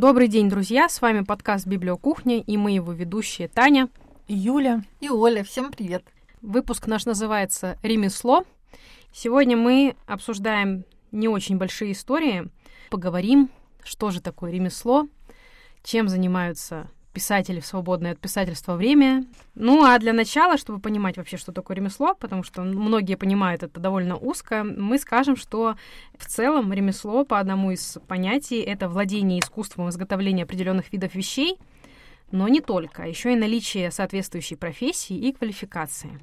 Добрый 0.00 0.28
день, 0.28 0.48
друзья! 0.48 0.88
С 0.88 1.02
вами 1.02 1.24
подкаст 1.24 1.66
«Библиокухня» 1.66 2.38
и 2.38 2.56
мы 2.56 2.70
его 2.70 2.90
ведущие 2.90 3.48
Таня, 3.48 3.90
Юля 4.28 4.82
и 4.98 5.10
Оля. 5.10 5.44
Всем 5.44 5.70
привет! 5.70 6.02
Выпуск 6.40 6.86
наш 6.86 7.04
называется 7.04 7.78
«Ремесло». 7.82 8.44
Сегодня 9.12 9.58
мы 9.58 9.96
обсуждаем 10.06 10.86
не 11.12 11.28
очень 11.28 11.58
большие 11.58 11.92
истории, 11.92 12.48
поговорим, 12.88 13.50
что 13.84 14.10
же 14.10 14.22
такое 14.22 14.52
ремесло, 14.52 15.06
чем 15.82 16.08
занимаются 16.08 16.88
писатели 17.12 17.60
в 17.60 17.66
свободное 17.66 18.12
от 18.12 18.18
писательства 18.18 18.74
время. 18.74 19.24
Ну, 19.54 19.84
а 19.84 19.98
для 19.98 20.12
начала, 20.12 20.56
чтобы 20.56 20.80
понимать 20.80 21.16
вообще, 21.16 21.36
что 21.36 21.52
такое 21.52 21.76
ремесло, 21.76 22.14
потому 22.14 22.42
что 22.42 22.62
многие 22.62 23.16
понимают 23.16 23.62
это 23.62 23.80
довольно 23.80 24.16
узко, 24.16 24.64
мы 24.64 24.98
скажем, 24.98 25.36
что 25.36 25.76
в 26.16 26.26
целом 26.26 26.72
ремесло 26.72 27.24
по 27.24 27.38
одному 27.38 27.72
из 27.72 27.98
понятий— 28.06 28.60
это 28.60 28.88
владение 28.88 29.40
искусством 29.40 29.88
изготовления 29.88 30.44
определенных 30.44 30.92
видов 30.92 31.14
вещей, 31.14 31.58
но 32.30 32.46
не 32.48 32.60
только, 32.60 33.08
еще 33.08 33.32
и 33.32 33.36
наличие 33.36 33.90
соответствующей 33.90 34.56
профессии 34.56 35.16
и 35.16 35.32
квалификации. 35.32 36.20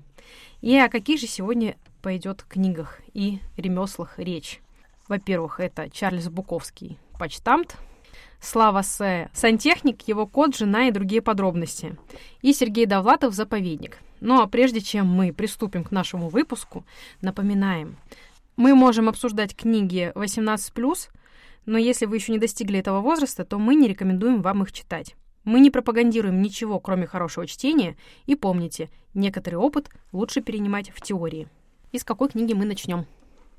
И 0.62 0.78
о 0.78 0.90
каких 0.90 1.20
же 1.20 1.28
сегодня 1.28 1.76
пойдет 2.02 2.44
книгах 2.48 3.02
и 3.14 3.40
ремеслах 3.58 4.18
речь? 4.18 4.62
Во-первых, 5.08 5.60
это 5.60 5.90
Чарльз 5.90 6.30
Буковский 6.30 6.98
«Почтамт», 7.20 7.78
Слава 8.40 8.82
С. 8.84 9.30
Сантехник, 9.34 10.08
его 10.08 10.28
код, 10.28 10.56
жена 10.56 10.88
и 10.88 10.92
другие 10.92 11.22
подробности. 11.22 11.98
И 12.42 12.54
Сергей 12.54 12.86
Довлатов 12.86 13.34
«Заповедник». 13.34 13.98
Ну 14.20 14.42
а 14.42 14.48
прежде 14.48 14.80
чем 14.82 15.08
мы 15.08 15.34
приступим 15.34 15.84
к 15.84 15.92
нашему 15.92 16.30
выпуску, 16.30 16.86
напоминаем, 17.22 17.98
мы 18.56 18.74
можем 18.74 19.10
обсуждать 19.10 19.56
книги 19.56 20.12
18+, 20.16 21.10
но 21.66 21.78
если 21.78 22.06
вы 22.06 22.16
еще 22.16 22.32
не 22.32 22.40
достигли 22.40 22.80
этого 22.80 23.02
возраста, 23.02 23.44
то 23.46 23.60
мы 23.60 23.76
не 23.76 23.88
рекомендуем 23.88 24.42
вам 24.42 24.64
их 24.64 24.72
читать. 24.72 25.16
Мы 25.44 25.60
не 25.60 25.70
пропагандируем 25.70 26.42
ничего, 26.42 26.80
кроме 26.80 27.06
хорошего 27.06 27.46
чтения, 27.46 27.96
и 28.26 28.36
помните, 28.36 28.90
некоторый 29.14 29.56
опыт 29.56 29.90
лучше 30.12 30.42
перенимать 30.42 30.90
в 30.90 31.02
теории. 31.02 31.48
И 31.92 32.00
с 32.00 32.04
какой 32.04 32.30
книги 32.30 32.54
мы 32.54 32.66
начнем? 32.66 33.06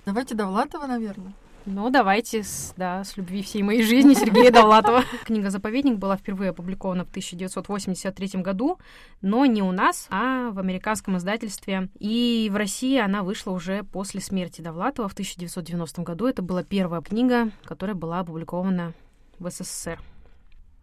Давайте 0.05 0.35
Довлатова, 0.35 0.87
наверное. 0.87 1.35
Ну, 1.67 1.91
давайте 1.91 2.43
с, 2.43 2.73
да, 2.77 3.05
с 3.05 3.17
любви 3.17 3.43
всей 3.43 3.63
моей 3.63 3.83
жизни 3.83 4.15
Сергея 4.15 4.51
Довлатова. 4.51 5.05
Книга 5.25 5.51
«Заповедник» 5.51 5.99
была 5.99 6.17
впервые 6.17 6.51
опубликована 6.51 7.05
в 7.05 7.11
1983 7.11 8.41
году, 8.41 8.79
но 9.21 9.45
не 9.45 9.63
у 9.63 9.71
нас, 9.73 10.07
а 10.11 10.51
в 10.51 10.59
американском 10.59 11.19
издательстве. 11.19 11.89
И 11.99 12.49
в 12.51 12.57
России 12.57 12.99
она 12.99 13.23
вышла 13.23 13.51
уже 13.53 13.83
после 13.83 14.21
смерти 14.21 14.63
Довлатова 14.63 15.09
в 15.09 15.13
1990 15.13 16.03
году. 16.03 16.27
Это 16.27 16.43
была 16.43 16.63
первая 16.63 17.03
книга, 17.03 17.51
которая 17.65 17.95
была 17.95 18.21
опубликована 18.21 18.95
в 19.39 19.51
СССР. 19.51 20.01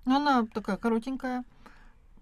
Она 0.06 0.46
такая 0.54 0.78
коротенькая 0.78 1.44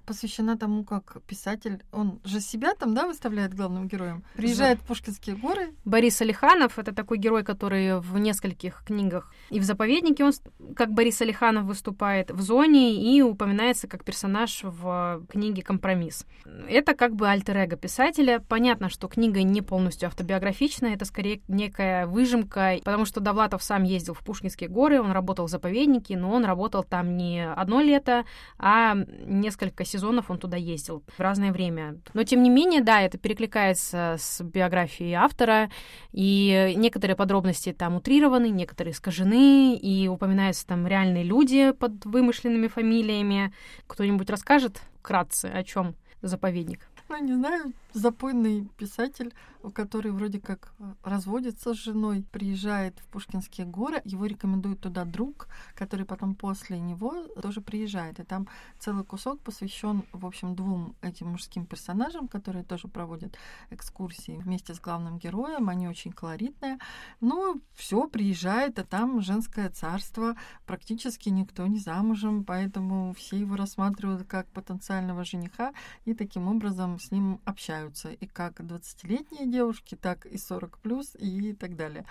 посвящена 0.06 0.58
тому, 0.58 0.84
как 0.84 1.22
писатель, 1.28 1.84
он 1.92 2.20
же 2.24 2.40
себя 2.40 2.74
там, 2.76 2.94
да, 2.94 3.08
выставляет 3.08 3.54
главным 3.54 3.88
героем. 3.88 4.24
Приезжает 4.36 4.80
в 4.80 4.84
Пушкинские 4.84 5.36
горы. 5.36 5.74
Борис 5.86 6.22
Алиханов— 6.22 6.78
это 6.80 6.94
такой 6.94 7.18
герой, 7.18 7.44
который 7.44 8.00
в 8.00 8.18
нескольких 8.18 8.84
книгах 8.86 9.32
и 9.50 9.60
в 9.60 9.64
«Заповеднике» 9.64 10.24
он 10.24 10.34
как 10.76 10.92
Борис 10.92 11.22
Алиханов 11.22 11.66
выступает, 11.66 12.32
в 12.32 12.42
«Зоне» 12.42 12.96
и 12.96 13.22
упоминается 13.22 13.88
как 13.88 14.04
персонаж 14.04 14.62
в 14.64 15.26
книге 15.30 15.62
«Компромисс». 15.62 16.26
Это 16.68 16.94
как 16.94 17.16
бы 17.16 17.28
альтер-эго 17.28 17.76
писателя. 17.76 18.40
Понятно, 18.40 18.90
что 18.90 19.08
книга 19.08 19.44
не 19.44 19.62
полностью 19.62 20.08
автобиографичная, 20.08 20.96
это 20.96 21.06
скорее 21.06 21.42
некая 21.48 22.08
выжимка, 22.08 22.78
потому 22.84 23.06
что 23.06 23.20
Довлатов 23.20 23.64
сам 23.64 23.84
ездил 23.84 24.14
в 24.14 24.20
Пушкинские 24.20 24.70
горы, 24.70 25.02
он 25.02 25.12
работал 25.12 25.48
в 25.48 25.50
«Заповеднике», 25.50 26.18
но 26.18 26.32
он 26.32 26.46
работал 26.46 26.84
там 26.84 27.18
не 27.18 27.48
одно 27.48 27.82
лето, 27.82 28.26
а 28.58 28.96
несколько 29.26 29.86
сезонов 29.94 30.30
он 30.30 30.38
туда 30.40 30.58
ездил 30.58 31.04
в 31.16 31.20
разное 31.20 31.52
время. 31.52 32.00
Но, 32.14 32.24
тем 32.24 32.44
не 32.44 32.50
менее, 32.50 32.82
да, 32.82 33.02
это 33.02 33.18
перекликается 33.18 34.16
с 34.20 34.42
биографией 34.44 35.14
автора, 35.14 35.70
и 36.12 36.74
некоторые 36.76 37.16
подробности 37.16 37.72
там 37.72 37.96
утрированы, 37.96 38.50
некоторые 38.50 38.94
искажены, 38.94 39.76
и 39.76 40.08
упоминаются 40.08 40.66
там 40.68 40.88
реальные 40.88 41.24
люди 41.24 41.72
под 41.72 42.06
вымышленными 42.06 42.68
фамилиями. 42.68 43.54
Кто-нибудь 43.88 44.30
расскажет 44.30 44.82
вкратце, 45.00 45.46
о 45.46 45.64
чем 45.64 45.96
заповедник? 46.22 46.88
Ну, 47.10 47.24
не 47.24 47.34
знаю, 47.34 47.74
запойный 47.94 48.68
писатель, 48.78 49.34
который 49.72 50.12
вроде 50.12 50.40
как 50.40 50.74
э, 50.80 50.94
разводится 51.04 51.74
с 51.74 51.78
женой, 51.78 52.26
приезжает 52.32 53.00
в 53.00 53.06
Пушкинские 53.08 53.66
горы, 53.66 54.02
его 54.04 54.26
рекомендует 54.26 54.82
туда 54.82 55.06
друг, 55.06 55.48
который 55.76 56.06
потом 56.06 56.36
после 56.36 56.80
него 56.80 57.28
тоже 57.42 57.62
приезжает. 57.62 58.20
И 58.20 58.24
там 58.24 58.48
целый 58.80 59.06
кусок 59.06 59.40
посвящен, 59.40 60.04
в 60.12 60.26
общем, 60.26 60.56
двум 60.56 60.96
этим 61.02 61.30
мужским 61.30 61.66
персонажам, 61.66 62.28
которые 62.28 62.64
тоже 62.64 62.88
проводят 62.88 63.38
экскурсии 63.70 64.38
вместе 64.44 64.74
с 64.74 64.80
главным 64.80 65.18
героем. 65.18 65.70
Они 65.70 65.88
очень 65.88 66.12
колоритные. 66.12 66.78
Ну, 67.22 67.62
все 67.74 68.08
приезжает, 68.08 68.80
а 68.80 68.84
там 68.84 69.22
женское 69.22 69.70
царство, 69.70 70.36
практически 70.66 71.30
никто 71.30 71.68
не 71.68 71.80
замужем, 71.80 72.44
поэтому 72.44 73.14
все 73.14 73.38
его 73.38 73.56
рассматривают 73.56 74.28
как 74.28 74.48
потенциального 74.48 75.24
жениха 75.24 75.74
и 76.06 76.14
таким 76.14 76.48
образом 76.48 77.00
с 77.00 77.12
ним 77.12 77.40
общаются 77.46 78.12
и 78.12 78.26
как 78.26 78.60
20-летние 78.60 79.53
девушки, 79.54 79.96
так 79.96 80.26
и 80.26 80.38
40 80.38 80.80
плюс 80.80 81.16
и 81.20 81.54
так 81.54 81.76
далее. 81.76 82.06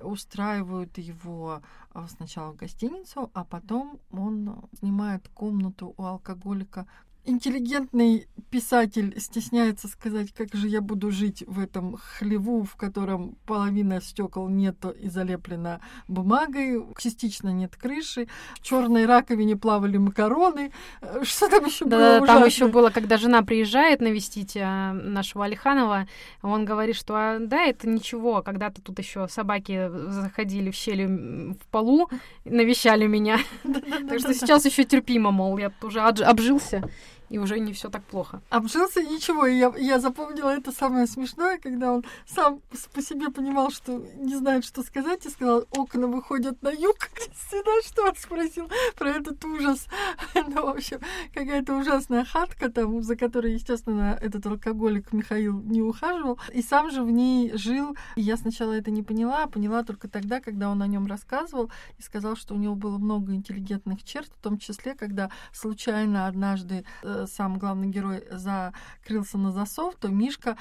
Устраивают 0.00 0.98
его 0.98 1.62
а, 1.92 2.08
сначала 2.08 2.52
в 2.52 2.56
гостиницу, 2.56 3.30
а 3.34 3.44
потом 3.44 4.00
он 4.10 4.68
снимает 4.78 5.28
комнату 5.28 5.94
у 5.96 6.02
алкоголика 6.02 6.86
интеллигентный 7.24 8.26
писатель 8.50 9.14
стесняется 9.20 9.88
сказать, 9.88 10.32
как 10.32 10.54
же 10.54 10.68
я 10.68 10.80
буду 10.80 11.10
жить 11.10 11.44
в 11.46 11.60
этом 11.60 11.96
хлеву, 11.96 12.64
в 12.64 12.76
котором 12.76 13.36
половина 13.46 14.00
стекол 14.00 14.48
нету 14.48 14.90
и 14.90 15.08
залеплена 15.08 15.80
бумагой, 16.08 16.82
частично 16.98 17.50
нет 17.50 17.76
крыши, 17.76 18.28
в 18.54 18.62
черной 18.62 19.04
раковине 19.06 19.56
плавали 19.56 19.98
макароны. 19.98 20.72
Э, 21.02 21.22
что 21.24 21.48
там 21.48 21.66
еще 21.66 21.84
да, 21.84 22.18
было? 22.18 22.26
Там 22.26 22.44
еще 22.44 22.68
было, 22.68 22.90
когда 22.90 23.18
жена 23.18 23.42
приезжает 23.42 24.00
навестить 24.00 24.56
а, 24.56 24.92
нашего 24.92 25.44
Алиханова, 25.44 26.08
он 26.42 26.64
говорит, 26.64 26.96
что 26.96 27.14
а, 27.14 27.38
да, 27.38 27.64
это 27.64 27.88
ничего, 27.88 28.42
когда-то 28.42 28.80
тут 28.80 28.98
еще 28.98 29.28
собаки 29.28 29.90
заходили 30.08 30.70
в 30.70 30.74
щели 30.74 31.04
в 31.04 31.66
полу, 31.70 32.08
навещали 32.44 33.06
меня. 33.06 33.38
Так 34.08 34.20
что 34.20 34.32
сейчас 34.32 34.64
еще 34.64 34.84
терпимо, 34.84 35.30
мол, 35.30 35.58
я 35.58 35.70
уже 35.82 36.00
обжился 36.00 36.88
и 37.30 37.38
уже 37.38 37.58
не 37.60 37.72
все 37.72 37.90
так 37.90 38.02
плохо. 38.04 38.40
Обжился 38.50 39.02
ничего, 39.02 39.46
и 39.46 39.58
я, 39.58 39.72
я 39.76 39.98
запомнила 39.98 40.50
это 40.50 40.72
самое 40.72 41.06
смешное, 41.06 41.58
когда 41.58 41.92
он 41.92 42.04
сам 42.26 42.60
по 42.92 43.02
себе 43.02 43.30
понимал, 43.30 43.70
что 43.70 43.98
не 44.16 44.36
знает, 44.36 44.64
что 44.64 44.82
сказать, 44.82 45.26
и 45.26 45.30
сказал, 45.30 45.64
окна 45.70 46.06
выходят 46.06 46.62
на 46.62 46.70
юг. 46.70 46.96
Сюда 47.50 47.70
что? 47.82 48.12
Спросил 48.18 48.68
про 48.96 49.10
этот 49.10 49.44
ужас. 49.44 49.86
Ну, 50.48 50.64
в 50.64 50.68
общем, 50.70 51.00
какая-то 51.34 51.76
ужасная 51.76 52.24
хатка 52.24 52.70
там, 52.70 53.02
за 53.02 53.16
которой, 53.16 53.52
естественно, 53.52 54.18
этот 54.20 54.46
алкоголик 54.46 55.12
Михаил 55.12 55.60
не 55.60 55.82
ухаживал, 55.82 56.38
и 56.52 56.62
сам 56.62 56.90
же 56.90 57.02
в 57.02 57.10
ней 57.10 57.52
жил. 57.56 57.96
И 58.16 58.22
я 58.22 58.36
сначала 58.36 58.72
это 58.72 58.90
не 58.90 59.02
поняла, 59.02 59.44
а 59.44 59.48
поняла 59.48 59.82
только 59.82 60.08
тогда, 60.08 60.40
когда 60.40 60.70
он 60.70 60.82
о 60.82 60.86
нем 60.86 61.06
рассказывал 61.06 61.70
и 61.98 62.02
сказал, 62.02 62.36
что 62.36 62.54
у 62.54 62.58
него 62.58 62.74
было 62.74 62.98
много 62.98 63.34
интеллигентных 63.34 64.02
черт, 64.04 64.28
в 64.28 64.42
том 64.42 64.58
числе, 64.58 64.94
когда 64.94 65.30
случайно 65.52 66.26
однажды 66.26 66.84
э, 67.02 67.17
сам 67.26 67.58
главный 67.58 67.88
герой 67.88 68.24
закрылся 68.30 69.38
на 69.38 69.52
засов, 69.52 69.94
то 69.96 70.08
Мишка, 70.08 70.56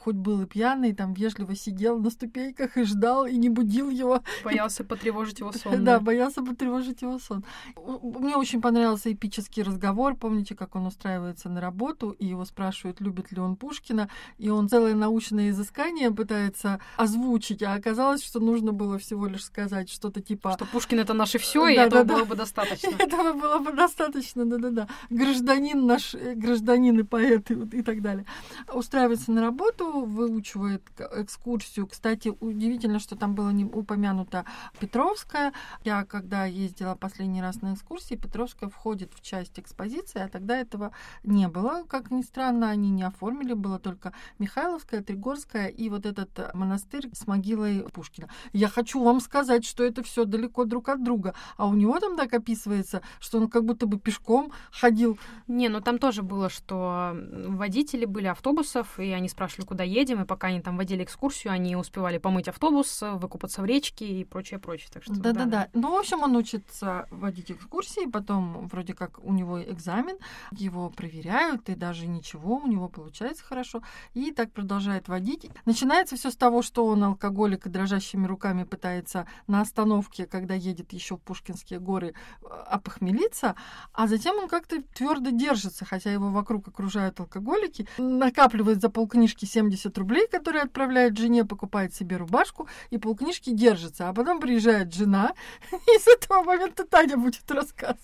хоть 0.00 0.16
был 0.16 0.42
и 0.42 0.46
пьяный, 0.46 0.94
там 0.94 1.14
вежливо 1.14 1.54
сидел 1.54 1.98
на 1.98 2.10
ступеньках 2.10 2.76
и 2.76 2.84
ждал, 2.84 3.26
и 3.26 3.36
не 3.36 3.48
будил 3.48 3.90
его. 3.90 4.22
Боялся 4.44 4.84
потревожить 4.84 5.40
его 5.40 5.52
сон. 5.52 5.84
Да, 5.84 6.00
боялся 6.00 6.42
потревожить 6.42 7.02
его 7.02 7.18
сон. 7.18 7.44
Мне 7.76 8.36
очень 8.36 8.60
понравился 8.60 9.12
эпический 9.12 9.62
разговор. 9.62 10.16
Помните, 10.16 10.54
как 10.54 10.74
он 10.76 10.86
устраивается 10.86 11.48
на 11.48 11.60
работу, 11.60 12.10
и 12.10 12.26
его 12.26 12.44
спрашивают, 12.44 13.00
любит 13.00 13.32
ли 13.32 13.40
он 13.40 13.56
Пушкина, 13.56 14.08
и 14.38 14.48
он 14.50 14.68
целое 14.68 14.94
научное 14.94 15.50
изыскание 15.50 16.10
пытается 16.10 16.80
озвучить, 16.96 17.62
а 17.62 17.74
оказалось, 17.74 18.24
что 18.24 18.40
нужно 18.40 18.72
было 18.72 18.98
всего 18.98 19.26
лишь 19.26 19.44
сказать 19.44 19.90
что-то 19.90 20.20
типа... 20.20 20.52
Что 20.52 20.66
Пушкин— 20.66 20.98
это 21.00 21.14
наше 21.14 21.38
все, 21.38 21.66
и 21.68 21.74
этого 21.74 22.04
было 22.04 22.24
бы 22.24 22.34
достаточно. 22.34 22.90
Этого 22.98 23.32
было 23.32 23.58
бы 23.58 23.72
достаточно, 23.72 24.44
да-да-да. 24.44 24.88
Гражданин 25.10 25.85
наш 25.86 26.14
э, 26.14 26.34
гражданин 26.34 26.98
и 26.98 27.02
поэт 27.02 27.50
и, 27.50 27.54
и 27.78 27.82
так 27.82 28.02
далее. 28.02 28.26
Устраивается 28.72 29.32
на 29.32 29.40
работу, 29.40 30.04
выучивает 30.04 30.82
экскурсию. 31.16 31.86
Кстати, 31.86 32.32
удивительно, 32.40 32.98
что 32.98 33.16
там 33.16 33.34
было 33.34 33.50
не 33.50 33.64
упомянуто 33.64 34.44
Петровская. 34.78 35.52
Я, 35.84 36.04
когда 36.04 36.44
ездила 36.44 36.94
последний 36.94 37.40
раз 37.40 37.62
на 37.62 37.74
экскурсии, 37.74 38.14
Петровская 38.14 38.68
входит 38.68 39.12
в 39.14 39.22
часть 39.22 39.58
экспозиции, 39.58 40.20
а 40.20 40.28
тогда 40.28 40.58
этого 40.58 40.92
не 41.22 41.48
было. 41.48 41.84
Как 41.88 42.10
ни 42.10 42.22
странно, 42.22 42.70
они 42.70 42.90
не 42.90 43.02
оформили, 43.02 43.54
было 43.54 43.78
только 43.78 44.12
Михайловская, 44.38 45.02
Тригорская 45.02 45.68
и 45.68 45.88
вот 45.88 46.06
этот 46.06 46.54
монастырь 46.54 47.08
с 47.12 47.26
могилой 47.26 47.84
Пушкина. 47.92 48.28
Я 48.52 48.68
хочу 48.68 49.02
вам 49.02 49.20
сказать, 49.20 49.64
что 49.64 49.84
это 49.84 50.02
все 50.02 50.24
далеко 50.24 50.64
друг 50.64 50.88
от 50.88 51.02
друга. 51.02 51.34
А 51.56 51.66
у 51.66 51.74
него 51.74 51.98
там 52.00 52.16
так 52.16 52.32
описывается, 52.32 53.02
что 53.20 53.38
он 53.38 53.48
как 53.48 53.64
будто 53.64 53.86
бы 53.86 53.98
пешком 53.98 54.52
ходил. 54.70 55.18
Не, 55.46 55.68
ну 55.68 55.75
там 55.80 55.98
тоже 55.98 56.22
было, 56.22 56.48
что 56.48 57.16
водители 57.48 58.04
были 58.04 58.26
автобусов, 58.26 58.98
и 58.98 59.10
они 59.10 59.28
спрашивали, 59.28 59.66
куда 59.66 59.84
едем, 59.84 60.22
и 60.22 60.26
пока 60.26 60.48
они 60.48 60.60
там 60.60 60.76
водили 60.76 61.04
экскурсию, 61.04 61.52
они 61.52 61.76
успевали 61.76 62.18
помыть 62.18 62.48
автобус, 62.48 63.02
выкупаться 63.02 63.62
в 63.62 63.64
речке 63.64 64.06
и 64.06 64.24
прочее, 64.24 64.58
прочее. 64.58 64.88
Так 64.92 65.02
что, 65.02 65.14
Да-да-да. 65.14 65.44
Да. 65.46 65.68
Ну, 65.72 65.92
в 65.92 65.98
общем, 65.98 66.22
он 66.22 66.36
учится 66.36 67.06
водить 67.10 67.50
экскурсии, 67.50 68.08
потом 68.08 68.68
вроде 68.68 68.94
как 68.94 69.18
у 69.22 69.32
него 69.32 69.62
экзамен, 69.62 70.16
его 70.52 70.90
проверяют, 70.90 71.68
и 71.68 71.74
даже 71.74 72.06
ничего, 72.06 72.56
у 72.56 72.66
него 72.66 72.88
получается 72.88 73.44
хорошо, 73.44 73.82
и 74.14 74.32
так 74.32 74.52
продолжает 74.52 75.08
водить. 75.08 75.48
Начинается 75.64 76.16
все 76.16 76.30
с 76.30 76.36
того, 76.36 76.62
что 76.62 76.86
он 76.86 77.02
алкоголик 77.04 77.66
и 77.66 77.70
дрожащими 77.70 78.26
руками 78.26 78.64
пытается 78.64 79.26
на 79.46 79.60
остановке, 79.60 80.26
когда 80.26 80.54
едет 80.54 80.92
еще 80.92 81.16
в 81.16 81.20
Пушкинские 81.20 81.80
горы, 81.80 82.14
опохмелиться, 82.42 83.54
а 83.92 84.06
затем 84.06 84.36
он 84.36 84.48
как-то 84.48 84.82
твердо 84.94 85.30
держится, 85.66 85.84
хотя 85.84 86.12
его 86.12 86.30
вокруг 86.30 86.68
окружают 86.68 87.20
алкоголики, 87.20 87.86
накапливает 87.98 88.80
за 88.80 88.88
полкнижки 88.88 89.46
70 89.46 89.98
рублей, 89.98 90.28
которые 90.28 90.62
отправляет 90.62 91.18
жене, 91.18 91.44
покупает 91.44 91.94
себе 91.94 92.16
рубашку, 92.16 92.68
и 92.90 92.98
полкнижки 92.98 93.50
держится. 93.50 94.08
А 94.08 94.12
потом 94.12 94.40
приезжает 94.40 94.94
жена, 94.94 95.32
и 95.72 95.98
с 95.98 96.06
этого 96.06 96.42
момента 96.42 96.84
Таня 96.84 97.16
будет 97.16 97.50
рассказывать. 97.50 98.00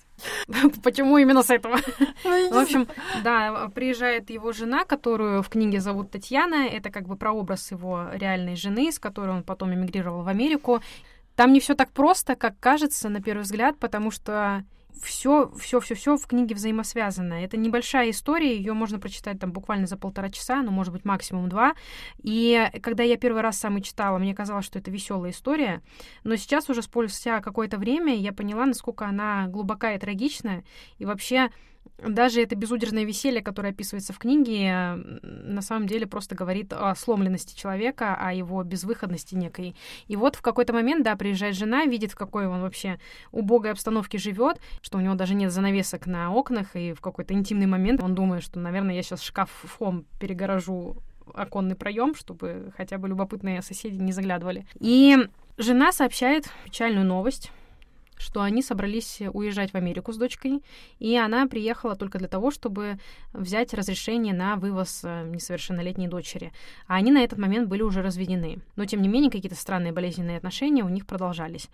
Почему 0.83 1.19
именно 1.19 1.43
с 1.43 1.51
этого? 1.51 1.79
Ну, 2.25 2.55
в 2.55 2.59
общем, 2.59 2.89
да, 3.25 3.69
приезжает 3.75 4.31
его 4.31 4.53
жена, 4.53 4.85
которую 4.85 5.43
в 5.43 5.49
книге 5.49 5.81
зовут 5.81 6.11
Татьяна. 6.11 6.67
Это 6.67 6.91
как 6.91 7.07
бы 7.07 7.17
прообраз 7.17 7.71
его 7.73 8.09
реальной 8.13 8.57
жены, 8.57 8.91
с 8.91 8.99
которой 8.99 9.31
он 9.31 9.43
потом 9.43 9.73
эмигрировал 9.75 10.23
в 10.23 10.29
Америку. 10.29 10.81
Там 11.37 11.53
не 11.53 11.61
все 11.61 11.75
так 11.75 11.91
просто, 11.91 12.37
как 12.37 12.59
кажется 12.61 13.09
на 13.09 13.21
первый 13.21 13.43
взгляд, 13.43 13.79
потому 13.79 14.11
что 14.11 14.65
все, 15.01 15.51
все, 15.59 15.81
все, 15.81 15.95
все 15.95 16.17
в 16.17 16.27
книге 16.27 16.55
взаимосвязано. 16.55 17.35
Это 17.35 17.57
небольшая 17.57 18.11
история, 18.11 18.57
ее 18.57 18.73
можно 18.73 18.99
прочитать 18.99 19.39
там 19.39 19.53
буквально 19.53 19.87
за 19.87 19.97
полтора 19.97 20.31
часа, 20.31 20.63
ну, 20.63 20.71
может 20.71 20.93
быть, 20.93 21.05
максимум 21.05 21.49
два. 21.49 21.75
И 22.23 22.71
когда 22.83 23.03
я 23.03 23.17
первый 23.17 23.43
раз 23.43 23.59
сам 23.59 23.79
и 23.79 23.83
читала, 23.83 24.19
мне 24.19 24.35
казалось, 24.35 24.65
что 24.65 24.79
это 24.79 24.91
веселая 24.91 25.31
история, 25.31 25.83
но 26.25 26.37
сейчас 26.37 26.69
уже 26.71 26.83
спустя 26.83 27.41
какое-то 27.41 27.79
время 27.79 28.17
я 28.17 28.33
поняла, 28.33 28.67
насколько 28.67 29.07
она 29.07 29.47
глубока 29.49 29.95
и 29.95 29.99
трагичная, 29.99 30.65
и 30.99 31.05
вообще 31.05 31.51
даже 32.07 32.43
это 32.43 32.57
безудержное 32.57 33.05
веселье, 33.05 33.43
которое 33.43 33.71
описывается 33.71 34.13
в 34.13 34.19
книге, 34.19 34.95
на 35.23 35.63
самом 35.63 35.87
деле 35.87 36.07
просто 36.07 36.35
говорит 36.35 36.73
о 36.73 36.95
сломленности 36.95 37.59
человека, 37.59 38.17
о 38.19 38.33
его 38.33 38.63
безвыходности 38.63 39.35
некой. 39.35 39.75
И 40.09 40.17
вот 40.17 40.37
в 40.37 40.43
какой-то 40.43 40.73
момент, 40.73 41.05
да, 41.05 41.17
приезжает 41.17 41.55
жена, 41.55 41.85
видит, 41.85 42.13
в 42.13 42.17
какой 42.17 42.47
он 42.47 42.63
вообще 42.63 42.99
убогой 43.31 43.71
обстановке 43.71 44.19
живет, 44.19 44.61
что 44.81 44.99
у 44.99 45.01
него 45.01 45.15
даже 45.15 45.35
нет 45.35 45.53
занавесок 45.53 46.07
на 46.07 46.33
окнах, 46.33 46.75
и 46.77 46.93
в 46.93 47.01
какой-то 47.01 47.35
интимный 47.35 47.67
момент 47.67 48.03
он 48.03 48.15
думает, 48.15 48.43
что, 48.43 48.59
наверное, 48.59 48.95
я 48.95 49.03
сейчас 49.03 49.23
шкафом 49.23 50.05
перегорожу 50.21 50.97
оконный 51.35 51.77
проем, 51.77 52.15
чтобы 52.15 52.73
хотя 52.77 52.99
бы 52.99 53.09
любопытные 53.09 53.63
соседи 53.63 53.97
не 53.97 54.13
заглядывали. 54.13 54.67
И 54.81 55.17
жена 55.57 55.93
сообщает 55.93 56.51
печальную 56.65 57.07
новость 57.07 57.51
что 58.23 58.43
они 58.43 58.63
собрались 58.63 59.21
уезжать 59.33 59.73
в 59.73 59.75
Америку 59.75 60.13
с 60.13 60.17
дочкой, 60.17 60.63
и 60.99 61.17
она 61.17 61.47
приехала 61.47 61.97
только 61.97 62.19
для 62.19 62.29
того, 62.29 62.51
чтобы 62.51 62.99
взять 63.33 63.75
разрешение 63.75 64.33
на 64.33 64.57
вывоз 64.57 65.01
э, 65.03 65.29
несовершеннолетней 65.29 66.09
дочери. 66.09 66.53
А 66.87 66.95
они 66.95 67.11
на 67.11 67.19
этот 67.19 67.39
момент 67.39 67.69
были 67.69 67.83
уже 67.83 68.03
разведены. 68.03 68.59
Но, 68.77 68.85
тем 68.85 69.03
не 69.03 69.09
менее, 69.09 69.31
какие-то 69.31 69.57
странные 69.57 69.93
болезненные 69.93 70.37
отношения 70.37 70.85
у 70.85 70.89
них 70.89 71.07
продолжались. 71.07 71.69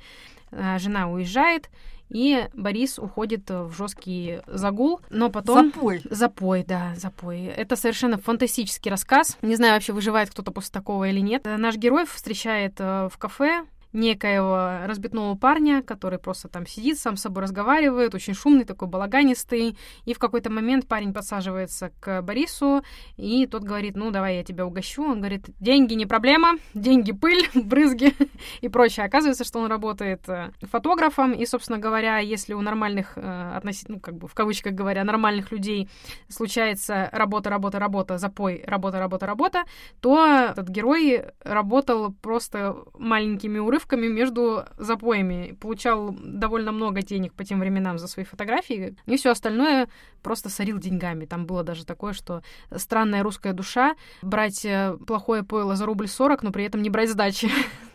Э, 0.50 0.78
жена 0.78 1.10
уезжает, 1.10 1.68
и 2.08 2.48
Борис 2.54 2.98
уходит 2.98 3.50
в 3.50 3.72
жесткий 3.76 4.40
загул, 4.46 5.00
но 5.10 5.28
потом... 5.30 5.66
Запой. 5.72 6.02
Запой, 6.08 6.64
да, 6.66 6.94
запой. 6.96 7.44
Это 7.44 7.76
совершенно 7.76 8.16
фантастический 8.16 8.90
рассказ. 8.90 9.36
Не 9.42 9.56
знаю, 9.56 9.74
вообще 9.74 9.92
выживает 9.92 10.30
кто-то 10.30 10.50
после 10.50 10.72
такого 10.72 11.08
или 11.08 11.20
нет. 11.20 11.44
Наш 11.44 11.76
герой 11.76 12.06
встречает 12.06 12.78
в 12.80 13.12
кафе 13.18 13.66
некоего 13.92 14.86
разбитного 14.86 15.34
парня, 15.34 15.82
который 15.82 16.18
просто 16.18 16.48
там 16.48 16.66
сидит, 16.66 16.98
сам 16.98 17.16
с 17.16 17.22
собой 17.22 17.42
разговаривает, 17.42 18.14
очень 18.14 18.34
шумный, 18.34 18.64
такой 18.64 18.88
балаганистый. 18.88 19.76
И 20.04 20.14
в 20.14 20.18
какой-то 20.18 20.50
момент 20.50 20.86
парень 20.86 21.12
подсаживается 21.12 21.92
к 22.00 22.22
Борису, 22.22 22.82
и 23.16 23.46
тот 23.46 23.62
говорит, 23.62 23.96
ну, 23.96 24.10
давай 24.10 24.36
я 24.36 24.44
тебя 24.44 24.66
угощу. 24.66 25.02
Он 25.02 25.20
говорит, 25.20 25.46
деньги 25.60 25.94
не 25.94 26.06
проблема, 26.06 26.58
деньги 26.74 27.12
пыль, 27.12 27.48
брызги 27.54 28.14
и 28.60 28.68
прочее. 28.68 29.06
Оказывается, 29.06 29.44
что 29.44 29.60
он 29.60 29.70
работает 29.70 30.28
э, 30.28 30.50
фотографом, 30.62 31.32
и, 31.32 31.46
собственно 31.46 31.78
говоря, 31.78 32.18
если 32.18 32.54
у 32.54 32.60
нормальных, 32.60 33.12
э, 33.16 33.60
ну, 33.88 34.00
как 34.00 34.16
бы 34.16 34.28
в 34.28 34.34
кавычках 34.34 34.74
говоря, 34.74 35.04
нормальных 35.04 35.50
людей 35.50 35.88
случается 36.28 37.08
работа, 37.12 37.50
работа, 37.50 37.78
работа, 37.78 38.18
запой, 38.18 38.62
работа, 38.66 38.98
работа, 38.98 39.26
работа, 39.26 39.64
то 40.00 40.26
этот 40.50 40.68
герой 40.68 41.24
работал 41.42 42.12
просто 42.12 42.76
маленькими 42.98 43.58
урывками 43.58 43.77
урывками 43.78 44.08
между 44.08 44.64
запоями. 44.76 45.56
Получал 45.60 46.14
довольно 46.20 46.72
много 46.72 47.02
денег 47.02 47.32
по 47.32 47.44
тем 47.44 47.60
временам 47.60 47.98
за 47.98 48.08
свои 48.08 48.24
фотографии, 48.24 48.96
и 49.06 49.16
все 49.16 49.30
остальное 49.30 49.88
просто 50.22 50.48
сорил 50.48 50.78
деньгами. 50.78 51.26
Там 51.26 51.46
было 51.46 51.62
даже 51.62 51.86
такое, 51.86 52.12
что 52.12 52.42
странная 52.76 53.22
русская 53.22 53.52
душа, 53.52 53.94
брать 54.22 54.64
э, 54.64 54.96
плохое 55.06 55.44
пойло 55.44 55.76
за 55.76 55.86
рубль 55.86 56.08
сорок, 56.08 56.42
но 56.42 56.50
при 56.50 56.64
этом 56.64 56.82
не 56.82 56.90
брать 56.90 57.10
сдачи. 57.10 57.48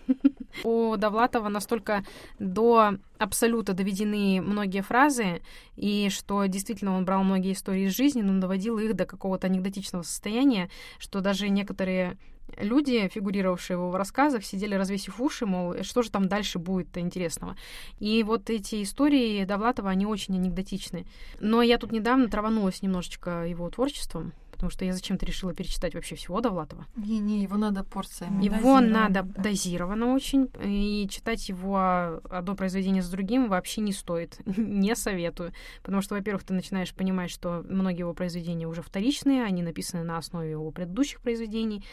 У 0.64 0.96
Довлатова 0.98 1.50
настолько 1.50 2.04
до 2.40 2.94
абсолюта 3.18 3.74
доведены 3.74 4.42
многие 4.42 4.82
фразы, 4.82 5.42
и 5.76 6.10
что 6.10 6.46
действительно 6.46 6.96
он 6.96 7.06
брал 7.06 7.24
многие 7.24 7.54
истории 7.54 7.88
из 7.88 7.96
жизни, 7.96 8.22
но 8.22 8.40
доводил 8.40 8.78
их 8.78 8.96
до 8.96 9.06
какого-то 9.06 9.48
анекдотичного 9.48 10.04
состояния, 10.04 10.70
что 11.00 11.22
даже 11.22 11.50
некоторые 11.50 12.18
люди, 12.58 13.08
фигурировавшие 13.08 13.78
в 13.78 13.82
его 13.82 13.98
рассказах, 13.98 14.44
сидели 14.44 14.76
развесив 14.76 15.20
уши, 15.20 15.46
мол, 15.46 15.76
что 15.82 16.02
же 16.02 16.12
там 16.12 16.28
дальше 16.28 16.60
будет 16.60 16.98
интересного. 16.98 17.56
И 18.00 18.24
вот 18.24 18.50
эти 18.50 18.84
истории 18.84 19.44
Довлатова, 19.46 19.90
они 19.90 20.06
очень 20.06 20.36
анекдотичны. 20.36 21.06
Но 21.40 21.62
я 21.62 21.78
тут 21.78 21.92
недавно 21.92 22.28
траванулась 22.28 22.82
немножечко 22.82 23.46
его 23.46 23.70
творчеством, 23.70 24.34
потому 24.52 24.72
что 24.72 24.86
я 24.86 24.94
зачем-то 24.94 25.26
решила 25.26 25.54
перечитать 25.54 25.94
вообще 25.94 26.16
всего 26.16 26.40
Довлатова. 26.40 26.86
Не-не, 26.96 27.44
его 27.44 27.58
надо 27.58 27.84
порциями. 27.84 28.46
Его 28.46 28.80
надо 28.80 29.24
да. 29.24 29.44
дозированно 29.44 30.14
очень, 30.14 30.50
и 30.64 31.06
читать 31.10 31.50
его 31.50 32.22
одно 32.30 32.56
произведение 32.56 33.04
с 33.04 33.10
другим 33.10 33.50
вообще 33.50 33.82
не 33.82 33.92
стоит, 33.92 34.40
не 34.46 34.96
советую, 34.96 35.52
потому 35.82 36.02
что, 36.02 36.16
во-первых, 36.16 36.44
ты 36.44 36.54
начинаешь 36.54 36.94
понимать, 36.94 37.30
что 37.30 37.66
многие 37.68 38.00
его 38.00 38.14
произведения 38.14 38.66
уже 38.66 38.82
вторичные, 38.82 39.44
они 39.44 39.64
написаны 39.64 40.04
на 40.04 40.18
основе 40.18 40.52
его 40.52 40.72
предыдущих 40.72 41.20
произведений, 41.20 41.84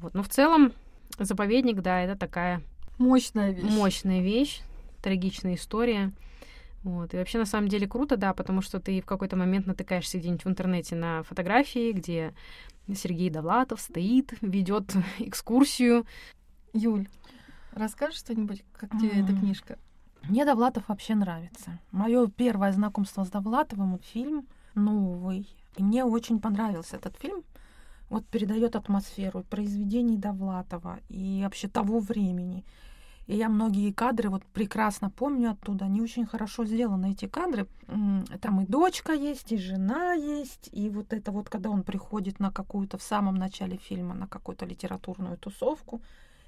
вот. 0.00 0.14
Но 0.14 0.22
в 0.22 0.28
целом 0.28 0.72
заповедник, 1.18 1.80
да, 1.80 2.00
это 2.00 2.16
такая 2.16 2.62
мощная 2.98 3.50
вещь. 3.50 3.70
Мощная 3.70 4.20
вещь, 4.20 4.60
трагичная 5.02 5.54
история. 5.54 6.12
Вот. 6.82 7.12
И 7.12 7.16
вообще, 7.16 7.38
на 7.38 7.46
самом 7.46 7.68
деле, 7.68 7.88
круто, 7.88 8.16
да, 8.16 8.32
потому 8.32 8.62
что 8.62 8.80
ты 8.80 9.00
в 9.00 9.06
какой-то 9.06 9.36
момент 9.36 9.66
натыкаешься 9.66 10.18
где-нибудь 10.18 10.44
в 10.44 10.48
интернете 10.48 10.94
на 10.94 11.22
фотографии, 11.24 11.92
где 11.92 12.34
Сергей 12.94 13.30
Довлатов 13.30 13.80
стоит, 13.80 14.32
ведет 14.40 14.94
экскурсию. 15.18 16.06
Юль, 16.72 17.08
расскажешь 17.72 18.18
что-нибудь, 18.18 18.64
как 18.72 18.90
тебе 18.90 19.10
mm-hmm. 19.10 19.24
эта 19.24 19.36
книжка? 19.36 19.78
Мне 20.28 20.44
Довлатов 20.44 20.88
вообще 20.88 21.14
нравится. 21.14 21.78
Мое 21.90 22.28
первое 22.28 22.72
знакомство 22.72 23.24
с 23.24 23.30
Довлатовым 23.30 23.98
фильм 23.98 24.46
новый. 24.74 25.48
И 25.76 25.82
мне 25.82 26.04
очень 26.04 26.40
понравился 26.40 26.96
этот 26.96 27.16
фильм 27.16 27.44
вот 28.10 28.26
передает 28.26 28.76
атмосферу 28.76 29.44
произведений 29.50 30.16
Довлатова 30.16 30.98
и 31.08 31.40
вообще 31.42 31.68
того 31.68 32.00
времени. 32.00 32.64
И 33.26 33.36
я 33.36 33.50
многие 33.50 33.92
кадры 33.92 34.30
вот 34.30 34.42
прекрасно 34.46 35.10
помню 35.10 35.50
оттуда. 35.50 35.84
Они 35.84 36.00
очень 36.00 36.24
хорошо 36.24 36.64
сделаны, 36.64 37.12
эти 37.12 37.26
кадры. 37.26 37.66
Там 38.40 38.62
и 38.62 38.66
дочка 38.66 39.12
есть, 39.12 39.52
и 39.52 39.58
жена 39.58 40.14
есть. 40.14 40.70
И 40.72 40.88
вот 40.88 41.12
это 41.12 41.30
вот, 41.30 41.50
когда 41.50 41.68
он 41.68 41.82
приходит 41.82 42.40
на 42.40 42.50
какую-то 42.50 42.96
в 42.96 43.02
самом 43.02 43.34
начале 43.34 43.76
фильма, 43.76 44.14
на 44.14 44.26
какую-то 44.26 44.64
литературную 44.64 45.36
тусовку, 45.36 46.00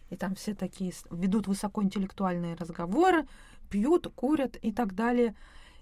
и 0.08 0.16
там 0.16 0.34
все 0.34 0.54
такие 0.54 0.92
ведут 1.10 1.48
высокоинтеллектуальные 1.48 2.54
разговоры, 2.54 3.26
пьют, 3.68 4.08
курят 4.14 4.56
и 4.56 4.72
так 4.72 4.94
далее. 4.94 5.34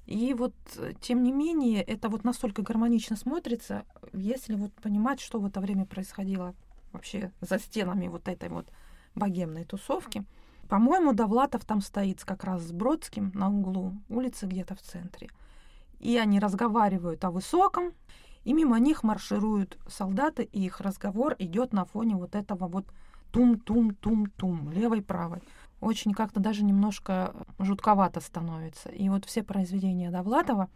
И 0.09 0.33
вот, 0.33 0.55
э, 0.77 0.95
тем 1.03 1.23
не 1.23 1.33
менее, 1.33 1.83
это 1.83 2.09
вот 2.09 2.25
настолько 2.25 2.63
гармонично 2.63 3.15
смотрится, 3.15 3.85
если 4.15 4.55
вот 4.55 4.73
понимать, 4.73 5.21
что 5.21 5.39
в 5.39 5.45
это 5.45 5.61
время 5.61 5.85
происходило 5.85 6.55
вообще 6.93 7.31
за 7.43 7.59
стенами 7.59 8.09
вот 8.09 8.27
этой 8.27 8.49
вот 8.49 8.73
богемной 9.15 9.67
тусовки. 9.67 10.25
По-моему, 10.67 11.13
Довлатов 11.13 11.67
там 11.67 11.83
стоит 11.83 12.25
как 12.25 12.45
раз 12.45 12.63
с 12.63 12.73
Бродским 12.73 13.33
на 13.35 13.51
углу 13.51 13.93
улицы 14.09 14.47
где-то 14.47 14.77
в 14.77 14.81
центре. 14.81 15.29
И 16.01 16.17
они 16.17 16.41
разговаривают 16.41 17.23
о 17.27 17.31
высоком, 17.31 17.93
и 18.45 18.55
мимо 18.55 18.79
них 18.79 19.03
маршируют 19.03 19.77
солдаты, 19.89 20.43
и 20.43 20.65
их 20.65 20.81
разговор 20.81 21.37
идет 21.39 21.75
на 21.75 21.85
фоне 21.85 22.17
вот 22.17 22.35
этого 22.35 22.67
вот 22.67 22.87
тум-тум-тум-тум, 23.31 24.71
левой-правой. 24.71 25.43
Очень 25.81 26.13
как-то 26.13 26.41
даже 26.41 26.65
немножко 26.65 27.35
жутковато 27.59 28.21
становится. 28.21 28.89
И 28.89 29.09
вот 29.09 29.25
все 29.25 29.43
произведения 29.43 30.11
Довлатова, 30.11 30.69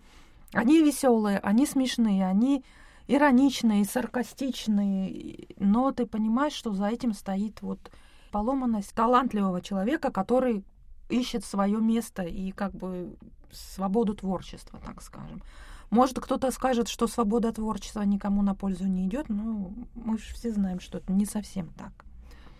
они 0.52 0.82
веселые, 0.82 1.38
они 1.38 1.66
смешные, 1.66 2.26
они 2.26 2.64
ироничные, 3.08 3.84
саркастичные, 3.84 5.46
но 5.58 5.90
ты 5.92 6.06
понимаешь, 6.06 6.52
что 6.52 6.72
за 6.72 6.86
этим 6.86 7.14
стоит 7.14 7.60
вот 7.62 7.90
поломанность 8.30 8.94
талантливого 8.94 9.60
человека, 9.60 10.10
который 10.10 10.64
ищет 11.08 11.44
свое 11.44 11.80
место 11.80 12.22
и 12.22 12.52
как 12.52 12.72
бы 12.72 13.16
свободу 13.50 14.14
творчества, 14.14 14.80
так 14.84 15.02
скажем. 15.02 15.42
Может, 15.90 16.20
кто-то 16.20 16.50
скажет, 16.50 16.88
что 16.88 17.06
свобода 17.06 17.52
творчества 17.52 18.00
никому 18.02 18.40
на 18.42 18.54
пользу 18.54 18.86
не 18.86 19.06
идет, 19.06 19.28
но 19.28 19.72
мы 19.94 20.16
же 20.16 20.32
все 20.34 20.50
знаем, 20.50 20.80
что 20.80 20.98
это 20.98 21.12
не 21.12 21.26
совсем 21.26 21.68
так. 21.74 21.92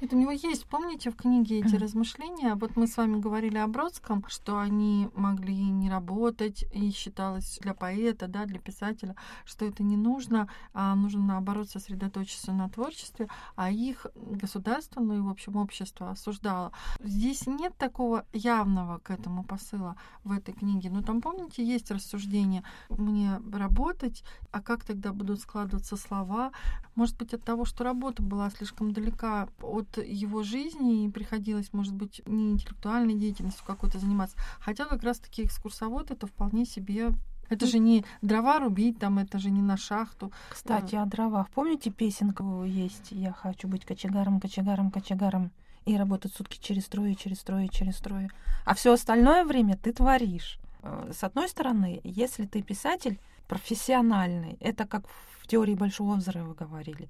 Это 0.03 0.17
у 0.17 0.19
него 0.19 0.33
есть, 0.33 0.67
помните, 0.67 1.13
в 1.13 1.17
книге 1.17 1.61
эти 1.61 1.77
размышления? 1.77 2.57
Вот 2.57 2.75
мы 2.75 2.89
с 2.89 2.97
вами 2.97 3.21
говорили 3.21 3.57
о 3.57 3.69
Бродском, 3.69 4.25
что 4.27 4.59
они 4.59 5.09
могли 5.15 5.55
не 5.55 5.89
работать, 5.89 6.65
и 6.73 6.91
считалось 6.91 7.61
для 7.63 7.73
поэта, 7.73 8.27
да, 8.27 8.45
для 8.45 8.59
писателя, 8.59 9.15
что 9.45 9.65
это 9.65 9.85
не 9.85 9.97
нужно, 9.97 10.49
а 10.75 10.97
нужно, 10.97 11.23
наоборот, 11.23 11.71
сосредоточиться 11.71 12.53
на 12.53 12.69
творчестве, 12.69 13.29
а 13.55 13.71
их 13.71 14.09
государство, 14.17 15.01
ну 15.01 15.19
и, 15.19 15.21
в 15.21 15.29
общем, 15.29 15.55
общество 15.55 16.11
осуждало. 16.11 16.73
Здесь 16.99 17.47
нет 17.47 17.77
такого 17.77 18.27
явного 18.33 18.99
к 18.99 19.11
этому 19.13 19.45
посыла 19.45 19.95
в 20.25 20.33
этой 20.33 20.53
книге, 20.53 20.91
но 20.91 21.03
там, 21.03 21.21
помните, 21.21 21.65
есть 21.65 21.93
рассуждение, 21.93 22.65
мне 22.89 23.41
работать, 23.53 24.25
а 24.51 24.63
как 24.63 24.83
тогда 24.83 25.13
будут 25.13 25.39
складываться 25.39 25.97
слова? 25.97 26.51
Может 26.97 27.17
быть, 27.19 27.35
от 27.35 27.45
того, 27.45 27.65
что 27.65 27.85
работа 27.85 28.21
была 28.21 28.51
слишком 28.51 28.93
далека 28.93 29.49
от 29.63 29.92
его 29.99 30.43
жизни 30.43 31.05
и 31.05 31.11
приходилось, 31.11 31.73
может 31.73 31.95
быть, 31.95 32.23
не 32.27 32.53
интеллектуальной 32.53 33.15
деятельностью 33.15 33.65
какой-то 33.67 33.99
заниматься. 33.99 34.37
Хотя 34.61 34.85
как 34.85 35.03
раз-таки 35.03 35.45
экскурсовод 35.45 36.11
это 36.11 36.27
вполне 36.27 36.65
себе 36.65 37.13
это 37.49 37.67
же 37.67 37.79
не 37.79 38.05
дрова 38.23 38.61
рубить, 38.61 38.99
там 38.99 39.19
это 39.19 39.39
же 39.39 39.51
не 39.51 39.61
на 39.61 39.77
шахту. 39.77 40.33
Кстати, 40.49 40.95
о 40.95 41.05
дровах. 41.05 41.51
Помните 41.51 41.91
песенку 41.91 42.65
есть 42.65 43.13
«Я 43.13 43.33
хочу 43.33 43.69
быть 43.69 43.85
кочегаром, 43.85 44.41
кочегаром, 44.41 44.91
кочегаром» 44.91 45.51
и 45.85 45.97
работать 45.97 46.33
сутки 46.33 46.59
через 46.59 46.87
трое, 46.87 47.15
через 47.15 47.41
трое, 47.41 47.69
через 47.69 47.97
трое. 47.97 48.31
А 48.65 48.75
все 48.75 48.93
остальное 48.93 49.45
время 49.45 49.77
ты 49.77 49.93
творишь. 49.93 50.59
Э, 50.83 51.11
с 51.13 51.25
одной 51.25 51.49
стороны, 51.49 52.01
если 52.05 52.47
ты 52.47 52.63
писатель 52.63 53.19
профессиональный, 53.49 54.57
это 54.61 54.87
как 54.87 55.07
в 55.41 55.47
теории 55.47 55.75
большого 55.75 56.15
взрыва 56.15 56.55
говорили. 56.55 57.09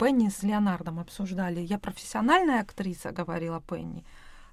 Пенни 0.00 0.30
с 0.30 0.42
Леонардом 0.42 0.98
обсуждали. 0.98 1.60
Я 1.60 1.78
профессиональная 1.78 2.62
актриса, 2.62 3.12
говорила 3.12 3.60
Пенни. 3.60 4.02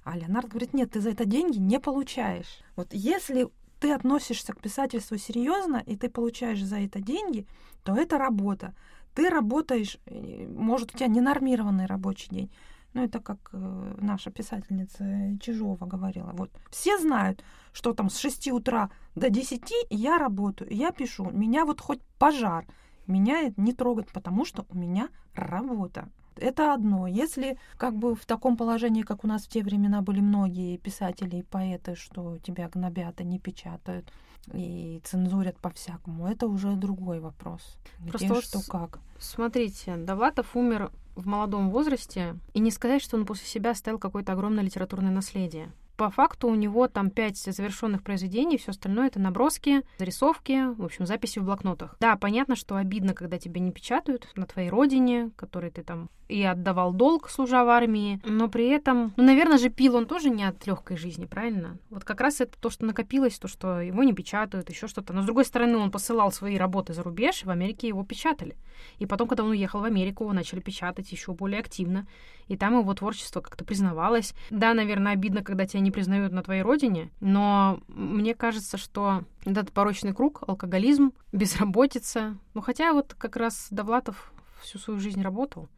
А 0.04 0.14
Леонард 0.14 0.48
говорит, 0.48 0.74
нет, 0.74 0.90
ты 0.90 1.00
за 1.00 1.10
это 1.10 1.24
деньги 1.24 1.56
не 1.56 1.80
получаешь. 1.80 2.60
Вот 2.76 2.88
если 2.92 3.48
ты 3.80 3.92
относишься 3.92 4.52
к 4.52 4.60
писательству 4.60 5.16
серьезно, 5.16 5.82
и 5.86 5.96
ты 5.96 6.10
получаешь 6.10 6.62
за 6.62 6.80
это 6.80 7.00
деньги, 7.00 7.46
то 7.82 7.96
это 7.96 8.18
работа. 8.18 8.74
Ты 9.14 9.30
работаешь, 9.30 9.98
э, 10.04 10.46
может, 10.48 10.94
у 10.94 10.98
тебя 10.98 11.06
ненормированный 11.06 11.86
рабочий 11.86 12.28
день. 12.28 12.50
Ну, 12.92 13.04
это 13.04 13.18
как 13.18 13.38
э, 13.52 13.94
наша 14.02 14.30
писательница 14.30 15.38
Чижова 15.40 15.86
говорила. 15.86 16.30
Вот 16.34 16.50
все 16.70 16.98
знают, 16.98 17.42
что 17.72 17.94
там 17.94 18.10
с 18.10 18.18
6 18.18 18.48
утра 18.48 18.90
до 19.14 19.30
10 19.30 19.72
я 19.88 20.18
работаю, 20.18 20.70
я 20.70 20.92
пишу. 20.92 21.30
Меня 21.30 21.64
вот 21.64 21.80
хоть 21.80 22.02
пожар 22.18 22.66
меня 23.08 23.52
не 23.56 23.72
трогает, 23.72 24.12
потому 24.12 24.44
что 24.44 24.66
у 24.70 24.76
меня 24.76 25.08
работа. 25.34 26.08
Это 26.36 26.72
одно. 26.72 27.06
Если 27.06 27.58
как 27.76 27.96
бы 27.96 28.14
в 28.14 28.24
таком 28.24 28.56
положении, 28.56 29.02
как 29.02 29.24
у 29.24 29.26
нас 29.26 29.44
в 29.44 29.48
те 29.48 29.62
времена 29.62 30.02
были 30.02 30.20
многие 30.20 30.76
писатели 30.76 31.36
и 31.36 31.42
поэты, 31.42 31.96
что 31.96 32.38
тебя 32.38 32.68
гнобят 32.68 33.20
и 33.20 33.24
не 33.24 33.38
печатают 33.38 34.12
и 34.52 35.00
цензурят 35.04 35.58
по-всякому, 35.58 36.26
это 36.26 36.46
уже 36.46 36.74
другой 36.74 37.20
вопрос. 37.20 37.78
Просто 37.98 38.26
Где, 38.26 38.34
вот 38.34 38.44
что 38.44 38.60
как. 38.62 39.00
Смотрите, 39.18 39.96
Давлатов 39.96 40.54
умер 40.56 40.92
в 41.16 41.26
молодом 41.26 41.70
возрасте, 41.70 42.36
и 42.54 42.60
не 42.60 42.70
сказать, 42.70 43.02
что 43.02 43.16
он 43.16 43.26
после 43.26 43.46
себя 43.46 43.72
оставил 43.72 43.98
какое-то 43.98 44.32
огромное 44.32 44.62
литературное 44.62 45.10
наследие 45.10 45.72
по 45.98 46.10
факту 46.10 46.46
у 46.46 46.54
него 46.54 46.86
там 46.86 47.10
пять 47.10 47.36
завершенных 47.36 48.04
произведений, 48.04 48.56
все 48.56 48.70
остальное 48.70 49.08
это 49.08 49.18
наброски, 49.18 49.82
зарисовки, 49.98 50.72
в 50.74 50.84
общем, 50.84 51.06
записи 51.06 51.40
в 51.40 51.44
блокнотах. 51.44 51.96
Да, 51.98 52.16
понятно, 52.16 52.54
что 52.54 52.76
обидно, 52.76 53.14
когда 53.14 53.36
тебя 53.36 53.60
не 53.60 53.72
печатают 53.72 54.28
на 54.36 54.46
твоей 54.46 54.70
родине, 54.70 55.32
которой 55.36 55.72
ты 55.72 55.82
там 55.82 56.08
и 56.28 56.42
отдавал 56.42 56.92
долг, 56.92 57.30
служа 57.30 57.64
в 57.64 57.68
армии, 57.68 58.20
но 58.24 58.48
при 58.48 58.68
этом, 58.68 59.14
ну, 59.16 59.24
наверное 59.24 59.58
же, 59.58 59.70
пил 59.70 59.96
он 59.96 60.06
тоже 60.06 60.28
не 60.30 60.44
от 60.44 60.66
легкой 60.66 60.96
жизни, 60.98 61.24
правильно? 61.24 61.78
Вот 61.90 62.04
как 62.04 62.20
раз 62.20 62.40
это 62.40 62.58
то, 62.60 62.70
что 62.70 62.84
накопилось, 62.84 63.38
то, 63.38 63.48
что 63.48 63.80
его 63.80 64.02
не 64.02 64.12
печатают, 64.12 64.68
еще 64.68 64.88
что-то. 64.88 65.12
Но 65.12 65.22
с 65.22 65.24
другой 65.24 65.46
стороны, 65.46 65.78
он 65.78 65.90
посылал 65.90 66.30
свои 66.30 66.58
работы 66.58 66.92
за 66.92 67.02
рубеж, 67.02 67.42
и 67.42 67.46
в 67.46 67.50
Америке 67.50 67.88
его 67.88 68.04
печатали. 68.04 68.56
И 68.98 69.06
потом, 69.06 69.26
когда 69.26 69.42
он 69.42 69.50
уехал 69.50 69.80
в 69.80 69.84
Америку, 69.84 70.24
его 70.24 70.32
начали 70.34 70.60
печатать 70.60 71.10
еще 71.10 71.32
более 71.32 71.60
активно. 71.60 72.06
И 72.46 72.56
там 72.56 72.78
его 72.78 72.94
творчество 72.94 73.40
как-то 73.40 73.64
признавалось. 73.64 74.34
Да, 74.50 74.74
наверное, 74.74 75.12
обидно, 75.12 75.42
когда 75.42 75.66
тебя 75.66 75.80
не 75.80 75.87
признают 75.90 76.32
на 76.32 76.42
твоей 76.42 76.62
родине, 76.62 77.10
но 77.20 77.80
мне 77.88 78.34
кажется, 78.34 78.76
что 78.76 79.24
этот 79.44 79.72
порочный 79.72 80.14
круг, 80.14 80.42
алкоголизм, 80.46 81.12
безработица, 81.32 82.36
ну 82.54 82.60
хотя 82.60 82.92
вот 82.92 83.14
как 83.18 83.36
раз 83.36 83.68
Довлатов 83.70 84.32
всю 84.62 84.78
свою 84.78 85.00
жизнь 85.00 85.22
работал, 85.22 85.68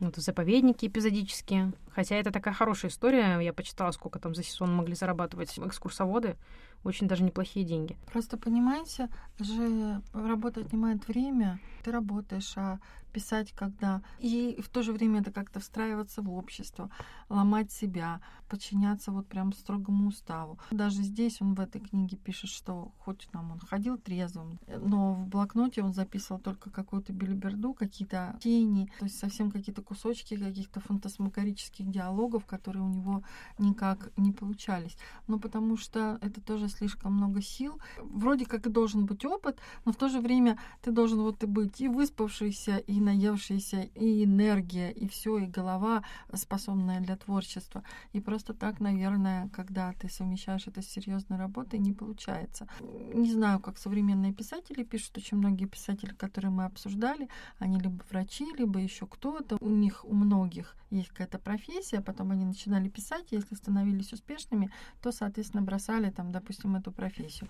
вот 0.00 0.16
в 0.16 0.20
заповеднике 0.20 0.86
эпизодически. 0.86 1.72
Хотя 1.90 2.16
это 2.16 2.30
такая 2.30 2.54
хорошая 2.54 2.90
история. 2.90 3.38
Я 3.40 3.52
почитала, 3.52 3.90
сколько 3.90 4.18
там 4.18 4.34
за 4.34 4.42
сезон 4.42 4.72
могли 4.74 4.94
зарабатывать 4.94 5.58
экскурсоводы. 5.58 6.36
Очень 6.84 7.08
даже 7.08 7.24
неплохие 7.24 7.66
деньги. 7.66 7.96
Просто 8.12 8.36
понимаете, 8.36 9.08
же 9.38 10.00
работа 10.12 10.60
отнимает 10.60 11.06
время. 11.08 11.60
Ты 11.84 11.90
работаешь, 11.92 12.52
а 12.56 12.78
писать 13.12 13.52
когда. 13.52 14.02
И 14.20 14.60
в 14.62 14.68
то 14.68 14.82
же 14.82 14.92
время 14.92 15.20
это 15.20 15.32
как-то 15.32 15.60
встраиваться 15.60 16.22
в 16.22 16.32
общество, 16.32 16.90
ломать 17.28 17.72
себя, 17.72 18.20
подчиняться 18.48 19.10
вот 19.10 19.26
прям 19.26 19.52
строгому 19.52 20.08
уставу. 20.08 20.58
Даже 20.70 21.02
здесь 21.02 21.40
он 21.40 21.54
в 21.54 21.60
этой 21.60 21.80
книге 21.80 22.16
пишет, 22.16 22.50
что 22.50 22.92
хоть 22.98 23.28
там 23.32 23.52
он 23.52 23.58
ходил 23.58 23.98
трезвым, 23.98 24.58
но 24.66 25.14
в 25.14 25.26
блокноте 25.26 25.82
он 25.82 25.92
записывал 25.92 26.40
только 26.40 26.70
какую-то 26.70 27.12
билиберду, 27.12 27.74
какие-то 27.74 28.38
тени, 28.40 28.90
то 28.98 29.04
есть 29.04 29.18
совсем 29.18 29.50
какие-то 29.50 29.82
кусочки 29.82 30.36
каких-то 30.36 30.80
фантасмагорических 30.80 31.90
диалогов, 31.90 32.46
которые 32.46 32.84
у 32.84 32.88
него 32.88 33.22
никак 33.58 34.10
не 34.16 34.32
получались. 34.32 34.96
Ну, 35.26 35.38
потому 35.40 35.76
что 35.76 36.18
это 36.20 36.40
тоже 36.40 36.67
слишком 36.68 37.14
много 37.14 37.42
сил. 37.42 37.80
Вроде 37.98 38.46
как 38.46 38.66
и 38.66 38.70
должен 38.70 39.06
быть 39.06 39.24
опыт, 39.24 39.58
но 39.84 39.92
в 39.92 39.96
то 39.96 40.08
же 40.08 40.20
время 40.20 40.58
ты 40.82 40.90
должен 40.90 41.20
вот 41.20 41.42
и 41.42 41.46
быть 41.46 41.80
и 41.80 41.88
выспавшийся, 41.88 42.78
и 42.78 43.00
наевшийся, 43.00 43.82
и 43.94 44.24
энергия, 44.24 44.90
и 44.90 45.08
все, 45.08 45.38
и 45.38 45.46
голова 45.46 46.02
способная 46.32 47.00
для 47.00 47.16
творчества. 47.16 47.82
И 48.12 48.20
просто 48.20 48.54
так, 48.54 48.80
наверное, 48.80 49.48
когда 49.48 49.92
ты 49.92 50.08
совмещаешь 50.08 50.66
это 50.66 50.82
с 50.82 50.86
серьезной 50.86 51.38
работой, 51.38 51.78
не 51.78 51.92
получается. 51.92 52.68
Не 53.14 53.32
знаю, 53.32 53.60
как 53.60 53.78
современные 53.78 54.32
писатели 54.32 54.82
пишут, 54.82 55.18
очень 55.18 55.38
многие 55.38 55.66
писатели, 55.66 56.10
которые 56.10 56.50
мы 56.50 56.64
обсуждали, 56.64 57.28
они 57.58 57.78
либо 57.78 58.02
врачи, 58.10 58.46
либо 58.56 58.80
еще 58.80 59.06
кто-то. 59.06 59.56
У 59.60 59.68
них, 59.68 60.04
у 60.04 60.14
многих 60.14 60.76
есть 60.90 61.08
какая-то 61.08 61.38
профессия, 61.38 62.00
потом 62.00 62.30
они 62.30 62.44
начинали 62.44 62.88
писать, 62.88 63.26
если 63.30 63.54
становились 63.54 64.12
успешными, 64.12 64.70
то, 65.02 65.12
соответственно, 65.12 65.62
бросали 65.62 66.10
там, 66.10 66.32
допустим, 66.32 66.57
эту 66.76 66.92
профессию. 66.92 67.48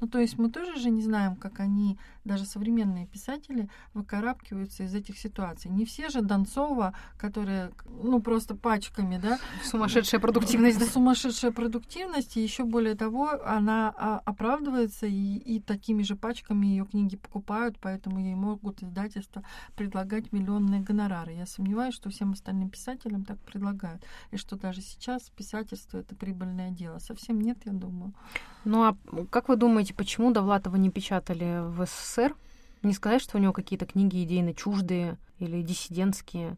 Ну, 0.00 0.08
то 0.08 0.18
есть 0.18 0.38
мы 0.38 0.50
тоже 0.50 0.76
же 0.76 0.90
не 0.90 1.02
знаем, 1.02 1.36
как 1.36 1.60
они 1.60 1.98
даже 2.24 2.44
современные 2.44 3.06
писатели 3.06 3.68
выкарабкиваются 3.94 4.84
из 4.84 4.94
этих 4.94 5.18
ситуаций. 5.18 5.70
Не 5.70 5.84
все 5.84 6.08
же 6.08 6.20
Донцова, 6.20 6.94
которая, 7.16 7.72
ну, 8.02 8.20
просто 8.20 8.54
пачками, 8.54 9.18
да. 9.18 9.38
Сумасшедшая 9.64 10.20
продуктивность. 10.20 10.78
Да? 10.78 10.86
Сумасшедшая 10.86 11.52
продуктивность, 11.52 12.36
и 12.36 12.42
еще 12.42 12.64
более 12.64 12.94
того, 12.94 13.30
она 13.44 13.92
а, 13.96 14.20
оправдывается, 14.24 15.06
и, 15.06 15.36
и 15.36 15.60
такими 15.60 16.02
же 16.02 16.16
пачками 16.16 16.66
ее 16.66 16.84
книги 16.84 17.16
покупают, 17.16 17.78
поэтому 17.80 18.18
ей 18.20 18.34
могут 18.34 18.82
издательства 18.82 19.42
предлагать 19.74 20.32
миллионные 20.32 20.80
гонорары. 20.80 21.32
Я 21.32 21.46
сомневаюсь, 21.46 21.94
что 21.94 22.10
всем 22.10 22.32
остальным 22.32 22.70
писателям 22.70 23.24
так 23.24 23.38
предлагают, 23.40 24.02
и 24.30 24.36
что 24.36 24.56
даже 24.56 24.80
сейчас 24.82 25.30
писательство 25.30 25.98
это 25.98 26.14
прибыльное 26.14 26.70
дело. 26.70 26.98
Совсем 26.98 27.40
нет, 27.40 27.58
я 27.64 27.72
думаю. 27.72 28.12
Ну 28.64 28.82
а 28.82 28.96
как 29.30 29.48
вы 29.48 29.56
думаете, 29.56 29.94
почему 29.94 30.32
Довлатова 30.32 30.76
не 30.76 30.90
печатали 30.90 31.60
в 31.62 31.86
СССР? 31.86 32.19
Не 32.82 32.92
сказать, 32.92 33.22
что 33.22 33.36
у 33.36 33.40
него 33.40 33.52
какие-то 33.52 33.86
книги 33.86 34.22
идейно 34.22 34.54
чуждые 34.54 35.18
или 35.38 35.62
диссидентские. 35.62 36.56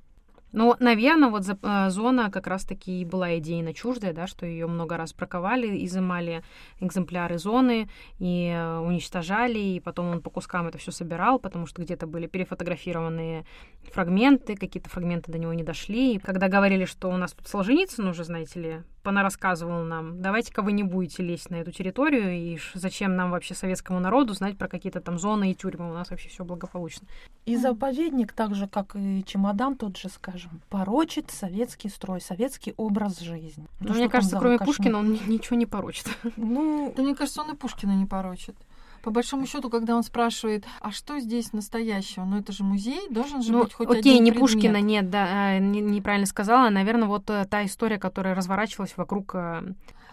Ну, 0.53 0.77
наверное, 0.81 1.31
вот 1.31 1.49
э, 1.49 1.91
зона 1.91 2.31
как 2.31 2.47
раз-таки 2.47 3.01
и 3.01 3.05
была 3.07 3.39
идейно 3.39 3.73
чуждая, 3.73 4.13
да, 4.13 4.27
что 4.27 4.45
ее 4.45 4.67
много 4.67 4.99
раз 4.99 5.15
браковали, 5.15 5.85
изымали 5.87 6.45
экземпляры 6.79 7.39
зоны 7.39 7.89
и 8.19 8.53
э, 8.55 8.79
уничтожали, 8.79 9.59
и 9.59 9.81
потом 9.81 10.09
он 10.11 10.21
по 10.21 10.29
кускам 10.29 10.69
это 10.69 10.77
все 10.77 10.93
собирал, 10.93 11.39
потому 11.39 11.67
что 11.67 11.81
где-то 11.81 12.07
были 12.07 12.27
перефотографированные 12.27 13.47
фрагменты, 13.93 14.55
какие-то 14.55 14.91
фрагменты 14.91 15.33
до 15.33 15.39
него 15.39 15.55
не 15.55 15.65
дошли. 15.65 16.17
И 16.17 16.19
когда 16.19 16.49
говорили, 16.49 16.85
что 16.85 17.09
у 17.09 17.17
нас 17.17 17.33
тут 17.33 17.49
Солженицын 17.49 18.07
уже, 18.07 18.25
знаете 18.25 18.61
ли, 18.61 18.83
понарассказывал 19.03 19.85
нам, 19.85 20.23
давайте-ка 20.23 20.63
вы 20.63 20.73
не 20.73 20.83
будете 20.83 21.23
лезть 21.23 21.51
на 21.51 21.57
эту 21.57 21.73
территорию, 21.73 22.33
и 22.33 22.59
зачем 22.75 23.17
нам 23.17 23.31
вообще 23.31 23.55
советскому 23.55 24.01
народу 24.01 24.35
знать 24.35 24.57
про 24.57 24.69
какие-то 24.69 25.01
там 25.01 25.19
зоны 25.19 25.51
и 25.51 25.55
тюрьмы, 25.55 25.91
у 25.91 25.95
нас 25.95 26.11
вообще 26.11 26.29
все 26.29 26.45
благополучно. 26.45 27.07
И 27.45 27.57
заповедник, 27.57 28.33
так 28.33 28.55
же, 28.55 28.69
как 28.69 28.95
и 28.95 29.25
чемодан 29.25 29.77
тот 29.77 29.97
же, 29.97 30.09
скажем, 30.09 30.61
порочит 30.69 31.31
советский 31.31 31.89
строй, 31.89 32.21
советский 32.21 32.75
образ 32.77 33.19
жизни. 33.21 33.67
Но 33.81 33.89
ну, 33.89 33.95
мне 33.95 34.09
кажется, 34.09 34.39
кроме 34.39 34.59
Пушкина 34.59 34.99
он 34.99 35.13
ничего 35.13 35.57
не 35.57 35.67
порочит. 35.67 36.09
Ну, 36.37 36.93
да 36.97 37.03
мне 37.03 37.15
кажется, 37.15 37.43
он 37.43 37.53
и 37.53 37.57
Пушкина 37.57 37.93
не 37.93 38.07
порочит 38.07 38.57
по 39.03 39.11
большому 39.11 39.47
счету, 39.47 39.69
когда 39.69 39.97
он 39.97 40.03
спрашивает, 40.03 40.65
а 40.81 40.93
что 40.93 41.19
здесь 41.19 41.53
настоящего? 41.53 42.25
Ну, 42.25 42.39
это 42.39 42.53
же 42.53 42.63
музей, 42.63 43.09
должен 43.11 43.43
же 43.43 43.53
ну, 43.53 43.65
быть 43.65 43.73
хоть 43.73 43.89
окей, 43.89 43.99
один 43.99 44.25
не 44.25 44.31
предмет. 44.31 44.51
Пушкина, 44.51 44.81
нет, 44.81 45.11
да, 45.11 45.59
не, 45.59 45.81
неправильно 45.81 46.27
сказала. 46.27 46.71
Наверное, 46.71 47.09
вот 47.09 47.29
э, 47.29 47.45
та 47.51 47.65
история, 47.65 47.99
которая 47.99 48.35
разворачивалась 48.35 48.97
вокруг 48.97 49.33
э, 49.35 49.63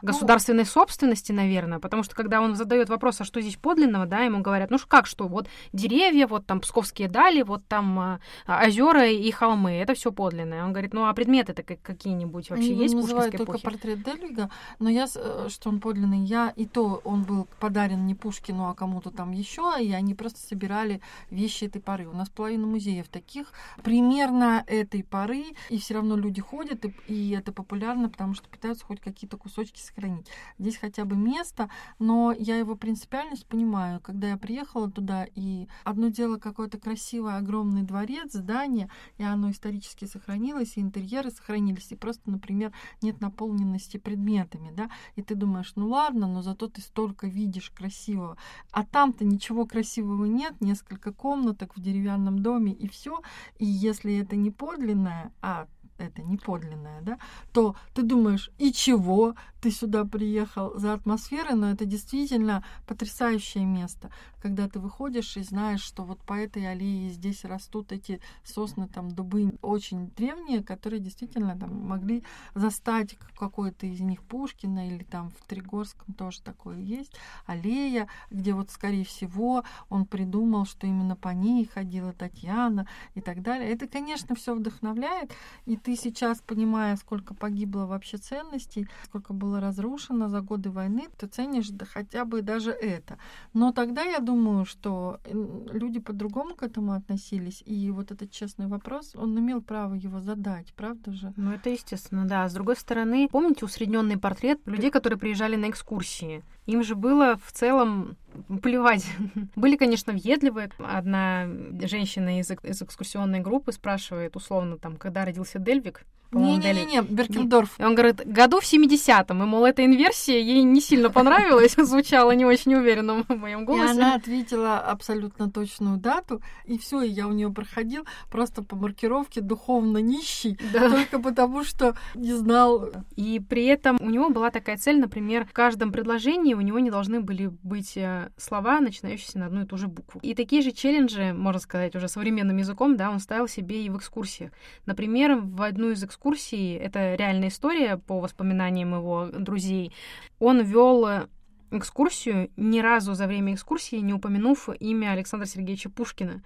государственной 0.01 0.63
ну, 0.63 0.69
собственности, 0.69 1.31
наверное, 1.31 1.79
потому 1.79 2.03
что 2.03 2.15
когда 2.15 2.41
он 2.41 2.55
задает 2.55 2.89
вопрос, 2.89 3.21
а 3.21 3.23
что 3.23 3.41
здесь 3.41 3.55
подлинного, 3.55 4.05
да, 4.05 4.21
ему 4.21 4.41
говорят, 4.41 4.69
ну 4.71 4.77
как 4.87 5.05
что, 5.05 5.27
вот 5.27 5.47
деревья, 5.73 6.27
вот 6.27 6.45
там 6.45 6.59
псковские 6.59 7.07
дали, 7.07 7.41
вот 7.41 7.65
там 7.67 7.99
а, 7.99 8.19
озера 8.45 9.07
и 9.07 9.29
холмы, 9.31 9.71
это 9.71 9.93
все 9.93 10.11
подлинное. 10.11 10.63
Он 10.63 10.71
говорит, 10.71 10.93
ну 10.93 11.05
а 11.05 11.13
предметы-то 11.13 11.63
какие-нибудь 11.63 12.49
вообще 12.49 12.71
Они 12.71 12.83
есть 12.83 12.95
пушкинской 12.95 13.31
только 13.31 13.51
эпохе? 13.51 13.63
портрет 13.63 14.03
Дельвига, 14.03 14.49
но 14.79 14.89
я, 14.89 15.07
э, 15.13 15.47
что 15.49 15.69
он 15.69 15.79
подлинный, 15.79 16.19
я 16.19 16.53
и 16.55 16.65
то 16.65 17.01
он 17.03 17.23
был 17.23 17.47
подарен 17.59 18.05
не 18.05 18.15
Пушкину, 18.15 18.69
а 18.69 18.73
кому-то 18.73 19.11
там 19.11 19.31
еще, 19.31 19.75
и 19.79 19.91
они 19.91 20.13
просто 20.13 20.39
собирали 20.39 21.01
вещи 21.29 21.65
этой 21.65 21.81
поры. 21.81 22.07
У 22.07 22.13
нас 22.13 22.29
половина 22.29 22.67
музеев 22.67 23.07
таких 23.07 23.51
примерно 23.83 24.63
этой 24.67 25.03
поры, 25.03 25.45
и 25.69 25.79
все 25.79 25.95
равно 25.95 26.15
люди 26.15 26.41
ходят, 26.41 26.85
и, 26.85 26.93
и 27.07 27.31
это 27.31 27.51
популярно, 27.51 28.09
потому 28.09 28.33
что 28.33 28.47
пытаются 28.49 28.85
хоть 28.85 28.99
какие-то 28.99 29.37
кусочки 29.37 29.79
сохранить. 29.89 30.27
Здесь 30.57 30.77
хотя 30.77 31.05
бы 31.05 31.15
место, 31.15 31.69
но 31.99 32.31
я 32.31 32.57
его 32.57 32.75
принципиальность 32.75 33.45
понимаю. 33.47 33.99
Когда 34.01 34.29
я 34.29 34.37
приехала 34.37 34.89
туда, 34.89 35.25
и 35.35 35.67
одно 35.83 36.09
дело 36.09 36.37
какой-то 36.37 36.77
красивый 36.77 37.37
огромный 37.37 37.83
дворец, 37.83 38.33
здание, 38.33 38.89
и 39.17 39.23
оно 39.23 39.51
исторически 39.51 40.05
сохранилось, 40.05 40.77
и 40.77 40.81
интерьеры 40.81 41.31
сохранились, 41.31 41.91
и 41.91 41.95
просто, 41.95 42.29
например, 42.29 42.73
нет 43.01 43.21
наполненности 43.21 43.97
предметами, 43.97 44.71
да, 44.75 44.89
и 45.15 45.21
ты 45.21 45.35
думаешь, 45.35 45.73
ну 45.75 45.89
ладно, 45.89 46.27
но 46.27 46.41
зато 46.41 46.67
ты 46.67 46.81
столько 46.81 47.27
видишь 47.27 47.71
красивого, 47.71 48.37
а 48.71 48.85
там-то 48.85 49.25
ничего 49.25 49.65
красивого 49.65 50.25
нет, 50.25 50.61
несколько 50.61 51.11
комнаток 51.13 51.75
в 51.75 51.81
деревянном 51.81 52.39
доме, 52.39 52.73
и 52.73 52.87
все, 52.87 53.21
и 53.57 53.65
если 53.65 54.17
это 54.17 54.35
не 54.35 54.51
подлинное, 54.51 55.31
а 55.41 55.67
это 56.03 56.21
не 56.21 56.37
подлинное, 56.37 57.01
да, 57.01 57.17
то 57.53 57.75
ты 57.93 58.03
думаешь, 58.03 58.51
и 58.57 58.71
чего 58.71 59.35
ты 59.61 59.71
сюда 59.71 60.05
приехал 60.05 60.77
за 60.77 60.93
атмосферой, 60.93 61.55
но 61.55 61.71
это 61.71 61.85
действительно 61.85 62.63
потрясающее 62.87 63.65
место, 63.65 64.09
когда 64.41 64.69
ты 64.69 64.79
выходишь 64.79 65.35
и 65.37 65.43
знаешь, 65.43 65.81
что 65.81 66.03
вот 66.03 66.19
по 66.19 66.33
этой 66.33 66.69
аллее 66.69 67.09
здесь 67.09 67.43
растут 67.43 67.91
эти 67.91 68.21
сосны, 68.43 68.87
там, 68.87 69.11
дубы 69.11 69.53
очень 69.61 70.11
древние, 70.11 70.63
которые 70.63 70.99
действительно 70.99 71.57
там 71.57 71.87
могли 71.87 72.23
застать 72.55 73.17
какой-то 73.37 73.85
из 73.85 73.99
них 73.99 74.23
Пушкина 74.23 74.87
или 74.87 75.03
там 75.03 75.31
в 75.31 75.47
Тригорском 75.47 76.13
тоже 76.13 76.41
такое 76.41 76.79
есть, 76.79 77.13
аллея, 77.45 78.07
где 78.29 78.53
вот, 78.53 78.69
скорее 78.69 79.03
всего, 79.03 79.63
он 79.89 80.05
придумал, 80.05 80.65
что 80.65 80.87
именно 80.87 81.15
по 81.15 81.29
ней 81.29 81.65
ходила 81.65 82.13
Татьяна 82.13 82.87
и 83.15 83.21
так 83.21 83.41
далее. 83.41 83.69
Это, 83.69 83.87
конечно, 83.87 84.35
все 84.35 84.55
вдохновляет, 84.55 85.33
и 85.65 85.75
ты 85.75 85.88
ты 85.89 85.95
сейчас, 85.95 86.39
понимая, 86.45 86.95
сколько 86.97 87.33
погибло 87.33 87.87
вообще 87.87 88.17
ценностей, 88.17 88.87
сколько 89.05 89.33
было 89.33 89.59
разрушено 89.59 90.27
за 90.27 90.41
годы 90.41 90.69
войны, 90.69 91.07
ты 91.17 91.25
ценишь 91.25 91.69
да 91.69 91.83
хотя 91.83 92.25
бы 92.25 92.43
даже 92.43 92.69
это. 92.69 93.17
Но 93.53 93.71
тогда 93.71 94.03
я 94.03 94.19
думаю, 94.19 94.65
что 94.65 95.19
люди 95.25 95.99
по-другому 95.99 96.53
к 96.53 96.61
этому 96.61 96.91
относились, 96.91 97.63
и 97.65 97.89
вот 97.89 98.11
этот 98.11 98.29
честный 98.29 98.67
вопрос, 98.67 99.15
он 99.15 99.39
имел 99.39 99.63
право 99.63 99.95
его 99.95 100.21
задать, 100.21 100.75
правда 100.75 101.11
же? 101.11 101.33
Ну, 101.37 101.53
это 101.53 101.71
естественно, 101.71 102.27
да. 102.27 102.47
С 102.47 102.53
другой 102.53 102.75
стороны, 102.75 103.27
помните 103.31 103.65
усредненный 103.65 104.19
портрет 104.19 104.59
людей, 104.67 104.91
которые 104.91 105.17
приезжали 105.17 105.55
на 105.55 105.71
экскурсии? 105.71 106.43
Им 106.67 106.83
же 106.83 106.93
было 106.93 107.39
в 107.43 107.51
целом 107.51 108.15
плевать. 108.61 109.05
Были, 109.55 109.75
конечно, 109.75 110.13
въедливые. 110.13 110.69
Одна 110.77 111.47
женщина 111.81 112.39
из, 112.39 112.51
из 112.51 112.81
экскурсионной 112.83 113.39
группы 113.39 113.71
спрашивает 113.71 114.35
условно, 114.35 114.77
там, 114.77 114.97
когда 114.97 115.25
родился 115.25 115.57
Дельвик, 115.79 116.05
не-не-не, 116.31 117.01
Беркендорф. 117.01 117.79
И 117.79 117.83
он 117.83 117.95
говорит, 117.95 118.21
году 118.25 118.59
в 118.59 118.63
70-м. 118.63 119.41
И, 119.41 119.45
мол, 119.45 119.65
эта 119.65 119.83
инверсия 119.83 120.37
ей 120.37 120.61
не 120.63 120.81
сильно 120.81 121.09
понравилась, 121.09 121.73
звучала 121.77 122.31
не 122.31 122.45
очень 122.45 122.75
уверенно 122.75 123.23
в 123.23 123.29
моем 123.35 123.65
голосе. 123.65 123.93
И 123.93 123.97
она 123.97 124.15
ответила 124.15 124.79
абсолютно 124.79 125.49
точную 125.49 125.97
дату, 125.97 126.41
и 126.65 126.77
все, 126.77 127.01
и 127.01 127.09
я 127.09 127.27
у 127.27 127.31
нее 127.31 127.51
проходил 127.51 128.05
просто 128.29 128.63
по 128.63 128.75
маркировке 128.75 129.41
духовно 129.41 129.97
нищий, 129.97 130.57
да. 130.71 130.89
только 130.89 131.19
потому 131.19 131.63
что 131.63 131.95
не 132.15 132.33
знал. 132.33 132.89
И 133.15 133.39
при 133.39 133.65
этом 133.65 133.97
у 133.99 134.09
него 134.09 134.29
была 134.29 134.51
такая 134.51 134.77
цель, 134.77 134.99
например, 134.99 135.45
в 135.45 135.53
каждом 135.53 135.91
предложении 135.91 136.53
у 136.53 136.61
него 136.61 136.79
не 136.79 136.91
должны 136.91 137.21
были 137.21 137.47
быть 137.63 137.97
э, 137.97 138.29
слова, 138.37 138.79
начинающиеся 138.79 139.39
на 139.39 139.47
одну 139.47 139.63
и 139.63 139.65
ту 139.65 139.77
же 139.77 139.87
букву. 139.87 140.19
И 140.21 140.35
такие 140.35 140.61
же 140.61 140.71
челленджи, 140.71 141.33
можно 141.33 141.59
сказать, 141.59 141.95
уже 141.95 142.07
современным 142.07 142.57
языком, 142.57 142.97
да, 142.97 143.09
он 143.09 143.19
ставил 143.19 143.47
себе 143.47 143.83
и 143.83 143.89
в 143.89 143.97
экскурсиях. 143.97 144.51
Например, 144.85 145.35
в 145.35 145.61
одну 145.61 145.89
из 145.89 146.03
экскурсий 146.03 146.18
экскурсии, 146.19 146.75
это 146.75 147.15
реальная 147.15 147.47
история 147.47 147.97
по 147.97 148.19
воспоминаниям 148.19 148.93
его 148.93 149.27
друзей, 149.31 149.93
он 150.39 150.61
вел 150.61 151.27
экскурсию, 151.71 152.49
ни 152.57 152.79
разу 152.79 153.13
за 153.13 153.27
время 153.27 153.53
экскурсии 153.53 153.97
не 153.97 154.13
упомянув 154.13 154.69
имя 154.79 155.11
Александра 155.11 155.45
Сергеевича 155.45 155.89
Пушкина. 155.89 156.41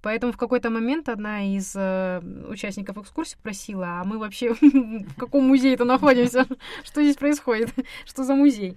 Поэтому 0.00 0.32
в 0.32 0.36
какой-то 0.36 0.70
момент 0.70 1.08
одна 1.08 1.42
из 1.42 1.74
э, 1.74 2.20
участников 2.48 2.98
экскурсии 2.98 3.36
просила, 3.42 4.00
а 4.00 4.04
мы 4.04 4.18
вообще 4.18 4.54
в 4.60 5.14
каком 5.16 5.48
музее-то 5.48 5.84
находимся? 5.84 6.46
Что 6.84 7.02
здесь 7.02 7.16
происходит? 7.16 7.74
Что 8.06 8.22
за 8.22 8.34
музей? 8.36 8.76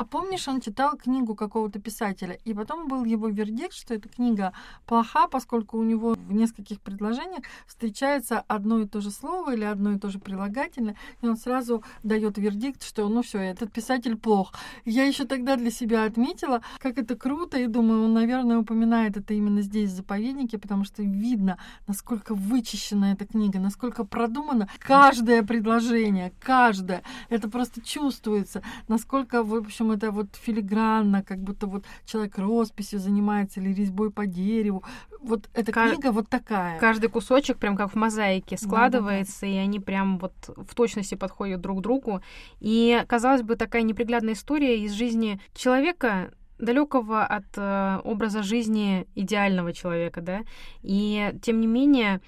А 0.00 0.06
помнишь, 0.06 0.48
он 0.48 0.62
читал 0.62 0.96
книгу 0.96 1.34
какого-то 1.34 1.78
писателя, 1.78 2.38
и 2.46 2.54
потом 2.54 2.88
был 2.88 3.04
его 3.04 3.28
вердикт, 3.28 3.74
что 3.74 3.92
эта 3.92 4.08
книга 4.08 4.54
плоха, 4.86 5.28
поскольку 5.28 5.76
у 5.76 5.82
него 5.82 6.14
в 6.14 6.32
нескольких 6.32 6.80
предложениях 6.80 7.42
встречается 7.66 8.42
одно 8.48 8.80
и 8.80 8.86
то 8.86 9.02
же 9.02 9.10
слово 9.10 9.54
или 9.54 9.64
одно 9.64 9.92
и 9.92 9.98
то 9.98 10.08
же 10.08 10.18
прилагательное, 10.18 10.96
и 11.20 11.28
он 11.28 11.36
сразу 11.36 11.84
дает 12.02 12.38
вердикт, 12.38 12.82
что 12.82 13.06
ну 13.10 13.20
все, 13.20 13.40
этот 13.40 13.74
писатель 13.74 14.16
плох. 14.16 14.54
Я 14.86 15.04
еще 15.04 15.26
тогда 15.26 15.56
для 15.56 15.70
себя 15.70 16.04
отметила, 16.04 16.62
как 16.78 16.96
это 16.96 17.14
круто, 17.14 17.58
и 17.58 17.66
думаю, 17.66 18.04
он, 18.04 18.14
наверное, 18.14 18.56
упоминает 18.56 19.18
это 19.18 19.34
именно 19.34 19.60
здесь, 19.60 19.90
в 19.90 19.96
заповеднике, 19.96 20.56
потому 20.56 20.84
что 20.84 21.02
видно, 21.02 21.58
насколько 21.86 22.34
вычищена 22.34 23.12
эта 23.12 23.26
книга, 23.26 23.58
насколько 23.58 24.04
продумано 24.04 24.66
каждое 24.78 25.42
предложение, 25.42 26.32
каждое. 26.40 27.02
Это 27.28 27.50
просто 27.50 27.82
чувствуется, 27.82 28.62
насколько, 28.88 29.42
в 29.42 29.54
общем, 29.54 29.89
это 29.92 30.10
вот 30.10 30.36
филигранно, 30.36 31.22
как 31.22 31.38
будто 31.38 31.66
вот 31.66 31.84
человек 32.04 32.38
росписью 32.38 32.98
занимается 32.98 33.60
или 33.60 33.72
резьбой 33.72 34.10
по 34.10 34.26
дереву. 34.26 34.84
Вот 35.20 35.48
эта 35.54 35.72
Каж... 35.72 35.92
книга 35.92 36.12
вот 36.12 36.28
такая. 36.28 36.78
Каждый 36.78 37.08
кусочек 37.08 37.58
прям 37.58 37.76
как 37.76 37.92
в 37.92 37.96
мозаике 37.96 38.56
складывается, 38.56 39.40
да, 39.42 39.46
да, 39.46 39.52
да. 39.52 39.60
и 39.60 39.64
они 39.64 39.80
прям 39.80 40.18
вот 40.18 40.34
в 40.48 40.74
точности 40.74 41.14
подходят 41.14 41.60
друг 41.60 41.78
к 41.78 41.82
другу. 41.82 42.22
И, 42.60 43.02
казалось 43.06 43.42
бы, 43.42 43.56
такая 43.56 43.82
неприглядная 43.82 44.34
история 44.34 44.82
из 44.82 44.92
жизни 44.92 45.40
человека, 45.54 46.32
далекого 46.58 47.24
от 47.24 47.46
э, 47.56 48.00
образа 48.04 48.42
жизни 48.42 49.06
идеального 49.14 49.72
человека, 49.72 50.20
да, 50.20 50.40
и 50.82 51.34
тем 51.42 51.60
не 51.60 51.66
менее 51.66 52.20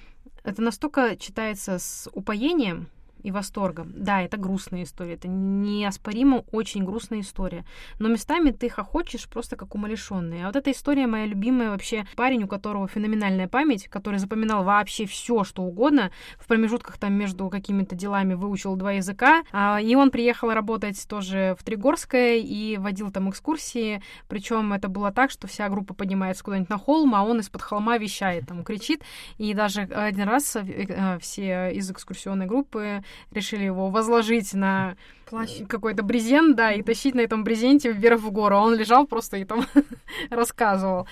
это 0.44 0.62
настолько 0.62 1.16
читается 1.16 1.78
с 1.78 2.08
упоением, 2.12 2.88
и 3.22 3.30
восторгом. 3.30 3.92
Да, 3.96 4.22
это 4.22 4.36
грустная 4.36 4.84
история, 4.84 5.14
это 5.14 5.28
неоспоримо 5.28 6.44
очень 6.52 6.84
грустная 6.84 7.20
история. 7.20 7.64
Но 7.98 8.08
местами 8.08 8.50
ты 8.50 8.68
хохочешь 8.68 9.28
просто 9.28 9.56
как 9.56 9.74
умалишенный. 9.74 10.44
А 10.44 10.46
вот 10.46 10.56
эта 10.56 10.70
история 10.70 11.06
моя 11.06 11.26
любимая 11.26 11.70
вообще. 11.70 12.06
Парень, 12.16 12.44
у 12.44 12.48
которого 12.48 12.88
феноменальная 12.88 13.48
память, 13.48 13.88
который 13.88 14.18
запоминал 14.18 14.64
вообще 14.64 15.06
все, 15.06 15.44
что 15.44 15.62
угодно, 15.62 16.10
в 16.38 16.46
промежутках 16.46 16.98
там 16.98 17.12
между 17.14 17.48
какими-то 17.48 17.94
делами 17.94 18.34
выучил 18.34 18.76
два 18.76 18.92
языка, 18.92 19.42
а, 19.52 19.80
и 19.80 19.94
он 19.94 20.10
приехал 20.10 20.50
работать 20.50 21.06
тоже 21.08 21.56
в 21.58 21.64
Тригорское 21.64 22.36
и 22.36 22.76
водил 22.76 23.10
там 23.10 23.30
экскурсии, 23.30 24.02
причем 24.28 24.72
это 24.72 24.88
было 24.88 25.12
так, 25.12 25.30
что 25.30 25.46
вся 25.46 25.68
группа 25.68 25.94
поднимается 25.94 26.44
куда-нибудь 26.44 26.70
на 26.70 26.78
холм, 26.78 27.14
а 27.14 27.22
он 27.22 27.40
из-под 27.40 27.62
холма 27.62 27.98
вещает, 27.98 28.46
там 28.46 28.64
кричит, 28.64 29.02
и 29.38 29.54
даже 29.54 29.82
один 29.82 30.28
раз 30.28 30.56
э, 30.56 30.62
э, 30.62 31.18
все 31.18 31.70
из 31.72 31.90
экскурсионной 31.90 32.46
группы 32.46 33.04
решили 33.30 33.64
его 33.64 33.88
возложить 33.88 34.54
на 34.54 34.96
Плащ. 35.28 35.62
какой-то 35.68 36.02
брезент, 36.02 36.56
да, 36.56 36.72
и 36.72 36.82
тащить 36.82 37.14
на 37.14 37.20
этом 37.20 37.44
брезенте 37.44 37.92
вверх 37.92 38.20
в 38.20 38.30
гору. 38.30 38.56
А 38.56 38.60
он 38.60 38.74
лежал 38.74 39.06
просто 39.06 39.38
и 39.38 39.44
там 39.44 39.66
рассказывал. 40.30 41.06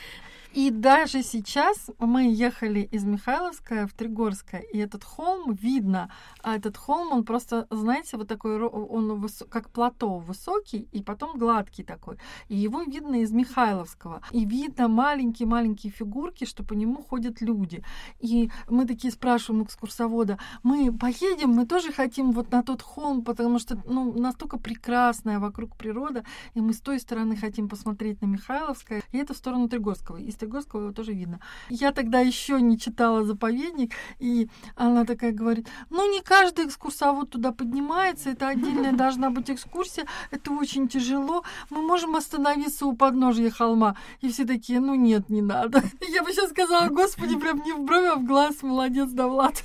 И 0.52 0.70
даже 0.70 1.22
сейчас 1.22 1.90
мы 2.00 2.32
ехали 2.32 2.80
из 2.80 3.04
Михайловская 3.04 3.86
в 3.86 3.92
Тригорское, 3.92 4.62
и 4.62 4.78
этот 4.78 5.04
холм 5.04 5.52
видно. 5.52 6.10
А 6.42 6.56
этот 6.56 6.76
холм, 6.76 7.12
он 7.12 7.24
просто, 7.24 7.68
знаете, 7.70 8.16
вот 8.16 8.26
такой, 8.26 8.60
он 8.60 9.20
выс... 9.20 9.44
как 9.48 9.70
плато 9.70 10.18
высокий, 10.18 10.88
и 10.90 11.02
потом 11.02 11.38
гладкий 11.38 11.84
такой. 11.84 12.16
И 12.48 12.56
его 12.56 12.82
видно 12.82 13.22
из 13.22 13.30
Михайловского. 13.30 14.22
И 14.32 14.44
видно 14.44 14.88
маленькие-маленькие 14.88 15.92
фигурки, 15.92 16.44
что 16.44 16.64
по 16.64 16.72
нему 16.72 17.00
ходят 17.00 17.40
люди. 17.40 17.84
И 18.18 18.50
мы 18.68 18.86
такие 18.86 19.12
спрашиваем 19.12 19.62
экскурсовода, 19.62 20.36
мы 20.64 20.92
поедем, 20.92 21.50
мы 21.50 21.64
тоже 21.64 21.92
хотим 21.92 22.32
вот 22.32 22.50
на 22.50 22.64
тот 22.64 22.82
холм, 22.82 23.22
потому 23.22 23.60
что 23.60 23.80
ну, 23.86 24.12
настолько 24.18 24.58
прекрасная 24.58 25.38
вокруг 25.38 25.76
природа, 25.76 26.24
и 26.54 26.60
мы 26.60 26.72
с 26.72 26.80
той 26.80 26.98
стороны 26.98 27.36
хотим 27.36 27.68
посмотреть 27.68 28.20
на 28.20 28.26
Михайловское, 28.26 29.04
и 29.12 29.18
это 29.18 29.32
в 29.32 29.36
сторону 29.36 29.68
Тригорского. 29.68 30.16
И 30.16 30.39
Строгорского 30.40 30.80
его 30.80 30.92
тоже 30.92 31.12
видно. 31.12 31.38
Я 31.68 31.92
тогда 31.92 32.20
еще 32.20 32.62
не 32.62 32.78
читала 32.78 33.24
заповедник, 33.24 33.92
и 34.18 34.48
она 34.74 35.04
такая 35.04 35.32
говорит, 35.32 35.68
ну 35.90 36.10
не 36.10 36.22
каждый 36.22 36.66
экскурсовод 36.66 37.28
туда 37.28 37.52
поднимается, 37.52 38.30
это 38.30 38.48
отдельная 38.48 38.92
должна 38.96 39.28
быть 39.28 39.50
экскурсия, 39.50 40.06
это 40.30 40.50
очень 40.52 40.88
тяжело, 40.88 41.44
мы 41.68 41.82
можем 41.82 42.16
остановиться 42.16 42.86
у 42.86 42.96
подножия 42.96 43.50
холма. 43.50 43.96
И 44.22 44.30
все 44.30 44.46
такие, 44.46 44.80
ну 44.80 44.94
нет, 44.94 45.28
не 45.28 45.42
надо. 45.42 45.82
Я 46.08 46.22
бы 46.22 46.32
сейчас 46.32 46.50
сказала, 46.50 46.88
господи, 46.88 47.38
прям 47.38 47.62
не 47.62 47.72
в 47.72 47.82
брови, 47.82 48.06
а 48.06 48.16
в 48.16 48.24
глаз, 48.24 48.62
молодец, 48.62 49.10
Давлад. 49.10 49.62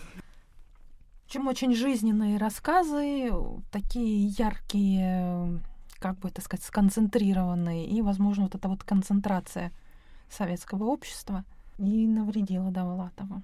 Чем 1.27 1.47
очень 1.47 1.73
жизненные 1.73 2.37
рассказы, 2.37 3.31
такие 3.71 4.27
яркие, 4.27 5.61
как 5.99 6.19
бы 6.19 6.27
это 6.27 6.41
сказать, 6.41 6.65
сконцентрированные, 6.65 7.87
и, 7.87 8.01
возможно, 8.01 8.43
вот 8.43 8.55
эта 8.55 8.67
вот 8.67 8.83
концентрация– 8.83 9.71
советского 10.29 10.85
общества 10.85 11.43
и 11.77 12.07
навредила 12.07 12.71
Давлатову. 12.71 13.43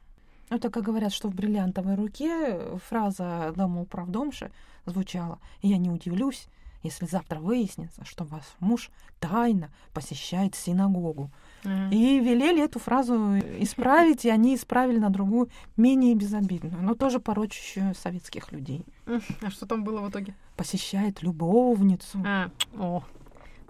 Это 0.50 0.70
как 0.70 0.84
говорят, 0.84 1.14
что 1.14 1.30
в 1.30 1.34
бриллиантовой 1.34 1.96
руке 1.96 2.78
фраза 2.90 3.54
домоуправдомши 3.56 4.52
звучала 4.86 5.40
«Я 5.62 5.78
не 5.78 5.90
удивлюсь, 5.90 6.48
если 6.84 7.06
завтра 7.06 7.40
выяснится, 7.40 8.04
что 8.04 8.26
ваш 8.26 8.44
муж 8.60 8.92
тайно 9.22 9.70
посещает 9.94 10.56
синагогу». 10.56 11.32
Mm-hmm. 11.64 11.94
И 11.94 12.20
велели 12.20 12.62
эту 12.62 12.80
фразу 12.80 13.38
исправить, 13.60 14.26
и 14.26 14.30
они 14.30 14.56
исправили 14.56 14.98
на 15.00 15.10
другую, 15.10 15.50
менее 15.78 16.16
безобидную, 16.16 16.82
но 16.84 16.96
тоже 16.96 17.22
порочащую 17.22 17.96
советских 17.96 18.52
людей. 18.52 18.86
А 19.42 19.50
что 19.52 19.66
там 19.66 19.86
было 19.86 20.02
в 20.02 20.10
итоге? 20.10 20.36
Посещает 20.58 21.22
любовницу. 21.22 22.22
А, 22.26 22.50
о, 22.76 23.04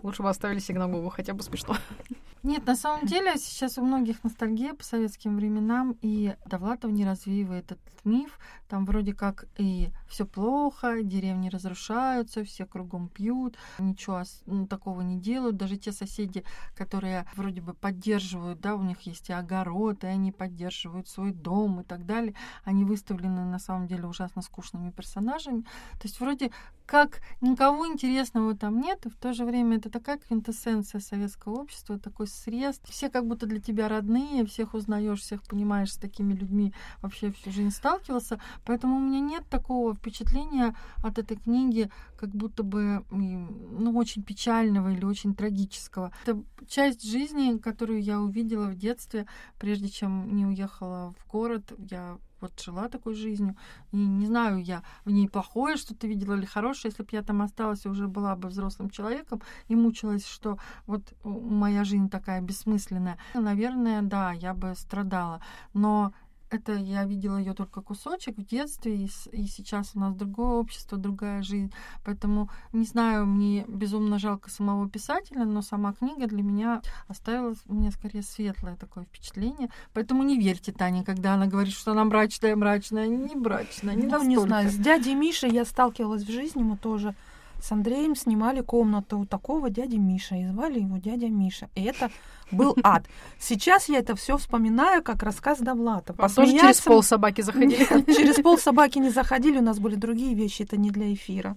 лучше 0.04 0.24
бы 0.24 0.30
оставили 0.30 0.60
синагогу, 0.60 1.10
хотя 1.10 1.34
бы 1.34 1.44
смешно. 1.44 1.76
Нет, 2.44 2.66
на 2.66 2.76
самом 2.76 3.06
деле 3.06 3.38
сейчас 3.38 3.78
у 3.78 3.86
многих 3.86 4.24
ностальгия 4.24 4.74
по 4.74 4.84
советским 4.84 5.36
временам, 5.36 5.96
и 6.02 6.36
Довлатов 6.48 6.92
не 6.92 7.06
развеивает 7.06 7.72
этот 7.72 8.04
миф. 8.04 8.40
Там 8.68 8.86
вроде 8.86 9.14
как 9.14 9.46
и 9.58 9.90
все 10.08 10.26
плохо, 10.26 11.04
деревни 11.04 11.50
разрушаются, 11.50 12.44
все 12.44 12.66
кругом 12.66 13.10
пьют, 13.10 13.58
ничего 13.78 14.24
ну, 14.48 14.66
такого 14.66 15.02
не 15.02 15.20
делают. 15.20 15.58
Даже 15.58 15.78
те 15.78 15.92
соседи, 15.92 16.44
которые 16.76 17.28
вроде 17.36 17.62
бы 17.62 17.76
поддерживают, 17.76 18.60
да, 18.60 18.74
у 18.74 18.82
них 18.82 19.02
есть 19.02 19.30
и 19.30 19.34
огород, 19.34 20.04
и 20.04 20.08
они 20.08 20.32
поддерживают 20.32 21.08
свой 21.08 21.34
дом 21.34 21.82
и 21.82 21.84
так 21.84 22.08
далее, 22.08 22.34
они 22.64 22.86
выставлены 22.86 23.46
на 23.46 23.60
самом 23.60 23.86
деле 23.86 24.08
ужасно 24.08 24.42
скучными 24.42 24.90
персонажами. 24.90 25.62
То 25.62 26.06
есть 26.06 26.20
вроде 26.20 26.50
как 26.88 27.22
никого 27.40 27.88
интересного 27.88 28.56
там 28.56 28.82
нет, 28.82 29.06
и 29.06 29.10
в 29.10 29.16
то 29.16 29.32
же 29.32 29.46
время 29.46 29.78
это 29.78 29.90
такая 29.92 30.18
квинтэссенция 30.18 31.00
советского 31.02 31.60
общества, 31.60 32.00
такой 32.00 32.28
срез. 32.28 32.80
Все 32.86 33.10
как 33.10 33.28
будто 33.28 33.46
для 33.46 33.60
тебя 33.60 33.88
родные, 33.88 34.46
всех 34.46 34.74
узнаешь, 34.74 35.22
всех 35.22 35.44
понимаешь, 35.44 35.94
с 35.94 35.98
такими 35.98 36.34
людьми 36.34 36.74
вообще 37.02 37.32
всю 37.32 37.52
жизнь 37.52 37.72
сталкивался. 37.72 38.42
Поэтому 38.66 38.98
у 38.98 39.00
меня 39.00 39.20
нет 39.20 39.44
такого 39.50 39.94
впечатления 39.94 40.76
от 41.04 41.20
этой 41.20 41.38
книги, 41.38 41.92
как 42.18 42.30
будто 42.30 42.64
бы 42.64 43.06
ну, 43.12 43.98
очень 43.98 44.24
печального 44.24 44.92
или 44.92 45.06
очень 45.06 45.36
трагического. 45.36 46.12
Это 46.26 46.42
часть 46.68 47.04
жизни, 47.04 47.58
которую 47.58 48.02
я 48.02 48.20
увидела 48.20 48.68
в 48.68 48.76
детстве, 48.76 49.28
прежде 49.60 49.90
чем 49.90 50.36
не 50.36 50.46
уехала 50.46 51.14
в 51.20 51.32
город. 51.32 51.74
Я 51.78 52.18
вот 52.42 52.60
жила 52.60 52.90
такой 52.90 53.16
жизнью. 53.16 53.56
И 53.92 53.98
не 53.98 54.26
знаю 54.26 54.62
я, 54.62 54.84
в 55.06 55.12
ней 55.12 55.30
плохое 55.30 55.78
что-то 55.78 56.08
видела 56.08 56.34
или 56.34 56.46
хорошее. 56.46 56.92
Если 56.92 57.04
бы 57.04 57.10
я 57.12 57.22
там 57.22 57.42
осталась 57.42 57.86
и 57.86 57.90
уже 57.90 58.08
была 58.08 58.36
бы 58.36 58.50
взрослым 58.50 58.90
человеком 58.90 59.42
и 59.70 59.76
мучилась, 59.76 60.28
что 60.28 60.58
вот 60.88 61.14
моя 61.24 61.84
жизнь 61.84 62.10
такая 62.10 62.42
бессмысленная, 62.42 63.18
наверное, 63.34 64.02
да, 64.02 64.32
я 64.32 64.54
бы 64.54 64.74
страдала. 64.76 65.42
Но 65.74 66.14
это 66.52 66.74
я 66.74 67.06
видела 67.06 67.38
ее 67.38 67.54
только 67.54 67.82
кусочек 67.82 68.38
в 68.38 68.46
детстве, 68.46 69.06
и, 69.06 69.10
и 69.32 69.48
сейчас 69.48 69.92
у 69.96 70.00
нас 70.00 70.14
другое 70.14 70.52
общество, 70.52 70.98
другая 70.98 71.42
жизнь. 71.42 71.72
Поэтому, 72.04 72.50
не 72.74 72.86
знаю, 72.86 73.26
мне 73.26 73.64
безумно 73.68 74.20
жалко 74.20 74.50
самого 74.50 74.90
писателя, 74.90 75.46
но 75.46 75.62
сама 75.62 75.94
книга 75.94 76.28
для 76.28 76.44
меня 76.44 76.82
оставила 77.08 77.56
у 77.68 77.74
меня 77.74 77.92
скорее 77.92 78.22
светлое 78.22 78.76
такое 78.76 79.06
впечатление. 79.06 79.70
Поэтому 79.94 80.24
не 80.24 80.38
верьте 80.38 80.74
Тане, 80.74 81.04
когда 81.04 81.36
она 81.36 81.48
говорит, 81.48 81.74
что 81.74 81.92
она 81.92 82.04
мрачная, 82.04 82.56
мрачная. 82.56 83.08
Не 83.08 83.36
мрачная, 83.36 83.96
не 83.96 84.04
ну, 84.04 84.10
настолько. 84.10 84.30
не 84.30 84.38
знаю, 84.38 84.70
с 84.70 84.76
дядей 84.76 85.16
Мишей 85.16 85.52
я 85.52 85.64
сталкивалась 85.64 86.24
в 86.24 86.32
жизни, 86.32 86.64
мы 86.64 86.78
тоже 86.78 87.16
с 87.62 87.72
Андреем 87.72 88.16
снимали 88.16 88.62
комнату 88.62 89.20
у 89.20 89.26
такого 89.26 89.70
дяди 89.70 89.96
Миша, 89.96 90.36
и 90.36 90.48
звали 90.48 90.80
его 90.80 90.98
дядя 90.98 91.30
Миша. 91.30 91.70
И 91.76 91.84
это 91.84 92.10
был 92.52 92.76
ад. 92.84 93.06
Сейчас 93.40 93.90
я 93.90 94.00
это 94.00 94.16
все 94.16 94.38
вспоминаю 94.38 95.04
как 95.04 95.24
рассказ 95.24 95.60
Довлатова. 95.60 96.26
А 96.26 96.30
тоже 96.30 96.54
через 96.54 96.82
пол 96.82 97.04
собаки 97.04 97.42
заходили? 97.42 97.88
Нет, 97.90 98.06
через 98.08 98.36
пол 98.42 98.58
собаки 98.58 98.98
не 98.98 99.10
заходили, 99.10 99.60
у 99.60 99.64
нас 99.64 99.80
были 99.80 99.96
другие 99.96 100.34
вещи, 100.34 100.64
это 100.64 100.78
не 100.78 100.90
для 100.92 101.14
эфира. 101.14 101.56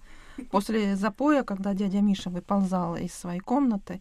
После 0.50 0.96
запоя, 0.96 1.42
когда 1.42 1.74
дядя 1.74 2.00
Миша 2.00 2.28
выползал 2.30 2.96
из 2.96 3.14
своей 3.14 3.40
комнаты, 3.40 4.00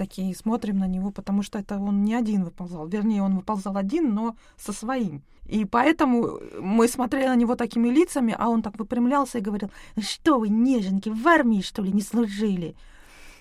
такие 0.00 0.34
смотрим 0.34 0.78
на 0.78 0.88
него, 0.88 1.10
потому 1.10 1.42
что 1.42 1.58
это 1.58 1.78
он 1.78 2.04
не 2.04 2.14
один 2.14 2.44
выползал. 2.44 2.88
Вернее, 2.88 3.22
он 3.22 3.36
выползал 3.36 3.76
один, 3.76 4.14
но 4.14 4.34
со 4.56 4.72
своим. 4.72 5.22
И 5.50 5.64
поэтому 5.64 6.40
мы 6.60 6.88
смотрели 6.88 7.28
на 7.28 7.36
него 7.36 7.54
такими 7.54 7.88
лицами, 7.88 8.34
а 8.38 8.48
он 8.48 8.62
так 8.62 8.78
выпрямлялся 8.78 9.38
и 9.38 9.42
говорил, 9.42 9.70
что 9.98 10.38
вы, 10.38 10.48
неженки, 10.48 11.10
в 11.10 11.28
армии, 11.28 11.60
что 11.62 11.82
ли, 11.82 11.92
не 11.92 12.02
служили? 12.02 12.74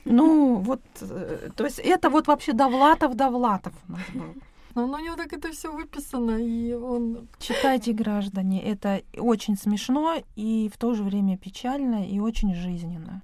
Ну, 0.05 0.55
вот, 0.55 0.81
э, 1.01 1.49
то 1.55 1.65
есть 1.65 1.79
это 1.79 2.09
вот 2.09 2.27
вообще 2.27 2.53
Довлатов, 2.53 3.15
Довлатов 3.15 3.73
у 3.87 3.91
нас 3.91 4.01
был. 4.13 4.33
Но 4.75 4.83
у 4.83 4.99
него 4.99 5.15
так 5.15 5.33
это 5.33 5.51
все 5.51 5.71
выписано, 5.71 6.37
и 6.37 6.73
он... 6.73 7.27
Читайте, 7.39 7.93
граждане, 7.93 8.61
это 8.61 9.01
очень 9.17 9.57
смешно 9.57 10.15
и 10.35 10.69
в 10.73 10.77
то 10.77 10.93
же 10.93 11.03
время 11.03 11.37
печально 11.37 12.05
и 12.05 12.19
очень 12.19 12.53
жизненно. 12.53 13.21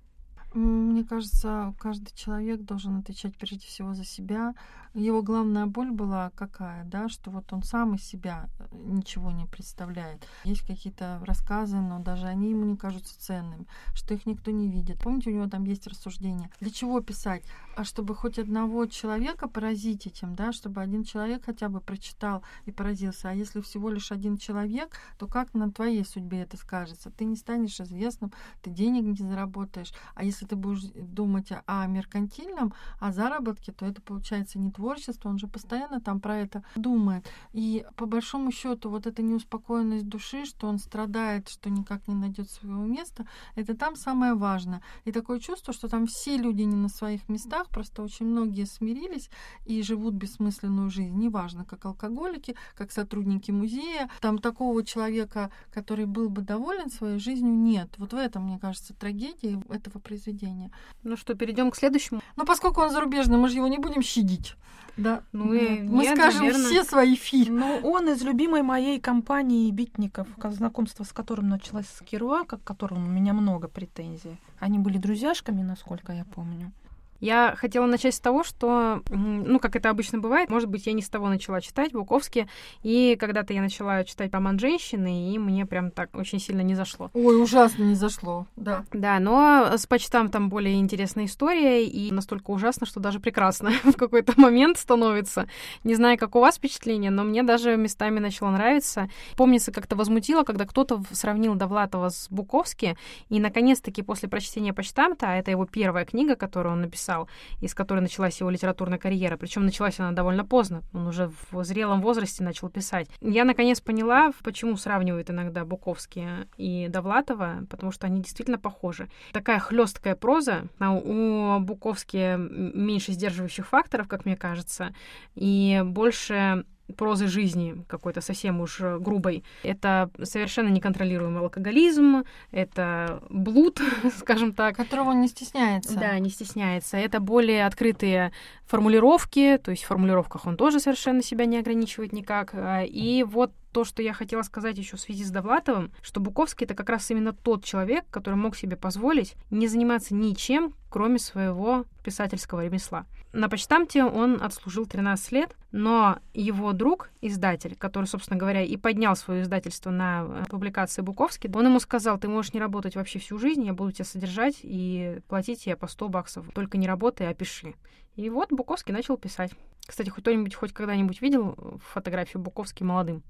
Мне 0.56 1.04
кажется, 1.04 1.76
каждый 1.78 2.16
человек 2.16 2.62
должен 2.62 2.98
отвечать 2.98 3.36
прежде 3.36 3.68
всего 3.68 3.94
за 3.94 4.06
себя. 4.06 4.54
Его 4.96 5.22
главная 5.22 5.66
боль 5.66 5.92
была 5.92 6.32
какая, 6.36 6.86
да, 6.86 7.10
что 7.10 7.30
вот 7.30 7.52
он 7.52 7.64
сам 7.64 7.96
из 7.96 8.04
себя 8.04 8.48
э, 8.60 8.64
ничего 8.72 9.30
не 9.30 9.46
представляет. 9.46 10.26
Есть 10.46 10.66
какие-то 10.66 11.20
рассказы, 11.26 11.76
но 11.76 12.00
даже 12.00 12.28
они 12.28 12.52
ему 12.52 12.64
не 12.64 12.78
кажутся 12.78 13.20
ценными, 13.20 13.68
что 13.94 14.14
их 14.14 14.26
никто 14.26 14.52
не 14.52 14.70
видит. 14.70 15.00
Помните, 15.00 15.32
у 15.32 15.34
него 15.34 15.50
там 15.50 15.66
есть 15.66 15.86
рассуждение. 15.86 16.50
Для 16.62 16.72
чего 16.72 17.02
писать? 17.02 17.44
А 17.76 17.84
чтобы 17.84 18.16
хоть 18.16 18.40
одного 18.40 18.86
человека 18.86 19.50
поразить 19.50 20.08
этим, 20.08 20.34
да, 20.34 20.54
чтобы 20.54 20.80
один 20.80 21.04
человек 21.04 21.44
хотя 21.44 21.68
бы 21.68 21.82
прочитал 21.82 22.42
и 22.66 22.72
поразился. 22.72 23.30
А 23.30 23.34
если 23.34 23.60
всего 23.60 23.90
лишь 23.90 24.14
один 24.14 24.38
человек, 24.38 24.96
то 25.18 25.28
как 25.28 25.54
на 25.54 25.70
твоей 25.70 26.06
судьбе 26.06 26.44
это 26.44 26.56
скажется? 26.56 27.12
Ты 27.12 27.26
не 27.26 27.36
станешь 27.36 27.82
известным, 27.82 28.32
ты 28.62 28.70
денег 28.70 29.04
не 29.20 29.28
заработаешь. 29.28 29.92
А 30.14 30.24
если 30.24 30.46
ты 30.46 30.56
будешь 30.56 30.84
думать 30.94 31.52
о 31.66 31.86
меркантильном, 31.86 32.74
о 33.02 33.12
заработке, 33.12 33.74
то 33.74 33.86
это 33.86 34.02
получается 34.02 34.58
не 34.58 34.72
творчество, 34.86 35.30
он 35.30 35.40
же 35.40 35.48
постоянно 35.48 36.00
там 36.00 36.20
про 36.20 36.38
это 36.38 36.64
думает. 36.76 37.26
И 37.54 37.84
по 37.96 38.06
большому 38.06 38.52
счету 38.52 38.92
вот 38.92 39.08
эта 39.08 39.24
неуспокоенность 39.24 40.08
души, 40.08 40.46
что 40.46 40.68
он 40.68 40.78
страдает, 40.78 41.50
что 41.50 41.72
никак 41.72 42.08
не 42.08 42.14
найдет 42.14 42.52
своего 42.52 42.84
места, 42.84 43.26
это 43.56 43.76
там 43.76 43.96
самое 43.96 44.36
важное. 44.36 44.82
И 45.04 45.12
такое 45.12 45.40
чувство, 45.40 45.74
что 45.74 45.88
там 45.88 46.06
все 46.06 46.38
люди 46.38 46.62
не 46.62 46.76
на 46.76 46.88
своих 46.88 47.28
местах, 47.30 47.70
просто 47.70 48.04
очень 48.04 48.28
многие 48.28 48.66
смирились 48.66 49.32
и 49.66 49.82
живут 49.82 50.14
бессмысленную 50.14 50.92
жизнь. 50.92 51.18
Неважно, 51.18 51.66
как 51.66 51.86
алкоголики, 51.86 52.56
как 52.76 52.92
сотрудники 52.92 53.50
музея. 53.50 54.12
Там 54.22 54.38
такого 54.38 54.84
человека, 54.84 55.50
который 55.74 56.06
был 56.06 56.30
бы 56.30 56.44
доволен 56.44 56.92
своей 56.92 57.18
жизнью, 57.18 57.56
нет. 57.56 57.90
Вот 57.98 58.14
в 58.14 58.18
этом, 58.18 58.44
мне 58.44 58.60
кажется, 58.60 58.94
трагедия 58.94 59.60
этого 59.70 59.98
произведения. 60.00 60.70
Ну 61.02 61.18
что, 61.18 61.34
перейдем 61.34 61.72
к 61.72 61.76
следующему. 61.76 62.22
Ну, 62.36 62.46
поскольку 62.46 62.82
он 62.82 62.92
зарубежный, 62.92 63.40
мы 63.40 63.50
же 63.50 63.56
его 63.56 63.68
не 63.68 63.80
будем 63.80 64.04
щадить. 64.04 64.56
Да. 64.98 65.24
Ну, 65.32 65.54
и 65.54 65.82
мы 65.82 66.04
нет, 66.04 66.18
скажем 66.18 66.42
наверное. 66.42 66.66
все 66.66 66.84
свои 66.84 67.16
фи. 67.16 67.50
Ну, 67.50 67.80
он 67.84 68.10
из 68.10 68.24
любимой 68.24 68.62
моей 68.62 69.00
компании 69.00 69.70
битников, 69.72 70.28
знакомство 70.44 71.04
с 71.04 71.12
которым 71.12 71.50
началось 71.50 71.88
с 71.88 72.02
Керуака, 72.02 72.58
к 72.58 72.64
которому 72.64 73.08
у 73.08 73.10
меня 73.10 73.34
много 73.34 73.68
претензий. 73.68 74.38
Они 74.60 74.80
были 74.80 74.98
друзьяшками, 74.98 75.62
насколько 75.62 76.14
я 76.14 76.26
помню. 76.26 76.72
Я 77.20 77.56
хотела 77.58 77.86
начать 77.86 78.16
с 78.16 78.20
того, 78.20 78.44
что, 78.44 79.02
ну, 79.10 79.60
как 79.60 79.76
это 79.76 79.90
обычно 79.90 80.20
бывает, 80.20 80.50
может 80.50 80.70
быть, 80.70 80.86
я 80.86 80.94
не 80.94 81.02
с 81.02 81.10
того 81.10 81.30
начала 81.30 81.62
читать 81.62 81.92
Буковски, 81.94 82.48
и 82.84 83.16
когда-то 83.20 83.54
я 83.54 83.62
начала 83.62 84.04
читать 84.04 84.34
роман 84.34 84.60
«Женщины», 84.60 85.34
и 85.34 85.38
мне 85.40 85.66
прям 85.66 85.92
так 85.92 86.16
очень 86.16 86.40
сильно 86.40 86.62
не 86.62 86.76
зашло. 86.76 87.10
Ой, 87.14 87.42
ужасно 87.42 87.84
не 87.84 87.96
зашло. 87.96 88.48
Да. 88.56 88.86
Да, 88.92 89.20
но 89.20 89.72
с 89.78 89.88
почтам 89.88 90.30
там 90.30 90.50
более 90.50 90.80
интересная 90.80 91.26
история, 91.26 91.86
и 91.86 92.12
настолько 92.12 92.52
ужасно, 92.52 92.86
что 92.86 93.00
даже 93.00 93.20
прекрасно 93.20 93.72
в 93.84 93.94
какой-то 93.94 94.34
момент 94.40 94.78
становится. 94.78 95.48
Не 95.84 95.96
знаю, 95.96 96.18
как 96.18 96.36
у 96.36 96.40
вас 96.40 96.56
впечатление, 96.56 97.12
но 97.12 97.24
мне 97.24 97.44
даже 97.44 97.78
местами 97.78 98.20
начало 98.20 98.52
нравиться. 98.52 99.10
Помнится, 99.38 99.72
как-то 99.72 99.96
возмутило, 99.96 100.44
когда 100.44 100.66
кто-то 100.66 101.02
сравнил 101.12 101.56
Довлатова 101.56 102.10
с 102.10 102.28
Буковски, 102.30 102.98
и, 103.30 103.40
наконец-таки, 103.40 104.02
после 104.02 104.30
прочтения 104.30 104.74
почтамта, 104.74 105.28
а 105.28 105.36
это 105.36 105.52
его 105.52 105.66
первая 105.66 106.06
книга, 106.06 106.36
которую 106.36 106.74
он 106.74 106.82
написал, 106.82 107.15
из 107.62 107.74
которой 107.74 108.00
началась 108.00 108.40
его 108.40 108.50
литературная 108.50 108.98
карьера, 108.98 109.38
причем 109.38 109.66
началась 109.66 110.00
она 110.00 110.12
довольно 110.12 110.46
поздно, 110.46 110.84
он 110.94 111.08
уже 111.08 111.32
в 111.52 111.64
зрелом 111.64 112.02
возрасте 112.02 112.44
начал 112.44 112.70
писать. 112.70 113.08
Я, 113.22 113.46
наконец, 113.46 113.82
поняла, 113.82 114.32
почему 114.44 114.78
сравнивают 114.78 115.30
иногда 115.30 115.66
Буковски 115.66 116.48
и 116.58 116.88
Довлатова, 116.90 117.66
потому 117.70 117.92
что 117.92 118.08
они 118.08 118.22
действительно 118.22 118.60
похожи. 118.60 119.10
Такая 119.32 119.60
хлесткая 119.60 120.16
проза, 120.16 120.66
а 120.80 120.92
у 120.92 121.60
Буковски 121.60 122.36
меньше 122.38 123.12
сдерживающих 123.14 123.68
факторов, 123.68 124.08
как 124.08 124.26
мне 124.26 124.36
кажется, 124.36 124.94
и 125.36 125.82
больше 125.86 126.66
прозы 126.98 127.28
жизни 127.28 127.84
какой-то 127.88 128.22
совсем 128.22 128.62
уж 128.62 128.80
э, 128.82 129.00
грубой. 129.00 129.44
Это 129.64 130.10
совершенно 130.24 130.70
неконтролируемый 130.70 131.42
алкоголизм, 131.42 132.24
это 132.52 133.24
блуд, 133.30 133.82
скажем 134.18 134.54
так. 134.54 134.76
Которого 134.76 135.10
он 135.10 135.22
не 135.22 135.28
стесняется. 135.28 135.96
Да, 135.96 136.18
не 136.20 136.30
стесняется. 136.30 136.98
Это 136.98 137.20
более 137.20 137.66
открытые 137.66 138.32
формулировки, 138.66 139.60
то 139.64 139.72
есть 139.72 139.84
в 139.84 139.88
формулировках 139.88 140.46
он 140.46 140.58
тоже 140.58 140.80
совершенно 140.80 141.22
себя 141.22 141.46
не 141.46 141.58
ограничивает 141.58 142.14
никак. 142.14 142.52
А, 142.54 142.84
И 142.84 143.24
вот 143.24 143.52
то, 143.72 143.84
что 143.84 144.02
я 144.02 144.14
хотела 144.14 144.42
сказать 144.42 144.78
еще 144.78 144.96
в 144.96 145.02
связи 145.02 145.26
с 145.26 145.32
Довлатовым, 145.32 145.92
что 146.02 146.22
Буковский 146.22 146.66
это 146.66 146.76
как 146.76 146.90
раз 146.90 147.12
именно 147.12 147.34
тот 147.34 147.66
человек, 147.66 148.06
который 148.10 148.36
мог 148.36 148.56
себе 148.56 148.78
позволить 148.78 149.36
не 149.52 149.68
заниматься 149.68 150.16
ничем, 150.16 150.74
кроме 150.90 151.20
своего 151.20 151.84
писательского 152.02 152.64
ремесла. 152.64 153.06
На 153.36 153.50
почтамте 153.50 154.06
он 154.06 154.42
отслужил 154.42 154.86
13 154.86 155.32
лет, 155.34 155.58
но 155.74 156.20
его 156.34 156.72
друг, 156.72 157.10
издатель, 157.20 157.76
который, 157.76 158.06
собственно 158.06 158.40
говоря, 158.40 158.62
и 158.62 158.78
поднял 158.78 159.14
свое 159.18 159.42
издательство 159.42 159.90
на 159.90 160.24
э, 160.26 160.44
публикации 160.50 161.02
Буковски, 161.02 161.52
он 161.54 161.66
ему 161.66 161.82
сказал, 161.82 162.18
ты 162.18 162.30
можешь 162.30 162.54
не 162.54 162.62
работать 162.62 162.96
вообще 162.96 163.20
всю 163.20 163.38
жизнь, 163.38 163.66
я 163.66 163.74
буду 163.74 163.92
тебя 163.92 164.06
содержать 164.06 164.60
и 164.64 165.20
платить 165.28 165.66
тебе 165.66 165.76
по 165.76 165.88
100 165.88 166.08
баксов. 166.08 166.46
Только 166.54 166.78
не 166.78 166.88
работай, 166.88 167.30
а 167.30 167.34
пиши. 167.34 167.76
И 168.16 168.30
вот 168.30 168.54
Буковский 168.54 168.94
начал 168.94 169.18
писать. 169.18 169.52
Кстати, 169.86 170.08
хоть 170.08 170.24
кто-нибудь 170.24 170.56
хоть 170.56 170.72
когда-нибудь 170.72 171.22
видел 171.22 171.82
фотографию 171.92 172.42
Буковски 172.42 172.84
молодым? 172.84 173.22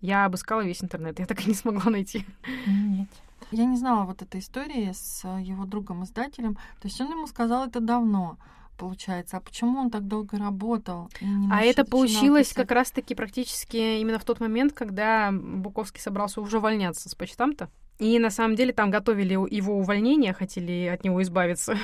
Я 0.00 0.24
обыскала 0.24 0.64
весь 0.64 0.82
интернет, 0.82 1.20
я 1.20 1.26
так 1.26 1.40
и 1.46 1.48
не 1.48 1.54
смогла 1.54 1.92
найти. 1.92 2.26
Нет. 2.66 3.08
Я 3.52 3.66
не 3.66 3.76
знала 3.76 4.04
вот 4.04 4.20
этой 4.20 4.40
истории 4.40 4.90
с 4.92 5.22
его 5.38 5.64
другом-издателем. 5.64 6.54
То 6.80 6.88
есть 6.88 7.00
он 7.00 7.12
ему 7.12 7.28
сказал 7.28 7.68
это 7.68 7.78
давно, 7.78 8.36
получается. 8.76 9.36
А 9.36 9.40
почему 9.40 9.78
он 9.78 9.90
так 9.90 10.06
долго 10.06 10.38
работал? 10.38 11.08
А 11.50 11.62
это 11.62 11.84
получилось 11.84 12.48
писать? 12.48 12.66
как 12.66 12.70
раз-таки 12.72 13.14
практически 13.14 14.00
именно 14.00 14.18
в 14.18 14.24
тот 14.24 14.40
момент, 14.40 14.72
когда 14.72 15.30
Буковский 15.32 16.00
собрался 16.00 16.40
уже 16.40 16.58
увольняться 16.58 17.08
с 17.08 17.14
почтамта. 17.14 17.70
И 17.98 18.18
на 18.18 18.30
самом 18.30 18.56
деле 18.56 18.72
там 18.72 18.90
готовили 18.90 19.34
его 19.54 19.78
увольнение, 19.78 20.32
хотели 20.32 20.86
от 20.92 21.04
него 21.04 21.22
избавиться 21.22 21.76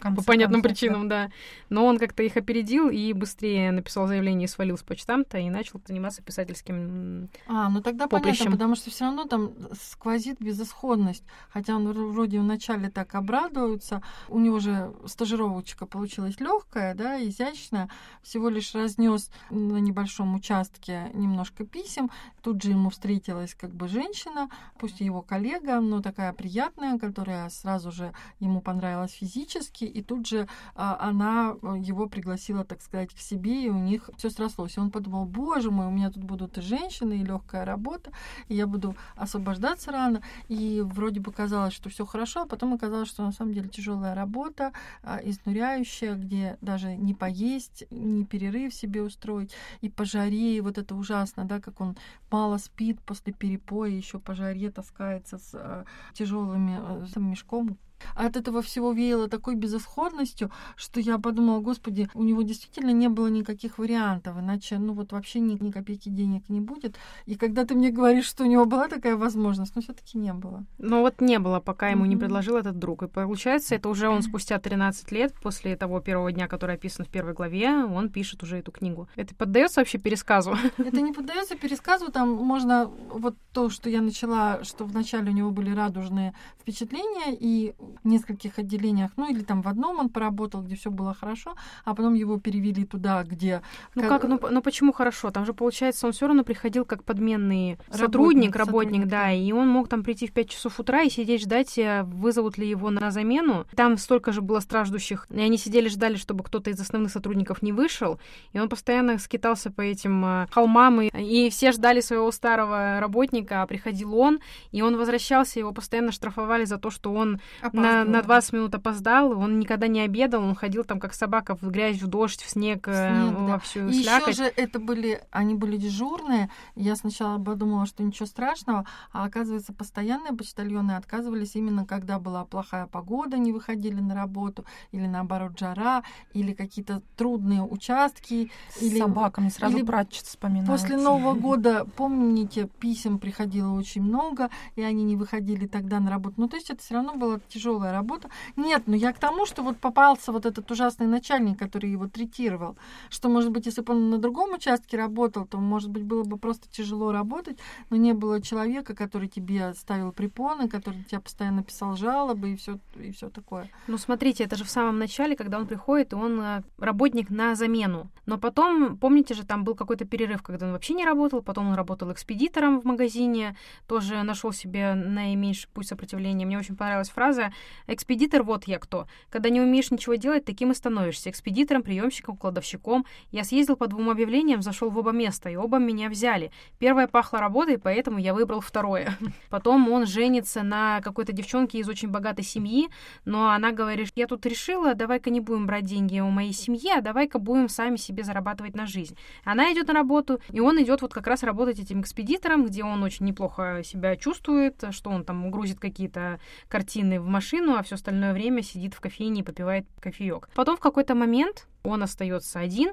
конце 0.00 0.16
по 0.16 0.24
понятным 0.24 0.62
концов, 0.62 0.78
причинам, 0.80 1.08
да. 1.08 1.30
Но 1.68 1.84
он 1.84 1.98
как-то 1.98 2.22
их 2.22 2.36
опередил 2.36 2.88
и 2.88 3.12
быстрее 3.12 3.70
написал 3.70 4.06
заявление 4.06 4.46
и 4.46 4.48
свалил 4.48 4.78
с 4.78 4.82
почтамта 4.82 5.38
и 5.38 5.50
начал 5.50 5.80
заниматься 5.86 6.22
писательским. 6.22 7.28
А, 7.46 7.68
ну 7.68 7.82
тогда 7.82 8.06
поприщем. 8.06 8.46
понятно, 8.46 8.52
потому 8.52 8.76
что 8.76 8.90
все 8.90 9.04
равно 9.04 9.24
там 9.24 9.52
сквозит 9.78 10.38
безысходность. 10.40 11.24
Хотя 11.50 11.76
он 11.76 11.86
вр- 11.86 12.12
вроде 12.12 12.40
вначале 12.40 12.88
так 12.90 13.14
обрадуется. 13.14 14.02
У 14.28 14.38
него 14.38 14.60
же 14.60 14.92
стажировочка 15.06 15.84
получилась 15.84 16.40
легкая, 16.40 16.94
да, 16.94 17.22
изящная. 17.22 17.90
Всего 18.22 18.48
лишь 18.48 18.74
разнес 18.74 19.30
на 19.50 19.78
небольшом 19.78 20.34
участке 20.34 21.10
немножко 21.12 21.66
писем. 21.66 22.10
Тут 22.42 22.62
же 22.62 22.70
ему 22.70 22.88
встретилась 22.88 23.54
как 23.54 23.74
бы 23.74 23.88
женщина, 23.88 24.48
пусть 24.78 25.00
и 25.00 25.04
его 25.04 25.20
коллега, 25.20 25.57
но 25.62 26.00
такая 26.02 26.32
приятная, 26.32 26.98
которая 26.98 27.48
сразу 27.50 27.92
же 27.92 28.12
ему 28.40 28.60
понравилась 28.60 29.12
физически, 29.12 29.84
и 29.84 30.02
тут 30.02 30.26
же 30.26 30.48
а, 30.74 30.96
она 31.00 31.54
э, 31.62 31.76
его 31.78 32.08
пригласила, 32.08 32.64
так 32.64 32.82
сказать, 32.82 33.14
к 33.14 33.18
себе, 33.18 33.64
и 33.64 33.68
у 33.68 33.78
них 33.78 34.10
все 34.16 34.30
срослось. 34.30 34.76
И 34.76 34.80
он 34.80 34.90
подумал, 34.90 35.24
боже 35.26 35.70
мой, 35.70 35.86
у 35.86 35.90
меня 35.90 36.10
тут 36.10 36.24
будут 36.24 36.58
и 36.58 36.60
женщины, 36.60 37.20
и 37.20 37.24
легкая 37.24 37.64
работа, 37.64 38.12
и 38.48 38.54
я 38.54 38.66
буду 38.66 38.96
освобождаться 39.16 39.92
рано. 39.92 40.22
И 40.48 40.82
вроде 40.84 41.20
бы 41.20 41.32
казалось, 41.32 41.74
что 41.74 41.88
все 41.88 42.06
хорошо, 42.06 42.42
а 42.42 42.46
потом 42.46 42.74
оказалось, 42.74 43.08
что 43.08 43.24
на 43.24 43.32
самом 43.32 43.52
деле 43.52 43.68
тяжелая 43.68 44.14
работа, 44.14 44.72
а, 45.02 45.20
изнуряющая, 45.22 46.14
где 46.14 46.58
даже 46.60 46.96
не 46.96 47.14
поесть, 47.14 47.84
не 47.90 48.24
перерыв 48.24 48.74
себе 48.74 49.02
устроить, 49.02 49.54
и 49.80 49.88
по 49.88 50.04
жаре, 50.04 50.56
и 50.56 50.60
вот 50.60 50.78
это 50.78 50.94
ужасно, 50.94 51.44
да, 51.44 51.60
как 51.60 51.80
он 51.80 51.96
мало 52.30 52.58
спит 52.58 53.00
после 53.00 53.32
перепоя, 53.32 53.90
еще 53.90 54.18
по 54.18 54.34
жаре 54.34 54.70
таскается 54.70 55.38
с 55.38 55.47
э, 55.54 55.84
тяжелыми 56.14 56.78
э, 56.80 57.06
с 57.06 57.16
мешком 57.16 57.78
от 58.14 58.36
этого 58.36 58.62
всего 58.62 58.92
веяло 58.92 59.28
такой 59.28 59.54
безысходностью, 59.54 60.50
что 60.76 61.00
я 61.00 61.18
подумала, 61.18 61.60
господи, 61.60 62.08
у 62.14 62.22
него 62.22 62.42
действительно 62.42 62.90
не 62.90 63.08
было 63.08 63.28
никаких 63.28 63.78
вариантов, 63.78 64.38
иначе, 64.38 64.78
ну 64.78 64.92
вот 64.92 65.12
вообще 65.12 65.40
ни, 65.40 65.62
ни 65.62 65.70
копейки 65.70 66.08
денег 66.08 66.48
не 66.48 66.60
будет. 66.60 66.96
И 67.26 67.34
когда 67.34 67.64
ты 67.64 67.74
мне 67.74 67.90
говоришь, 67.90 68.26
что 68.26 68.44
у 68.44 68.46
него 68.46 68.64
была 68.64 68.88
такая 68.88 69.16
возможность, 69.16 69.74
но 69.76 69.82
все-таки 69.82 70.18
не 70.18 70.32
было. 70.32 70.64
Но 70.78 71.00
вот 71.00 71.20
не 71.20 71.38
было, 71.38 71.60
пока 71.60 71.88
ему 71.88 72.04
не 72.04 72.14
Мгм. 72.16 72.20
предложил 72.20 72.56
этот 72.56 72.78
друг. 72.78 73.02
И 73.02 73.08
получается, 73.08 73.74
это 73.74 73.88
уже 73.88 74.08
он 74.08 74.22
спустя 74.22 74.58
13 74.58 75.12
лет, 75.12 75.34
после 75.42 75.76
того 75.76 76.00
первого 76.00 76.32
дня, 76.32 76.48
который 76.48 76.74
описан 76.76 77.04
в 77.04 77.08
первой 77.08 77.34
главе, 77.34 77.84
он 77.84 78.08
пишет 78.10 78.42
уже 78.42 78.58
эту 78.58 78.72
книгу. 78.72 79.08
Это 79.16 79.34
поддается 79.34 79.80
вообще 79.80 79.98
пересказу? 79.98 80.56
Это 80.78 81.00
не 81.00 81.12
поддается 81.12 81.56
пересказу, 81.56 82.10
там 82.10 82.30
можно 82.34 82.86
вот 83.10 83.36
то, 83.52 83.70
что 83.70 83.90
я 83.90 84.00
начала, 84.02 84.62
что 84.64 84.84
вначале 84.84 85.30
у 85.30 85.34
него 85.34 85.50
были 85.50 85.70
радужные 85.74 86.34
впечатления 86.60 87.36
и 87.38 87.74
в 88.02 88.08
нескольких 88.08 88.58
отделениях, 88.58 89.10
ну 89.16 89.30
или 89.30 89.42
там 89.42 89.62
в 89.62 89.68
одном 89.68 89.98
он 89.98 90.08
поработал, 90.08 90.62
где 90.62 90.76
все 90.76 90.90
было 90.90 91.14
хорошо, 91.14 91.54
а 91.84 91.94
потом 91.94 92.14
его 92.14 92.38
перевели 92.38 92.84
туда, 92.84 93.22
где 93.24 93.62
Ну 93.94 94.08
Как- 94.08 94.24
ну, 94.24 94.40
ну 94.50 94.62
почему 94.62 94.92
хорошо? 94.92 95.30
Там 95.30 95.44
же, 95.44 95.52
получается, 95.52 96.06
он 96.06 96.12
все 96.12 96.26
равно 96.26 96.44
приходил 96.44 96.84
как 96.84 97.04
подменный 97.04 97.78
Работник, 97.88 97.98
сотрудник, 97.98 98.56
работник, 98.56 99.02
сотрудник, 99.02 99.08
да, 99.08 99.32
и 99.32 99.52
он 99.52 99.68
мог 99.68 99.88
там 99.88 100.02
прийти 100.02 100.26
в 100.26 100.32
5 100.32 100.50
часов 100.50 100.80
утра 100.80 101.02
и 101.02 101.10
сидеть 101.10 101.42
ждать, 101.42 101.78
э, 101.78 102.02
вызовут 102.04 102.58
ли 102.58 102.68
его 102.68 102.90
на 102.90 103.10
замену. 103.10 103.66
Там 103.74 103.96
столько 103.96 104.32
же 104.32 104.40
было 104.40 104.60
страждущих, 104.60 105.26
и 105.30 105.40
они 105.40 105.58
сидели, 105.58 105.88
ждали, 105.88 106.16
чтобы 106.16 106.44
кто-то 106.44 106.70
из 106.70 106.80
основных 106.80 107.12
сотрудников 107.12 107.62
не 107.62 107.72
вышел, 107.72 108.18
и 108.52 108.60
он 108.60 108.68
постоянно 108.68 109.18
скитался 109.18 109.70
по 109.70 109.80
этим 109.80 110.24
э, 110.24 110.46
холмам, 110.50 111.00
и, 111.00 111.08
и 111.08 111.50
все 111.50 111.72
ждали 111.72 112.00
своего 112.00 112.30
старого 112.32 113.00
работника, 113.00 113.62
а 113.62 113.66
приходил 113.66 114.14
он, 114.18 114.40
и 114.72 114.82
он 114.82 114.96
возвращался, 114.96 115.58
его 115.58 115.72
постоянно 115.72 116.12
штрафовали 116.12 116.64
за 116.64 116.78
то, 116.78 116.90
что 116.90 117.12
он 117.12 117.40
опаздывает. 117.60 117.77
На, 117.78 118.04
на 118.04 118.22
20 118.22 118.52
минут 118.52 118.74
опоздал, 118.74 119.32
он 119.32 119.58
никогда 119.58 119.86
не 119.86 120.00
обедал, 120.00 120.42
он 120.42 120.54
ходил 120.54 120.84
там 120.84 121.00
как 121.00 121.14
собака 121.14 121.56
в 121.56 121.62
грязь, 121.70 122.00
в 122.00 122.06
дождь, 122.06 122.42
в 122.42 122.50
снег, 122.50 122.86
э, 122.88 122.92
снег, 122.92 123.34
да. 123.34 123.52
во 123.52 123.58
всю 123.58 123.88
И 123.88 123.96
еще 123.96 124.32
же 124.32 124.44
это 124.44 124.78
были, 124.78 125.22
они 125.30 125.54
были 125.54 125.76
дежурные. 125.76 126.50
Я 126.74 126.96
сначала 126.96 127.42
подумала, 127.42 127.86
что 127.86 128.02
ничего 128.02 128.26
страшного, 128.26 128.86
а 129.12 129.24
оказывается, 129.24 129.72
постоянные 129.72 130.32
почтальоны 130.32 130.92
отказывались 130.92 131.54
именно 131.54 131.86
когда 131.86 132.18
была 132.18 132.44
плохая 132.44 132.86
погода, 132.86 133.38
не 133.38 133.52
выходили 133.52 134.00
на 134.00 134.14
работу, 134.14 134.64
или 134.92 135.06
наоборот 135.06 135.58
жара, 135.58 136.02
или 136.32 136.52
какие-то 136.52 137.02
трудные 137.16 137.62
участки. 137.62 138.50
С 138.70 138.82
Или- 138.82 138.98
собаками 138.98 139.48
сразу 139.48 139.76
или 139.76 139.84
прачет 139.84 140.24
вспоминается. 140.24 140.72
После 140.72 140.96
Нового 140.96 141.34
года, 141.34 141.86
помните, 141.96 142.68
писем 142.78 143.18
приходило 143.18 143.72
очень 143.72 144.02
много, 144.02 144.50
и 144.76 144.82
они 144.82 145.04
не 145.04 145.16
выходили 145.16 145.66
тогда 145.66 146.00
на 146.00 146.10
работу. 146.10 146.34
Ну, 146.38 146.48
то 146.48 146.56
есть 146.56 146.70
это 146.70 146.80
все 146.82 146.94
равно 146.94 147.14
была 147.14 147.38
тяжелая 147.68 147.92
работа. 147.92 148.30
Нет, 148.56 148.84
ну 148.86 148.94
я 148.96 149.12
к 149.12 149.18
тому, 149.18 149.46
что 149.46 149.62
вот 149.62 149.78
попался 149.78 150.32
вот 150.32 150.46
этот 150.46 150.70
ужасный 150.70 151.06
начальник, 151.06 151.58
который 151.58 151.90
его 151.90 152.08
третировал, 152.08 152.76
что, 153.10 153.28
может 153.28 153.50
быть, 153.50 153.66
если 153.66 153.82
бы 153.82 153.92
он 153.92 154.10
на 154.10 154.18
другом 154.18 154.54
участке 154.54 154.96
работал, 154.96 155.46
то, 155.46 155.58
может 155.58 155.90
быть, 155.90 156.02
было 156.02 156.24
бы 156.24 156.38
просто 156.38 156.68
тяжело 156.70 157.12
работать, 157.12 157.58
но 157.90 157.96
не 157.96 158.14
было 158.14 158.40
человека, 158.40 158.94
который 158.94 159.28
тебе 159.28 159.74
ставил 159.74 160.12
препоны, 160.12 160.68
который 160.68 161.04
тебя 161.04 161.20
постоянно 161.20 161.62
писал 161.62 161.96
жалобы 161.96 162.52
и 162.52 162.56
все 162.56 162.78
и 162.96 163.12
все 163.12 163.28
такое. 163.28 163.68
Ну, 163.86 163.98
смотрите, 163.98 164.44
это 164.44 164.56
же 164.56 164.64
в 164.64 164.70
самом 164.70 164.98
начале, 164.98 165.36
когда 165.36 165.58
он 165.58 165.66
приходит, 165.66 166.12
и 166.12 166.16
он 166.16 166.40
э, 166.40 166.62
работник 166.78 167.30
на 167.30 167.54
замену. 167.54 168.10
Но 168.26 168.38
потом, 168.38 168.96
помните 168.96 169.34
же, 169.34 169.44
там 169.44 169.64
был 169.64 169.74
какой-то 169.74 170.04
перерыв, 170.04 170.42
когда 170.42 170.66
он 170.66 170.72
вообще 170.72 170.94
не 170.94 171.04
работал, 171.04 171.42
потом 171.42 171.68
он 171.68 171.74
работал 171.74 172.12
экспедитором 172.12 172.80
в 172.80 172.84
магазине, 172.84 173.56
тоже 173.86 174.22
нашел 174.22 174.52
себе 174.52 174.94
наименьший 174.94 175.68
путь 175.74 175.88
сопротивления. 175.88 176.46
Мне 176.46 176.58
очень 176.58 176.76
понравилась 176.76 177.10
фраза 177.10 177.52
«Экспедитор, 177.86 178.42
вот 178.42 178.64
я 178.64 178.78
кто». 178.78 179.06
Когда 179.30 179.50
не 179.50 179.60
умеешь 179.60 179.90
ничего 179.90 180.14
делать, 180.14 180.44
таким 180.44 180.72
и 180.72 180.74
становишься. 180.74 181.30
Экспедитором, 181.30 181.82
приемщиком, 181.82 182.36
кладовщиком. 182.36 183.04
Я 183.30 183.44
съездил 183.44 183.76
по 183.76 183.86
двум 183.86 184.10
объявлениям, 184.10 184.62
зашел 184.62 184.90
в 184.90 184.98
оба 184.98 185.12
места, 185.12 185.50
и 185.50 185.56
оба 185.56 185.78
меня 185.78 186.08
взяли. 186.08 186.50
Первое 186.78 187.06
пахло 187.06 187.40
работой, 187.40 187.78
поэтому 187.78 188.18
я 188.18 188.34
выбрал 188.34 188.60
второе. 188.60 189.16
Потом 189.50 189.90
он 189.90 190.06
женится 190.06 190.62
на 190.62 191.00
какой-то 191.02 191.32
девчонке 191.32 191.78
из 191.78 191.88
очень 191.88 192.08
богатой 192.08 192.44
семьи, 192.44 192.88
но 193.24 193.50
она 193.50 193.72
говорит, 193.72 194.08
я 194.14 194.26
тут 194.26 194.46
решила, 194.46 194.94
давай-ка 194.94 195.30
не 195.30 195.40
будем 195.40 195.66
брать 195.66 195.84
деньги 195.84 196.20
у 196.20 196.30
моей 196.30 196.52
семьи, 196.52 196.90
а 196.96 197.00
давай-ка 197.00 197.38
будем 197.38 197.68
сами 197.68 197.96
себе 197.96 198.24
зарабатывать 198.24 198.74
на 198.74 198.86
жизнь. 198.86 199.16
Она 199.44 199.72
идет 199.72 199.88
на 199.88 199.94
работу, 199.94 200.40
и 200.50 200.60
он 200.60 200.80
идет 200.82 201.02
вот 201.02 201.12
как 201.12 201.26
раз 201.26 201.42
работать 201.42 201.78
этим 201.78 202.00
экспедитором, 202.00 202.66
где 202.66 202.84
он 202.84 203.02
очень 203.02 203.26
неплохо 203.26 203.82
себя 203.84 204.16
чувствует, 204.16 204.84
что 204.90 205.10
он 205.10 205.24
там 205.24 205.50
грузит 205.50 205.78
какие-то 205.78 206.40
картины 206.68 207.20
в 207.20 207.26
машину, 207.26 207.47
а 207.56 207.82
все 207.82 207.94
остальное 207.96 208.32
время 208.32 208.62
сидит 208.62 208.94
в 208.94 209.00
кофейне 209.00 209.40
и 209.40 209.44
попивает 209.44 209.86
кофеек. 210.00 210.48
Потом 210.54 210.76
в 210.76 210.80
какой-то 210.80 211.14
момент 211.14 211.66
он 211.82 212.02
остается 212.02 212.58
один, 212.60 212.92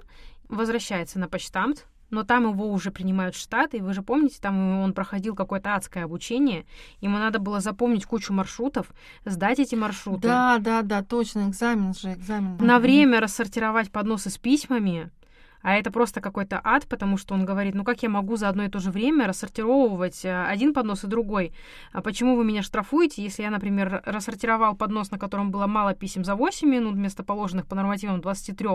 возвращается 0.49 1.19
на 1.19 1.27
почтамт, 1.27 1.85
но 2.11 2.23
там 2.23 2.49
его 2.49 2.71
уже 2.71 2.91
принимают 2.91 3.35
в 3.35 3.39
штат, 3.39 3.73
и 3.73 3.81
вы 3.81 3.93
же 3.93 4.01
помните, 4.03 4.37
там 4.39 4.79
он 4.81 4.93
проходил 4.93 5.35
какое-то 5.35 5.75
адское 5.75 6.03
обучение, 6.05 6.65
ему 7.01 7.17
надо 7.17 7.39
было 7.39 7.59
запомнить 7.59 8.05
кучу 8.05 8.31
маршрутов, 8.31 8.87
сдать 9.25 9.59
эти 9.59 9.75
маршруты, 9.75 10.27
Да, 10.27 10.57
да, 10.59 10.81
да, 10.83 11.03
точно, 11.03 11.49
экзамен 11.49 11.93
же, 11.93 12.13
экзамен. 12.13 12.57
на 12.59 12.75
Мгм. 12.75 12.81
время 12.83 13.19
рассортировать 13.19 13.91
подносы 13.91 14.29
с 14.29 14.37
письмами, 14.37 15.09
а 15.65 15.77
это 15.77 15.89
просто 15.89 16.21
какой-то 16.21 16.61
ад, 16.63 16.85
потому 16.87 17.17
что 17.17 17.33
он 17.33 17.43
говорит, 17.43 17.73
ну 17.73 17.83
как 17.83 18.03
я 18.03 18.09
могу 18.09 18.35
за 18.35 18.49
одно 18.49 18.65
и 18.65 18.69
то 18.69 18.77
же 18.77 18.91
время 18.91 19.25
рассортировывать 19.25 20.23
э, 20.23 20.45
один 20.45 20.75
поднос 20.75 21.03
и 21.03 21.07
другой? 21.07 21.53
А 21.91 22.03
почему 22.03 22.35
вы 22.35 22.45
меня 22.45 22.61
штрафуете, 22.61 23.23
если 23.23 23.41
я, 23.41 23.49
например, 23.49 24.03
рассортировал 24.05 24.75
поднос, 24.75 25.09
на 25.09 25.17
котором 25.17 25.49
было 25.49 25.65
мало 25.65 25.95
писем 25.95 26.23
за 26.23 26.35
8 26.35 26.69
минут 26.69 26.93
вместо 26.93 27.23
положенных 27.23 27.65
по 27.65 27.73
нормативам 27.73 28.21
23, 28.21 28.69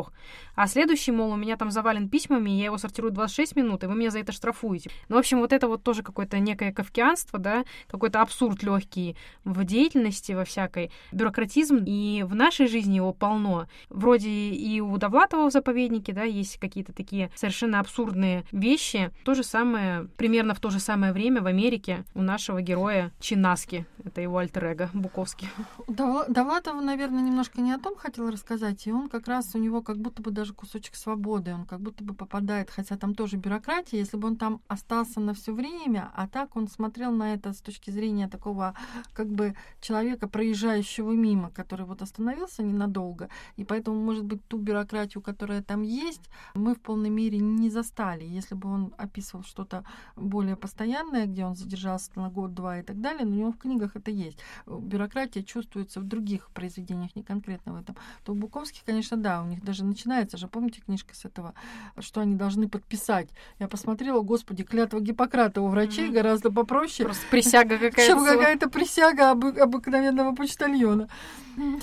а 0.56 0.66
следующий, 0.66 1.12
мол, 1.12 1.30
у 1.30 1.36
меня 1.36 1.56
там 1.56 1.70
завален 1.70 2.08
письмами, 2.08 2.50
я 2.50 2.64
его 2.64 2.76
сортирую 2.76 3.12
26 3.12 3.54
минут, 3.54 3.84
и 3.84 3.86
вы 3.86 3.94
меня 3.94 4.10
за 4.10 4.18
это 4.18 4.32
штрафуете. 4.32 4.90
Ну, 5.08 5.14
в 5.14 5.18
общем, 5.20 5.38
вот 5.38 5.52
это 5.52 5.68
вот 5.68 5.84
тоже 5.84 6.02
какое-то 6.02 6.40
некое 6.40 6.72
кавкианство, 6.72 7.38
да, 7.38 7.62
какой-то 7.86 8.20
абсурд 8.20 8.64
легкий 8.64 9.16
в 9.44 9.62
деятельности, 9.62 10.32
во 10.32 10.44
всякой, 10.44 10.90
бюрократизм, 11.12 11.84
и 11.86 12.24
в 12.24 12.34
нашей 12.34 12.66
жизни 12.66 12.96
его 12.96 13.12
полно. 13.12 13.68
Вроде 13.90 14.28
и 14.28 14.80
у 14.80 14.96
Довлатова 14.96 15.48
в 15.48 15.52
заповеднике, 15.52 16.12
да, 16.12 16.24
есть 16.24 16.58
какие-то 16.80 16.92
такие 16.92 17.30
совершенно 17.34 17.80
абсурдные 17.80 18.44
вещи. 18.52 19.10
То 19.24 19.34
же 19.34 19.42
самое, 19.42 20.08
примерно 20.16 20.54
в 20.54 20.60
то 20.60 20.70
же 20.70 20.80
самое 20.80 21.12
время 21.12 21.42
в 21.42 21.46
Америке 21.46 22.04
у 22.14 22.22
нашего 22.22 22.62
героя 22.62 23.12
Чинаски, 23.20 23.86
это 24.04 24.20
его 24.20 24.38
альтер 24.38 24.88
Буковский. 24.94 25.48
Дова- 25.88 26.26
Довлатов, 26.28 26.80
наверное, 26.82 27.22
немножко 27.22 27.60
не 27.60 27.72
о 27.72 27.78
том 27.78 27.96
хотел 27.96 28.30
рассказать, 28.30 28.86
и 28.86 28.92
он 28.92 29.08
как 29.08 29.28
раз 29.28 29.54
у 29.54 29.58
него 29.58 29.82
как 29.82 29.98
будто 29.98 30.22
бы 30.22 30.30
даже 30.30 30.54
кусочек 30.54 30.94
свободы, 30.94 31.52
он 31.52 31.64
как 31.66 31.80
будто 31.80 32.04
бы 32.04 32.14
попадает, 32.14 32.70
хотя 32.70 32.96
там 32.96 33.14
тоже 33.14 33.36
бюрократия, 33.36 33.98
если 33.98 34.16
бы 34.16 34.28
он 34.28 34.36
там 34.36 34.60
остался 34.68 35.20
на 35.20 35.34
все 35.34 35.52
время, 35.52 36.10
а 36.14 36.28
так 36.28 36.56
он 36.56 36.68
смотрел 36.68 37.12
на 37.12 37.34
это 37.34 37.52
с 37.52 37.60
точки 37.60 37.90
зрения 37.90 38.28
такого 38.28 38.74
как 39.12 39.28
бы 39.28 39.54
человека, 39.80 40.28
проезжающего 40.28 41.12
мимо, 41.12 41.50
который 41.50 41.84
вот 41.84 42.02
остановился 42.02 42.62
ненадолго, 42.62 43.28
и 43.56 43.64
поэтому, 43.64 44.00
может 44.00 44.24
быть, 44.24 44.46
ту 44.46 44.58
бюрократию, 44.58 45.22
которая 45.22 45.62
там 45.62 45.82
есть, 45.82 46.30
мы 46.54 46.69
в 46.74 46.80
полной 46.80 47.10
мере 47.10 47.38
не 47.38 47.70
застали. 47.70 48.24
Если 48.24 48.54
бы 48.54 48.68
он 48.68 48.94
описывал 48.98 49.44
что-то 49.44 49.84
более 50.16 50.56
постоянное, 50.56 51.26
где 51.26 51.44
он 51.44 51.54
задержался 51.56 52.10
на 52.16 52.28
год-два 52.30 52.78
и 52.80 52.82
так 52.82 53.00
далее, 53.00 53.24
но 53.24 53.32
у 53.32 53.34
него 53.38 53.52
в 53.52 53.58
книгах 53.58 53.96
это 53.96 54.10
есть 54.10 54.38
бюрократия 54.66 55.42
чувствуется 55.42 56.00
в 56.00 56.04
других 56.04 56.50
произведениях, 56.50 57.14
не 57.16 57.22
конкретно 57.22 57.72
в 57.72 57.76
этом, 57.76 57.96
то 58.24 58.32
у 58.32 58.34
Буковских, 58.34 58.82
конечно, 58.84 59.16
да, 59.16 59.42
у 59.42 59.46
них 59.46 59.62
даже 59.62 59.84
начинается 59.84 60.36
же, 60.36 60.48
помните 60.48 60.80
книжка 60.80 61.14
с 61.14 61.24
этого, 61.24 61.54
что 61.98 62.20
они 62.20 62.34
должны 62.36 62.68
подписать. 62.68 63.28
Я 63.58 63.68
посмотрела, 63.68 64.20
господи, 64.22 64.64
клятва 64.64 65.00
Гиппократа 65.00 65.60
у 65.62 65.68
врачей 65.68 66.06
Мгм. 66.06 66.14
гораздо 66.14 66.50
попроще, 66.50 67.06
Просто 67.06 67.26
присяга 67.30 67.76
какая-то. 67.78 68.06
чем 68.06 68.24
какая-то 68.24 68.68
присяга 68.70 69.32
обы- 69.32 69.58
обыкновенного 69.58 70.34
почтальона. 70.34 71.08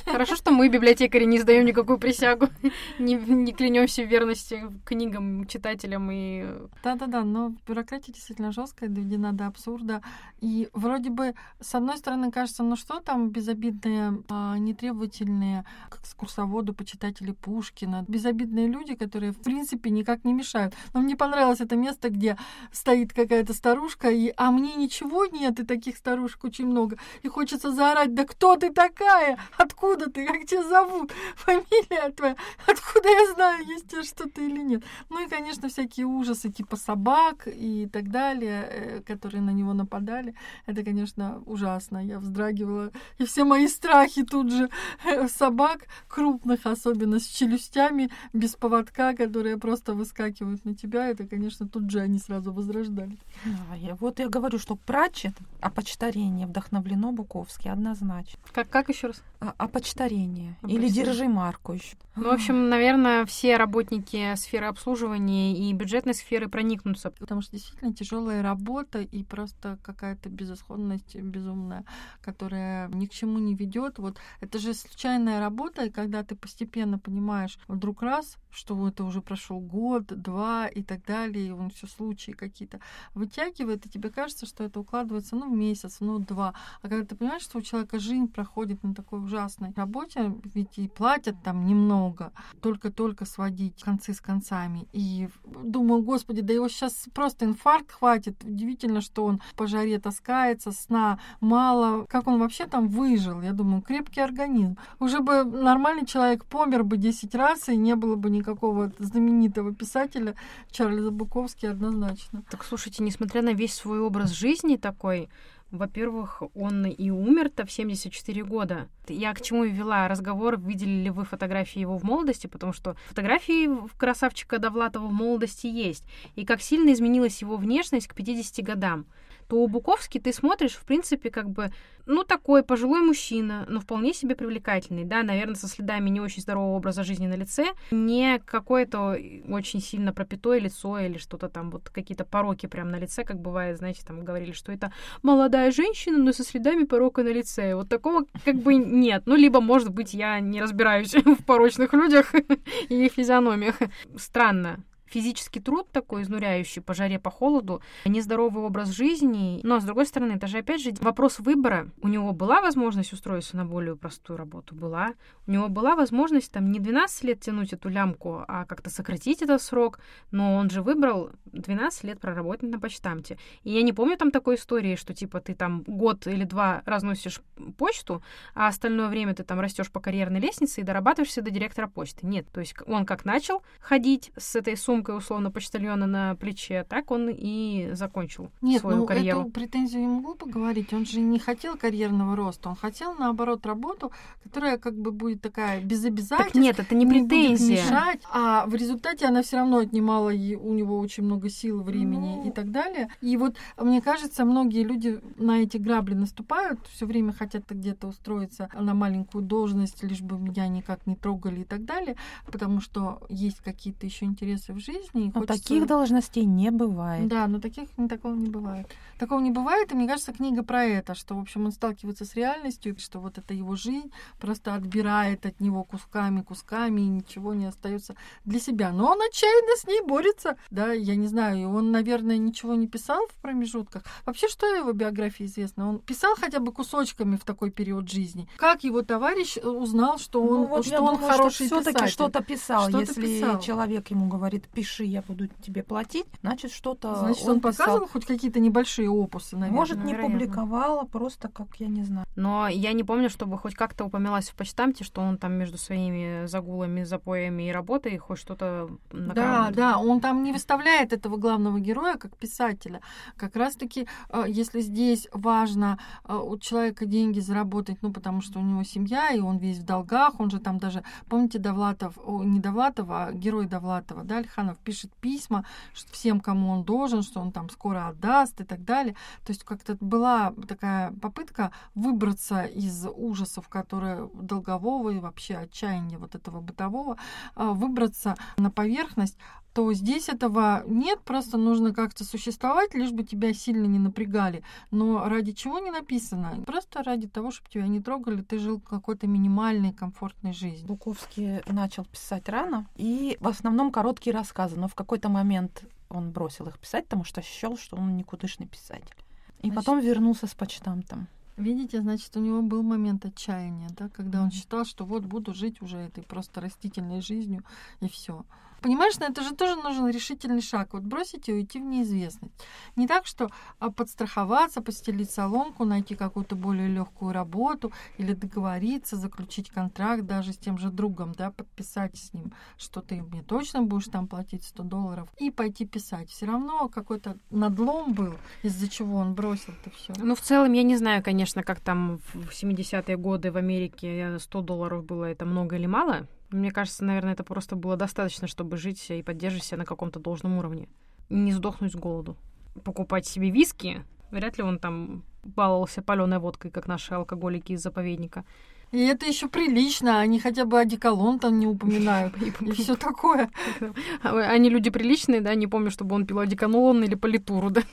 Хорошо, 0.05 0.35
что 0.35 0.51
мы, 0.51 0.69
библиотекари, 0.69 1.25
не 1.25 1.39
сдаем 1.39 1.65
никакую 1.65 1.99
присягу, 1.99 2.49
не, 2.99 3.15
не 3.15 3.53
клянемся 3.53 4.03
в 4.03 4.07
верности 4.07 4.63
книгам, 4.85 5.45
читателям 5.47 6.09
и 6.11 6.45
Да-да-да, 6.83 7.23
но 7.23 7.53
бюрократия 7.67 8.13
действительно 8.13 8.51
жесткая, 8.51 8.89
доведена 8.89 9.33
до 9.33 9.47
абсурда. 9.47 10.01
И 10.39 10.69
вроде 10.73 11.09
бы, 11.09 11.33
с 11.59 11.73
одной 11.75 11.97
стороны, 11.97 12.31
кажется, 12.31 12.63
ну 12.63 12.75
что 12.75 12.99
там 12.99 13.29
безобидные, 13.29 14.23
а, 14.29 14.57
нетребовательные, 14.57 15.65
как 15.89 16.01
экскурсоводу, 16.01 16.73
почитатели 16.73 17.31
Пушкина, 17.31 18.05
безобидные 18.07 18.67
люди, 18.67 18.95
которые, 18.95 19.31
в 19.31 19.41
принципе, 19.41 19.89
никак 19.89 20.23
не 20.25 20.33
мешают. 20.33 20.73
Но 20.93 21.01
мне 21.01 21.15
понравилось 21.15 21.61
это 21.61 21.75
место, 21.75 22.09
где 22.09 22.37
стоит 22.71 23.13
какая-то 23.13 23.53
старушка, 23.53 24.09
и, 24.09 24.33
а 24.37 24.51
мне 24.51 24.75
ничего 24.75 25.25
нет, 25.25 25.59
и 25.59 25.65
таких 25.65 25.97
старушек 25.97 26.43
очень 26.43 26.67
много. 26.67 26.97
И 27.23 27.27
хочется 27.27 27.71
заорать, 27.71 28.13
да 28.13 28.25
кто 28.25 28.55
ты 28.55 28.71
такая? 28.71 29.37
Откуда 29.57 30.09
ты? 30.09 30.25
Как 30.25 30.45
тебя 30.45 30.63
зовут? 30.63 31.11
Фамилия 31.35 32.11
твоя? 32.11 32.35
Откуда 32.65 33.09
я 33.09 33.33
знаю, 33.33 33.65
есть 33.65 33.89
тебе 33.89 34.03
что-то 34.03 34.41
или 34.57 34.63
нет? 34.65 34.83
Ну 35.09 35.25
и, 35.25 35.29
конечно, 35.29 35.69
всякие 35.69 36.05
ужасы 36.05 36.49
типа 36.51 36.75
собак 36.75 37.47
и 37.47 37.87
так 37.91 38.09
далее, 38.09 38.67
э, 38.69 39.01
которые 39.01 39.41
на 39.41 39.51
него 39.51 39.73
нападали. 39.73 40.33
Это, 40.65 40.83
конечно, 40.83 41.41
ужасно. 41.45 42.03
Я 42.05 42.19
вздрагивала. 42.19 42.91
И 43.19 43.25
все 43.25 43.43
мои 43.43 43.67
страхи 43.67 44.23
тут 44.23 44.51
же 44.51 44.69
э, 45.05 45.27
собак, 45.27 45.87
крупных 46.07 46.65
особенно, 46.65 47.19
с 47.19 47.25
челюстями, 47.25 48.09
без 48.33 48.55
поводка, 48.55 49.13
которые 49.13 49.57
просто 49.57 49.93
выскакивают 49.93 50.65
на 50.65 50.75
тебя. 50.75 51.07
Это, 51.07 51.27
конечно, 51.27 51.67
тут 51.67 51.89
же 51.91 51.99
они 51.99 52.19
сразу 52.19 52.51
возрождались. 52.51 53.19
Да, 53.45 53.75
я- 53.75 53.95
вот 53.95 54.19
я 54.19 54.27
говорю, 54.29 54.59
что 54.59 54.75
Пратчет 54.75 55.33
о 55.61 55.69
почтарении 55.69 56.45
вдохновлено 56.45 57.11
Буковский 57.11 57.69
однозначно. 57.71 58.39
как, 58.53 58.69
как 58.69 58.89
еще 58.89 59.07
раз? 59.07 59.21
А, 59.39 59.53
о 59.57 59.67
почтарении. 59.67 60.55
О 60.63 60.67
Или 60.67 60.87
держи 60.89 61.27
марку 61.27 61.73
еще. 61.73 61.95
Ну, 62.15 62.29
в 62.29 62.33
общем, 62.33 62.69
наверное, 62.69 63.25
все 63.25 63.57
работники 63.57 64.15
сферы 64.47 64.67
обслуживания 64.67 65.53
и 65.57 65.73
бюджетной 65.73 66.13
сферы 66.13 66.47
проникнутся. 66.47 67.11
Потому 67.11 67.41
что 67.41 67.51
действительно 67.51 67.93
тяжелая 67.93 68.41
работа 68.41 69.01
и 69.01 69.23
просто 69.23 69.77
какая-то 69.83 70.29
безысходность 70.29 71.15
безумная, 71.15 71.83
которая 72.21 72.87
ни 72.89 73.05
к 73.05 73.11
чему 73.11 73.39
не 73.39 73.55
ведет. 73.55 73.99
Вот 73.99 74.17
это 74.39 74.57
же 74.59 74.73
случайная 74.73 75.39
работа, 75.39 75.85
и 75.85 75.91
когда 75.91 76.23
ты 76.23 76.35
постепенно 76.35 76.97
понимаешь 76.97 77.59
вдруг 77.67 78.01
раз, 78.01 78.37
что 78.49 78.87
это 78.87 79.03
уже 79.03 79.21
прошел 79.21 79.59
год, 79.59 80.05
два 80.07 80.67
и 80.67 80.81
так 80.81 81.05
далее, 81.05 81.47
и 81.47 81.51
он 81.51 81.69
все 81.69 81.87
случаи 81.87 82.31
какие-то 82.31 82.79
вытягивает, 83.13 83.85
и 83.85 83.89
тебе 83.89 84.09
кажется, 84.09 84.45
что 84.45 84.63
это 84.63 84.79
укладывается 84.79 85.35
ну 85.35 85.53
в 85.53 85.57
месяц, 85.57 85.97
ну 85.99 86.19
два. 86.19 86.53
А 86.81 86.87
когда 86.87 87.05
ты 87.05 87.15
понимаешь, 87.15 87.43
что 87.43 87.57
у 87.57 87.61
человека 87.61 87.99
жизнь 87.99 88.27
проходит 88.27 88.83
на 88.83 88.95
такой 88.95 89.19
ужасной 89.19 89.73
работе, 89.75 90.33
ведь 90.53 90.77
и 90.77 90.87
платят 90.87 91.35
там 91.43 91.65
немного, 91.65 92.31
только-только 92.61 93.25
сводить 93.25 93.83
концы 93.83 94.13
с 94.13 94.21
концами 94.21 94.36
концами. 94.37 94.87
И 94.93 95.29
думаю, 95.45 96.01
господи, 96.01 96.41
да 96.41 96.53
его 96.53 96.69
сейчас 96.69 97.05
просто 97.13 97.45
инфаркт 97.45 97.91
хватит. 97.91 98.35
Удивительно, 98.43 99.01
что 99.01 99.25
он 99.25 99.41
по 99.55 99.67
жаре 99.67 99.99
таскается, 99.99 100.71
сна 100.71 101.19
мало. 101.41 102.05
Как 102.05 102.27
он 102.27 102.39
вообще 102.39 102.65
там 102.67 102.87
выжил? 102.87 103.41
Я 103.41 103.53
думаю, 103.53 103.81
крепкий 103.81 104.21
организм. 104.21 104.77
Уже 104.99 105.19
бы 105.19 105.43
нормальный 105.43 106.05
человек 106.05 106.45
помер 106.45 106.83
бы 106.83 106.97
10 106.97 107.35
раз, 107.35 107.69
и 107.69 107.75
не 107.75 107.95
было 107.95 108.15
бы 108.15 108.29
никакого 108.29 108.91
знаменитого 108.99 109.73
писателя 109.73 110.35
Чарльза 110.71 111.11
Буковски 111.11 111.65
однозначно. 111.65 112.43
Так 112.49 112.63
слушайте, 112.63 113.03
несмотря 113.03 113.41
на 113.41 113.53
весь 113.53 113.73
свой 113.73 113.99
образ 113.99 114.31
жизни 114.31 114.75
такой, 114.75 115.29
во-первых, 115.71 116.43
он 116.55 116.85
и 116.85 117.09
умер-то 117.09 117.65
в 117.65 117.71
74 117.71 118.43
года. 118.43 118.87
Я 119.07 119.33
к 119.33 119.41
чему 119.41 119.65
вела 119.65 120.07
разговор, 120.07 120.59
видели 120.59 121.03
ли 121.03 121.09
вы 121.09 121.25
фотографии 121.25 121.79
его 121.79 121.97
в 121.97 122.03
молодости, 122.03 122.47
потому 122.47 122.73
что 122.73 122.95
фотографии 123.07 123.69
красавчика 123.97 124.59
Довлатова 124.59 125.07
в 125.07 125.13
молодости 125.13 125.67
есть. 125.67 126.05
И 126.35 126.45
как 126.45 126.61
сильно 126.61 126.93
изменилась 126.93 127.41
его 127.41 127.57
внешность 127.57 128.07
к 128.07 128.15
50 128.15 128.65
годам 128.65 129.05
то 129.47 129.57
у 129.57 129.67
Буковски 129.67 130.19
ты 130.19 130.33
смотришь, 130.33 130.73
в 130.73 130.85
принципе, 130.85 131.29
как 131.29 131.49
бы, 131.49 131.71
ну, 132.05 132.23
такой 132.23 132.63
пожилой 132.63 133.01
мужчина, 133.01 133.65
но 133.69 133.79
вполне 133.79 134.13
себе 134.13 134.35
привлекательный, 134.35 135.05
да, 135.05 135.23
наверное, 135.23 135.55
со 135.55 135.67
следами 135.67 136.09
не 136.09 136.21
очень 136.21 136.41
здорового 136.41 136.75
образа 136.75 137.03
жизни 137.03 137.27
на 137.27 137.35
лице, 137.35 137.65
не 137.91 138.39
какое-то 138.39 139.17
очень 139.49 139.81
сильно 139.81 140.13
пропитое 140.13 140.59
лицо 140.59 140.99
или 140.99 141.17
что-то 141.17 141.49
там, 141.49 141.71
вот 141.71 141.89
какие-то 141.89 142.25
пороки 142.25 142.65
прям 142.65 142.89
на 142.89 142.99
лице, 142.99 143.23
как 143.23 143.39
бывает, 143.39 143.77
знаете, 143.77 144.01
там 144.05 144.23
говорили, 144.23 144.51
что 144.51 144.71
это 144.71 144.91
молодая 145.23 145.71
женщина, 145.71 146.17
но 146.17 146.33
со 146.33 146.43
следами 146.43 146.83
порока 146.83 147.23
на 147.23 147.29
лице. 147.29 147.75
Вот 147.75 147.89
такого 147.89 148.25
как 148.45 148.55
бы 148.55 148.75
нет. 148.75 149.23
Ну, 149.25 149.35
либо, 149.35 149.61
может 149.61 149.89
быть, 149.89 150.13
я 150.13 150.39
не 150.39 150.61
разбираюсь 150.61 151.13
в 151.25 151.43
порочных 151.45 151.93
людях 151.93 152.33
и 152.89 153.05
их 153.05 153.13
физиономиях. 153.13 153.75
Странно 154.17 154.83
физический 155.09 155.59
труд 155.59 155.87
такой 155.91 156.23
изнуряющий 156.23 156.81
по 156.81 156.93
жаре, 156.93 157.19
по 157.19 157.31
холоду, 157.31 157.81
нездоровый 158.05 158.63
образ 158.63 158.89
жизни. 158.89 159.59
Но, 159.63 159.79
с 159.79 159.83
другой 159.83 160.05
стороны, 160.05 160.33
это 160.33 160.47
же, 160.47 160.59
опять 160.59 160.81
же, 160.81 160.91
вопрос 160.99 161.39
выбора. 161.39 161.89
У 162.01 162.07
него 162.07 162.33
была 162.33 162.61
возможность 162.61 163.13
устроиться 163.13 163.57
на 163.57 163.65
более 163.65 163.95
простую 163.95 164.37
работу? 164.37 164.75
Была. 164.75 165.13
У 165.45 165.51
него 165.51 165.69
была 165.69 165.95
возможность 165.95 166.51
там 166.51 166.71
не 166.71 166.79
12 166.79 167.23
лет 167.23 167.39
тянуть 167.39 167.73
эту 167.73 167.89
лямку, 167.89 168.43
а 168.47 168.65
как-то 168.65 168.89
сократить 168.89 169.41
этот 169.41 169.61
срок. 169.61 169.99
Но 170.31 170.55
он 170.55 170.69
же 170.69 170.81
выбрал 170.81 171.31
12 171.45 172.03
лет 172.03 172.19
проработать 172.19 172.69
на 172.69 172.79
почтамте. 172.79 173.37
И 173.63 173.71
я 173.71 173.81
не 173.81 173.93
помню 173.93 174.17
там 174.17 174.31
такой 174.31 174.55
истории, 174.55 174.95
что 174.95 175.13
типа 175.13 175.39
ты 175.39 175.55
там 175.55 175.83
год 175.87 176.27
или 176.27 176.43
два 176.43 176.81
разносишь 176.85 177.41
почту, 177.77 178.21
а 178.53 178.67
остальное 178.67 179.07
время 179.07 179.33
ты 179.33 179.43
там 179.43 179.59
растешь 179.59 179.91
по 179.91 179.99
карьерной 179.99 180.39
лестнице 180.39 180.81
и 180.81 180.83
дорабатываешься 180.83 181.41
до 181.41 181.51
директора 181.51 181.87
почты. 181.87 182.25
Нет, 182.27 182.47
то 182.51 182.59
есть 182.59 182.75
он 182.85 183.05
как 183.05 183.25
начал 183.25 183.63
ходить 183.79 184.31
с 184.37 184.55
этой 184.55 184.75
суммой, 184.77 184.96
сумкой, 184.97 185.17
условно, 185.17 185.51
почтальона 185.51 186.07
на 186.07 186.35
плече, 186.35 186.83
так 186.83 187.11
он 187.11 187.29
и 187.29 187.89
закончил 187.93 188.49
Нет, 188.61 188.81
свою 188.81 188.97
ну, 188.97 189.05
карьеру. 189.05 189.41
эту 189.41 189.51
претензию 189.51 190.03
ему 190.03 190.21
глупо 190.21 190.49
говорить. 190.49 190.91
Он 190.93 191.05
же 191.05 191.19
не 191.19 191.39
хотел 191.39 191.77
карьерного 191.77 192.35
роста. 192.35 192.69
Он 192.69 192.75
хотел, 192.75 193.13
наоборот, 193.13 193.65
работу, 193.65 194.11
которая 194.43 194.77
как 194.77 194.95
бы 194.95 195.11
будет 195.11 195.41
такая 195.41 195.81
без 195.81 196.03
обязательств. 196.03 196.53
Так 196.53 196.61
нет, 196.61 196.79
это 196.79 196.95
не 196.95 197.05
претензия. 197.05 197.83
Будет 197.83 197.91
мешать, 197.91 198.21
а 198.31 198.65
в 198.65 198.73
результате 198.73 199.27
она 199.27 199.43
все 199.43 199.57
равно 199.57 199.77
отнимала 199.77 200.29
у 200.29 200.73
него 200.73 200.97
очень 200.97 201.23
много 201.23 201.49
сил, 201.49 201.83
времени 201.83 202.37
ну... 202.37 202.47
и 202.47 202.51
так 202.51 202.71
далее. 202.71 203.09
И 203.21 203.37
вот, 203.37 203.55
мне 203.79 204.01
кажется, 204.01 204.45
многие 204.45 204.83
люди 204.83 205.19
на 205.37 205.61
эти 205.61 205.77
грабли 205.77 206.15
наступают, 206.15 206.79
все 206.87 207.05
время 207.05 207.33
хотят 207.33 207.69
где-то 207.69 208.07
устроиться 208.07 208.69
на 208.73 208.93
маленькую 208.93 209.43
должность, 209.43 210.03
лишь 210.03 210.21
бы 210.21 210.39
меня 210.39 210.67
никак 210.67 211.05
не 211.05 211.15
трогали 211.15 211.61
и 211.61 211.65
так 211.65 211.85
далее, 211.85 212.15
потому 212.45 212.81
что 212.81 213.21
есть 213.29 213.59
какие-то 213.59 214.05
еще 214.05 214.25
интересы 214.25 214.73
в 214.73 214.79
жизни. 214.79 214.86
Но 215.13 215.31
хочется... 215.31 215.63
таких 215.63 215.87
должностей 215.87 216.45
не 216.45 216.71
бывает. 216.71 217.27
Да, 217.27 217.47
но 217.47 217.59
таких 217.59 217.89
такого 218.09 218.35
не 218.35 218.49
бывает. 218.49 218.87
Такого 219.19 219.39
не 219.39 219.51
бывает, 219.51 219.91
и 219.91 219.95
мне 219.95 220.07
кажется, 220.07 220.33
книга 220.33 220.63
про 220.63 220.83
это, 220.83 221.15
что, 221.15 221.35
в 221.35 221.39
общем, 221.39 221.65
он 221.65 221.71
сталкивается 221.71 222.25
с 222.25 222.35
реальностью, 222.35 222.95
что 222.99 223.19
вот 223.19 223.37
эта 223.37 223.53
его 223.53 223.75
жизнь 223.75 224.11
просто 224.39 224.75
отбирает 224.75 225.45
от 225.45 225.59
него 225.59 225.83
кусками, 225.83 226.41
кусками, 226.41 227.01
и 227.01 227.07
ничего 227.07 227.53
не 227.53 227.65
остается 227.65 228.15
для 228.45 228.59
себя. 228.59 228.91
Но 228.91 229.11
он 229.11 229.21
отчаянно 229.21 229.75
с 229.77 229.87
ней 229.87 230.01
борется. 230.01 230.57
Да, 230.69 230.93
я 230.93 231.15
не 231.15 231.27
знаю, 231.27 231.57
и 231.59 231.65
он, 231.65 231.91
наверное, 231.91 232.37
ничего 232.37 232.75
не 232.75 232.87
писал 232.87 233.25
в 233.27 233.41
промежутках. 233.41 234.03
Вообще, 234.25 234.47
что 234.47 234.67
его 234.67 234.91
биографии 234.91 235.45
известно? 235.45 235.89
Он 235.89 235.99
писал 235.99 236.35
хотя 236.35 236.59
бы 236.59 236.71
кусочками 236.71 237.37
в 237.37 237.43
такой 237.43 237.71
период 237.71 238.09
жизни. 238.09 238.47
Как 238.57 238.83
его 238.83 239.01
товарищ 239.01 239.57
узнал, 239.57 240.19
что 240.19 240.41
он, 240.41 240.61
ну, 240.61 240.65
вот 240.67 240.85
что 240.85 241.01
он 241.01 241.15
думаю, 241.15 241.31
хороший 241.31 241.67
что 241.67 241.81
все-таки 241.81 242.07
что-то 242.07 242.43
писал, 242.43 242.89
что 242.89 242.99
если 242.99 243.21
писал. 243.21 243.59
человек 243.59 244.09
ему 244.09 244.27
говорит, 244.27 244.67
пиши, 244.77 245.05
я 245.05 245.23
буду 245.23 245.47
тебе 245.47 245.81
платить, 245.81 246.27
значит, 246.43 246.71
что-то 246.71 247.15
Значит, 247.15 247.43
он, 247.45 247.55
он 247.55 247.61
показывал 247.61 248.01
писал. 248.01 248.09
хоть 248.09 248.25
какие-то 248.25 248.59
небольшие 248.59 249.09
опусы, 249.09 249.55
наверное. 249.57 249.75
Может, 249.75 249.97
не 250.03 250.13
Вероятно. 250.13 250.37
публиковала, 250.37 251.03
просто 251.03 251.47
как, 251.47 251.67
я 251.79 251.87
не 251.87 252.03
знаю. 252.03 252.27
Но 252.35 252.67
я 252.67 252.93
не 252.93 253.03
помню, 253.03 253.31
чтобы 253.31 253.57
хоть 253.57 253.73
как-то 253.73 254.05
упоминалось 254.05 254.49
в 254.49 254.53
почтамте, 254.53 255.03
что 255.03 255.21
он 255.21 255.39
там 255.39 255.53
между 255.53 255.79
своими 255.79 256.45
загулами, 256.45 257.05
запоями 257.05 257.69
и 257.69 257.71
работой 257.71 258.15
хоть 258.19 258.37
что-то 258.37 258.87
Да, 259.11 259.71
да, 259.73 259.97
он 259.97 260.19
там 260.19 260.43
не 260.43 260.53
выставляет 260.53 261.11
этого 261.11 261.37
главного 261.37 261.79
героя 261.79 262.17
как 262.17 262.37
писателя. 262.37 263.01
Как 263.35 263.55
раз-таки, 263.55 264.07
э, 264.29 264.43
если 264.47 264.81
здесь 264.81 265.27
важно 265.33 265.97
э, 266.23 266.35
у 266.35 266.55
человека 266.59 267.07
деньги 267.07 267.39
заработать, 267.39 267.97
ну, 268.03 268.13
потому 268.13 268.41
что 268.41 268.59
у 268.59 268.61
него 268.61 268.83
семья, 268.83 269.31
и 269.31 269.39
он 269.39 269.57
весь 269.57 269.79
в 269.79 269.83
долгах, 269.85 270.39
он 270.39 270.51
же 270.51 270.59
там 270.59 270.77
даже, 270.77 271.03
помните, 271.27 271.57
Довлатов, 271.57 272.13
не 272.27 272.59
Довлатов, 272.59 273.07
а 273.09 273.31
герой 273.31 273.65
Довлатова, 273.65 274.23
да, 274.23 274.43
Альханов 274.67 274.77
пишет 274.79 275.13
письма 275.15 275.65
всем, 275.93 276.39
кому 276.39 276.71
он 276.71 276.83
должен, 276.83 277.23
что 277.23 277.39
он 277.39 277.51
там 277.51 277.69
скоро 277.69 278.07
отдаст 278.07 278.61
и 278.61 278.63
так 278.63 278.83
далее. 278.83 279.15
То 279.45 279.51
есть 279.51 279.63
как-то 279.63 279.97
была 279.99 280.53
такая 280.67 281.11
попытка 281.21 281.71
выбраться 281.95 282.63
из 282.63 283.05
ужасов, 283.05 283.67
которые 283.69 284.29
долгового 284.33 285.09
и 285.09 285.19
вообще 285.19 285.55
отчаяния 285.55 286.17
вот 286.17 286.35
этого 286.35 286.61
бытового, 286.61 287.17
а, 287.55 287.71
выбраться 287.71 288.35
на 288.57 288.69
поверхность, 288.71 289.37
то 289.77 289.93
здесь 289.93 290.27
этого 290.27 290.83
нет, 290.87 291.21
просто 291.21 291.55
нужно 291.55 291.93
как-то 291.93 292.23
существовать, 292.23 292.95
лишь 292.95 293.11
бы 293.11 293.23
тебя 293.23 293.53
сильно 293.53 293.85
не 293.85 293.99
напрягали. 293.99 294.63
Но 294.89 295.29
ради 295.29 295.51
чего 295.51 295.77
не 295.77 295.91
написано? 295.91 296.63
Просто 296.65 297.03
ради 297.03 297.27
того, 297.27 297.51
чтобы 297.51 297.69
тебя 297.69 297.87
не 297.87 298.01
трогали, 298.01 298.41
ты 298.41 298.57
жил 298.57 298.79
какой-то 298.79 299.27
минимальной, 299.27 299.93
комфортной 299.93 300.53
жизнью. 300.53 300.87
Буковский 300.87 301.61
начал 301.71 302.05
писать 302.05 302.49
рано, 302.49 302.87
и 302.95 303.37
в 303.39 303.47
основном 303.47 303.91
короткие 303.91 304.33
рассказы, 304.33 304.79
но 304.79 304.87
в 304.87 304.95
какой-то 304.95 305.29
момент 305.29 305.83
он 306.09 306.31
бросил 306.31 306.65
их 306.65 306.79
писать, 306.79 307.03
потому 307.03 307.23
что 307.23 307.43
счел, 307.43 307.77
что 307.77 307.97
он 307.97 308.17
никудышный 308.17 308.65
писатель. 308.65 309.15
И 309.61 309.67
значит, 309.67 309.75
потом 309.75 309.99
вернулся 309.99 310.47
с 310.47 310.55
почтамтом. 310.55 311.27
Видите, 311.55 312.01
значит, 312.01 312.35
у 312.35 312.39
него 312.39 312.63
был 312.63 312.81
момент 312.81 313.25
отчаяния, 313.25 313.89
да, 313.91 314.09
когда 314.09 314.41
он 314.41 314.49
считал, 314.49 314.85
что 314.85 315.05
вот 315.05 315.23
буду 315.25 315.53
жить 315.53 315.83
уже 315.83 315.97
этой 315.97 316.23
просто 316.23 316.61
растительной 316.61 317.21
жизнью 317.21 317.63
и 317.99 318.09
все. 318.09 318.43
Понимаешь, 318.81 319.17
на 319.19 319.25
это 319.25 319.41
же 319.41 319.55
тоже 319.55 319.75
нужен 319.75 320.07
решительный 320.09 320.61
шаг. 320.61 320.93
Вот 320.93 321.03
бросить 321.03 321.49
и 321.49 321.53
уйти 321.53 321.79
в 321.79 321.83
неизвестность. 321.83 322.53
Не 322.95 323.07
так, 323.07 323.25
что 323.25 323.49
а, 323.79 323.91
подстраховаться, 323.91 324.81
постелить 324.81 325.31
соломку, 325.31 325.85
найти 325.85 326.15
какую-то 326.15 326.55
более 326.55 326.87
легкую 326.87 327.33
работу 327.33 327.91
или 328.17 328.33
договориться, 328.33 329.15
заключить 329.15 329.69
контракт 329.69 330.23
даже 330.23 330.53
с 330.53 330.57
тем 330.57 330.77
же 330.77 330.89
другом, 330.89 331.33
да, 331.33 331.51
подписать 331.51 332.15
с 332.17 332.33
ним, 332.33 332.53
что 332.77 333.01
ты 333.01 333.21
мне 333.21 333.41
точно 333.41 333.81
будешь 333.81 334.07
там 334.07 334.27
платить 334.27 334.63
100 334.63 334.83
долларов, 334.83 335.29
и 335.37 335.51
пойти 335.51 335.85
писать. 335.85 336.29
Все 336.29 336.45
равно 336.45 336.87
какой-то 336.87 337.37
надлом 337.49 338.13
был, 338.13 338.35
из-за 338.63 338.87
чего 338.89 339.17
он 339.17 339.33
бросил 339.33 339.73
это 339.81 339.95
все. 339.95 340.13
Ну, 340.17 340.35
в 340.35 340.41
целом, 340.41 340.73
я 340.73 340.83
не 340.83 340.97
знаю, 340.97 341.23
конечно, 341.23 341.63
как 341.63 341.79
там 341.79 342.19
в 342.33 342.51
70-е 342.51 343.17
годы 343.17 343.51
в 343.51 343.57
Америке 343.57 344.37
100 344.39 344.61
долларов 344.61 345.05
было 345.05 345.25
это 345.25 345.45
много 345.45 345.75
или 345.75 345.87
мало. 345.87 346.27
Мне 346.49 346.71
кажется, 346.71 347.03
наверное, 347.03 347.33
это 347.33 347.43
просто 347.43 347.75
было 347.75 347.97
достаточно, 347.97 348.47
чтобы 348.47 348.77
жить 348.77 349.09
и 349.09 349.21
поддерживать 349.21 349.65
себя 349.65 349.79
на 349.79 349.85
каком-то 349.85 350.19
должном 350.19 350.57
уровне. 350.57 350.87
Не 351.29 351.51
сдохнуть 351.51 351.91
с 351.91 351.95
голоду. 351.95 352.37
Покупать 352.83 353.25
себе 353.25 353.49
виски, 353.49 354.03
вряд 354.31 354.57
ли 354.57 354.63
он 354.63 354.79
там 354.79 355.23
баловался 355.43 356.01
паленой 356.01 356.39
водкой, 356.39 356.71
как 356.71 356.87
наши 356.87 357.13
алкоголики 357.13 357.73
из 357.73 357.81
заповедника. 357.81 358.45
И 358.91 358.99
это 358.99 359.25
еще 359.25 359.49
прилично, 359.49 360.19
они 360.19 360.39
хотя 360.39 360.63
бы 360.63 360.79
одеколон 360.79 361.39
там 361.39 361.59
не 361.59 361.67
упоминают. 361.67 362.33
И 362.61 362.71
все 362.71 362.95
такое. 362.95 363.51
Они 364.23 364.69
люди 364.69 364.89
приличные, 364.89 365.41
да, 365.41 365.55
не 365.55 365.67
помню, 365.67 365.91
чтобы 365.91 366.15
он 366.15 366.25
пил 366.25 366.39
одеколон 366.39 367.03
или 367.03 367.15
политуру, 367.15 367.69
да. 367.69 367.81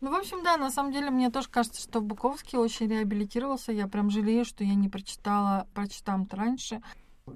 Ну, 0.00 0.10
в 0.12 0.14
общем, 0.14 0.44
да, 0.44 0.56
на 0.56 0.70
самом 0.70 0.92
деле, 0.92 1.10
мне 1.10 1.30
тоже 1.30 1.48
кажется, 1.48 1.82
что 1.82 2.00
Буковский 2.00 2.58
очень 2.58 2.88
реабилитировался. 2.88 3.72
Я 3.72 3.88
прям 3.88 4.10
жалею, 4.10 4.44
что 4.44 4.62
я 4.62 4.74
не 4.74 4.88
прочитала, 4.88 5.66
прочитам-то 5.74 6.36
раньше. 6.36 6.80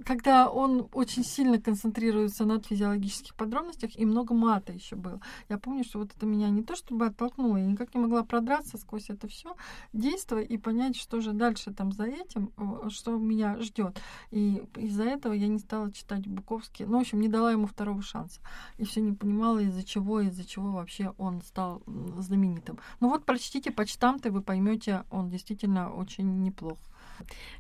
Когда 0.04 0.50
он 0.50 0.88
очень 0.92 1.24
сильно 1.24 1.60
концентрируется 1.60 2.44
на 2.44 2.60
физиологических 2.60 3.34
подробностях, 3.34 3.96
и 3.96 4.04
много 4.04 4.34
мата 4.34 4.72
еще 4.72 4.96
было. 4.96 5.20
Я 5.48 5.58
помню, 5.58 5.84
что 5.84 5.98
вот 5.98 6.12
это 6.14 6.26
меня 6.26 6.50
не 6.50 6.62
то 6.62 6.76
чтобы 6.76 7.06
оттолкнуло, 7.06 7.56
я 7.56 7.66
никак 7.66 7.94
не 7.94 8.00
могла 8.00 8.24
продраться 8.24 8.78
сквозь 8.78 9.10
это 9.10 9.28
все 9.28 9.54
действо 9.92 10.40
и 10.40 10.56
понять, 10.56 10.96
что 10.96 11.20
же 11.20 11.32
дальше 11.32 11.72
там 11.72 11.92
за 11.92 12.04
этим, 12.04 12.52
что 12.88 13.16
меня 13.16 13.58
ждет. 13.60 14.00
И 14.30 14.62
из-за 14.76 15.04
этого 15.04 15.32
я 15.32 15.48
не 15.48 15.58
стала 15.58 15.92
читать 15.92 16.26
Буковский. 16.26 16.86
Ну, 16.86 16.98
в 16.98 17.00
общем, 17.00 17.20
не 17.20 17.28
дала 17.28 17.52
ему 17.52 17.66
второго 17.66 18.02
шанса. 18.02 18.40
И 18.78 18.84
все 18.84 19.00
не 19.00 19.12
понимала, 19.12 19.58
из-за 19.60 19.84
чего, 19.84 20.20
из-за 20.20 20.44
чего 20.44 20.72
вообще 20.72 21.14
он 21.18 21.42
стал 21.42 21.82
знаменитым. 22.18 22.78
Ну 23.00 23.08
вот 23.08 23.24
прочтите 23.24 23.70
почтамты, 23.70 24.30
вы 24.30 24.42
поймете, 24.42 25.04
он 25.10 25.28
действительно 25.28 25.92
очень 25.92 26.42
неплох. 26.42 26.78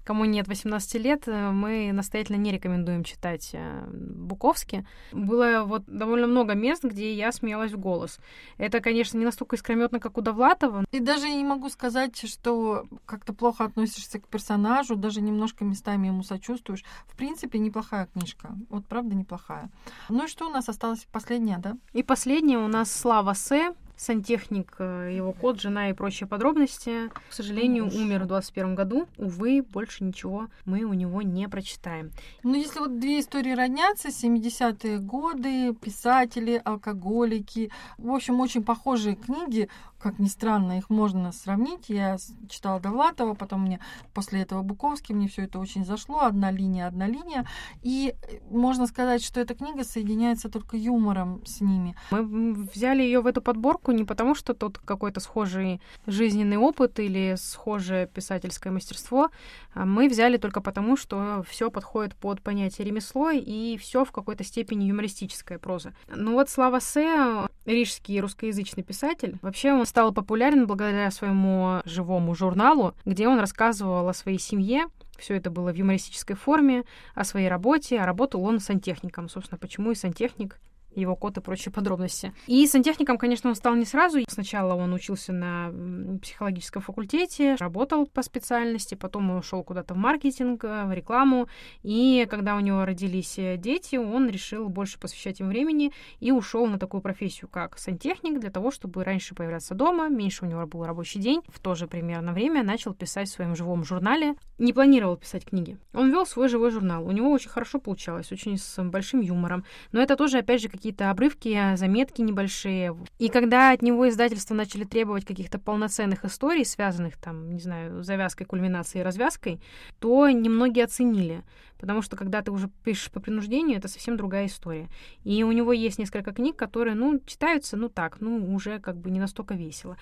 Кому 0.04 0.24
нет 0.24 0.48
18 0.48 0.94
лет, 0.94 1.24
э, 1.26 1.50
мы 1.50 1.92
настоятельно 1.92 2.36
не 2.36 2.52
рекомендуем 2.52 3.04
читать 3.04 3.50
э, 3.52 3.86
Буковски. 3.90 4.86
Было 5.12 5.62
вот 5.64 5.84
довольно 5.86 6.26
много 6.26 6.54
мест, 6.54 6.84
где 6.84 7.14
я 7.14 7.32
смеялась 7.32 7.72
в 7.72 7.78
голос. 7.78 8.18
Это, 8.58 8.80
конечно, 8.80 9.18
не 9.18 9.24
настолько 9.24 9.56
искрометно, 9.56 10.00
как 10.00 10.18
у 10.18 10.20
Довлатова. 10.20 10.84
И 10.92 11.00
даже 11.00 11.28
не 11.28 11.44
могу 11.44 11.68
сказать, 11.68 12.16
что 12.28 12.86
как-то 13.06 13.32
плохо 13.32 13.64
относишься 13.64 14.20
к 14.20 14.28
персонажу, 14.28 14.96
даже 14.96 15.20
немножко 15.20 15.64
местами 15.64 16.08
ему 16.08 16.22
сочувствуешь. 16.22 16.84
В 17.06 17.16
принципе, 17.16 17.58
неплохая 17.58 18.06
книжка. 18.06 18.56
Вот 18.68 18.86
правда 18.86 19.14
неплохая. 19.14 19.70
Ну 20.08 20.24
и 20.24 20.28
что 20.28 20.48
у 20.48 20.50
нас 20.50 20.68
осталось? 20.68 21.06
Последняя, 21.12 21.58
да? 21.58 21.76
И 21.92 22.02
последняя 22.02 22.58
у 22.58 22.68
нас 22.68 22.90
Слава 22.92 23.34
С 23.34 23.74
сантехник, 23.96 24.74
э, 24.78 25.12
его 25.14 25.32
кот, 25.32 25.60
жена 25.60 25.90
и 25.90 25.92
прочие 25.92 26.26
подробности. 26.26 27.08
К 27.08 27.32
сожалению, 27.32 27.86
Уж. 27.86 27.94
умер 27.94 28.24
в 28.24 28.26
21 28.26 28.74
году. 28.74 29.08
Увы, 29.18 29.62
больше 29.62 30.04
ничего 30.04 30.48
мы 30.64 30.84
у 30.84 30.92
него 30.92 31.22
не 31.22 31.48
прочитаем. 31.48 32.10
Ну, 32.42 32.54
если 32.54 32.78
вот 32.78 32.98
две 32.98 33.20
истории 33.20 33.52
роднятся, 33.52 34.08
70-е 34.08 34.98
годы, 34.98 35.74
писатели, 35.74 36.60
алкоголики, 36.64 37.70
в 37.98 38.10
общем, 38.10 38.40
очень 38.40 38.62
похожие 38.64 39.16
книги, 39.16 39.68
как 40.02 40.18
ни 40.18 40.26
странно, 40.26 40.78
их 40.78 40.90
можно 40.90 41.32
сравнить. 41.32 41.88
Я 41.88 42.16
читала 42.48 42.80
Довлатова, 42.80 43.34
потом 43.34 43.62
мне 43.62 43.80
после 44.12 44.42
этого 44.42 44.62
Буковский, 44.62 45.14
мне 45.14 45.28
все 45.28 45.42
это 45.44 45.60
очень 45.60 45.84
зашло. 45.84 46.20
Одна 46.22 46.50
линия, 46.50 46.88
одна 46.88 47.06
линия. 47.06 47.46
И 47.82 48.14
э, 48.22 48.38
можно 48.50 48.86
сказать, 48.86 49.22
что 49.22 49.40
эта 49.40 49.54
книга 49.54 49.84
соединяется 49.84 50.48
только 50.48 50.76
юмором 50.76 51.40
с 51.46 51.60
ними. 51.60 51.94
Мы 52.10 52.54
взяли 52.54 53.02
ее 53.02 53.20
в 53.20 53.26
эту 53.26 53.40
подборку 53.40 53.92
не 53.92 54.04
потому, 54.04 54.34
что 54.34 54.54
тут 54.54 54.78
какой-то 54.78 55.20
схожий 55.20 55.80
жизненный 56.06 56.56
опыт 56.56 56.98
или 56.98 57.36
схожее 57.38 58.06
писательское 58.06 58.72
мастерство. 58.72 59.30
А 59.74 59.84
мы 59.84 60.08
взяли 60.08 60.36
только 60.36 60.60
потому, 60.60 60.96
что 60.96 61.44
все 61.48 61.70
подходит 61.70 62.16
под 62.16 62.42
понятие 62.42 62.86
ремесло 62.86 63.30
и 63.30 63.76
все 63.78 64.04
в 64.04 64.10
какой-то 64.10 64.42
степени 64.42 64.84
юмористическая 64.84 65.58
проза. 65.58 65.94
Ну 66.08 66.32
вот 66.32 66.50
Слава 66.50 66.80
Се, 66.80 67.46
рижский 67.64 68.20
русскоязычный 68.20 68.82
писатель, 68.82 69.38
вообще 69.42 69.72
он 69.72 69.86
стал 69.86 70.12
популярен 70.12 70.66
благодаря 70.66 71.10
своему 71.10 71.80
живому 71.84 72.34
журналу, 72.34 72.94
где 73.04 73.28
он 73.28 73.38
рассказывал 73.38 74.08
о 74.08 74.14
своей 74.14 74.38
семье, 74.38 74.86
все 75.18 75.36
это 75.36 75.50
было 75.50 75.72
в 75.72 75.76
юмористической 75.76 76.36
форме, 76.36 76.84
о 77.14 77.24
своей 77.24 77.48
работе, 77.48 78.00
а 78.00 78.06
работал 78.06 78.42
он 78.44 78.58
сантехником. 78.58 79.28
Собственно, 79.28 79.58
почему 79.58 79.92
и 79.92 79.94
сантехник 79.94 80.58
его 80.94 81.16
код 81.16 81.38
и 81.38 81.40
прочие 81.40 81.72
подробности. 81.72 82.32
И 82.46 82.66
сантехником, 82.66 83.18
конечно, 83.18 83.50
он 83.50 83.56
стал 83.56 83.74
не 83.74 83.84
сразу. 83.84 84.20
Сначала 84.28 84.74
он 84.74 84.92
учился 84.92 85.32
на 85.32 85.72
психологическом 86.20 86.82
факультете, 86.82 87.56
работал 87.58 88.06
по 88.06 88.22
специальности, 88.22 88.94
потом 88.94 89.30
он 89.30 89.38
ушел 89.38 89.62
куда-то 89.62 89.94
в 89.94 89.96
маркетинг, 89.96 90.64
э, 90.64 90.84
в 90.84 90.92
рекламу. 90.92 91.48
И 91.82 92.26
когда 92.30 92.56
у 92.56 92.60
него 92.60 92.84
родились 92.84 93.38
э, 93.38 93.56
дети, 93.56 93.96
он 93.96 94.28
решил 94.28 94.68
больше 94.68 94.98
посвящать 94.98 95.40
им 95.40 95.48
времени 95.48 95.92
и 96.20 96.32
ушел 96.32 96.66
на 96.66 96.78
такую 96.78 97.00
профессию, 97.00 97.48
как 97.48 97.78
сантехник, 97.78 98.40
для 98.40 98.50
того, 98.50 98.70
чтобы 98.70 99.04
раньше 99.04 99.34
появляться 99.34 99.74
дома, 99.74 100.08
меньше 100.08 100.44
у 100.44 100.48
него 100.48 100.66
был 100.66 100.84
рабочий 100.84 101.20
день. 101.20 101.42
В 101.48 101.60
то 101.60 101.74
же 101.74 101.86
примерно 101.86 102.32
время 102.32 102.62
начал 102.62 102.94
писать 102.94 103.28
в 103.28 103.32
своем 103.32 103.56
живом 103.56 103.84
журнале. 103.84 104.34
Не 104.58 104.72
планировал 104.72 105.16
писать 105.16 105.44
книги. 105.44 105.78
Он 105.92 106.10
вел 106.10 106.26
свой 106.26 106.48
живой 106.48 106.70
журнал. 106.70 107.06
У 107.06 107.10
него 107.12 107.30
очень 107.30 107.50
хорошо 107.50 107.78
получалось, 107.78 108.32
очень 108.32 108.58
с 108.58 108.82
большим 108.82 109.20
юмором. 109.20 109.64
Но 109.92 110.00
это 110.00 110.16
тоже, 110.16 110.38
опять 110.38 110.60
же, 110.60 110.68
какие-то 110.82 111.12
обрывки, 111.12 111.76
заметки 111.76 112.22
небольшие. 112.22 112.96
И 113.20 113.28
когда 113.28 113.70
от 113.70 113.82
него 113.82 114.08
издательства 114.08 114.52
начали 114.56 114.82
требовать 114.82 115.24
каких-то 115.24 115.60
полноценных 115.60 116.24
историй, 116.24 116.64
связанных 116.64 117.16
там, 117.18 117.52
не 117.54 117.60
знаю, 117.60 118.02
завязкой, 118.02 118.48
кульминацией, 118.48 119.04
развязкой, 119.04 119.60
то 120.00 120.28
немногие 120.28 120.84
оценили. 120.84 121.44
Потому 121.78 122.02
что 122.02 122.16
когда 122.16 122.42
ты 122.42 122.50
уже 122.50 122.68
пишешь 122.82 123.12
по 123.12 123.20
принуждению, 123.20 123.78
это 123.78 123.86
совсем 123.86 124.16
другая 124.16 124.46
история. 124.46 124.88
И 125.22 125.44
у 125.44 125.52
него 125.52 125.72
есть 125.72 126.00
несколько 126.00 126.32
книг, 126.32 126.56
которые, 126.56 126.96
ну, 126.96 127.20
читаются, 127.26 127.76
ну 127.76 127.88
так, 127.88 128.20
ну, 128.20 128.52
уже 128.52 128.80
как 128.80 128.96
бы 128.96 129.12
не 129.12 129.20
настолько 129.20 129.54
весело. 129.54 129.96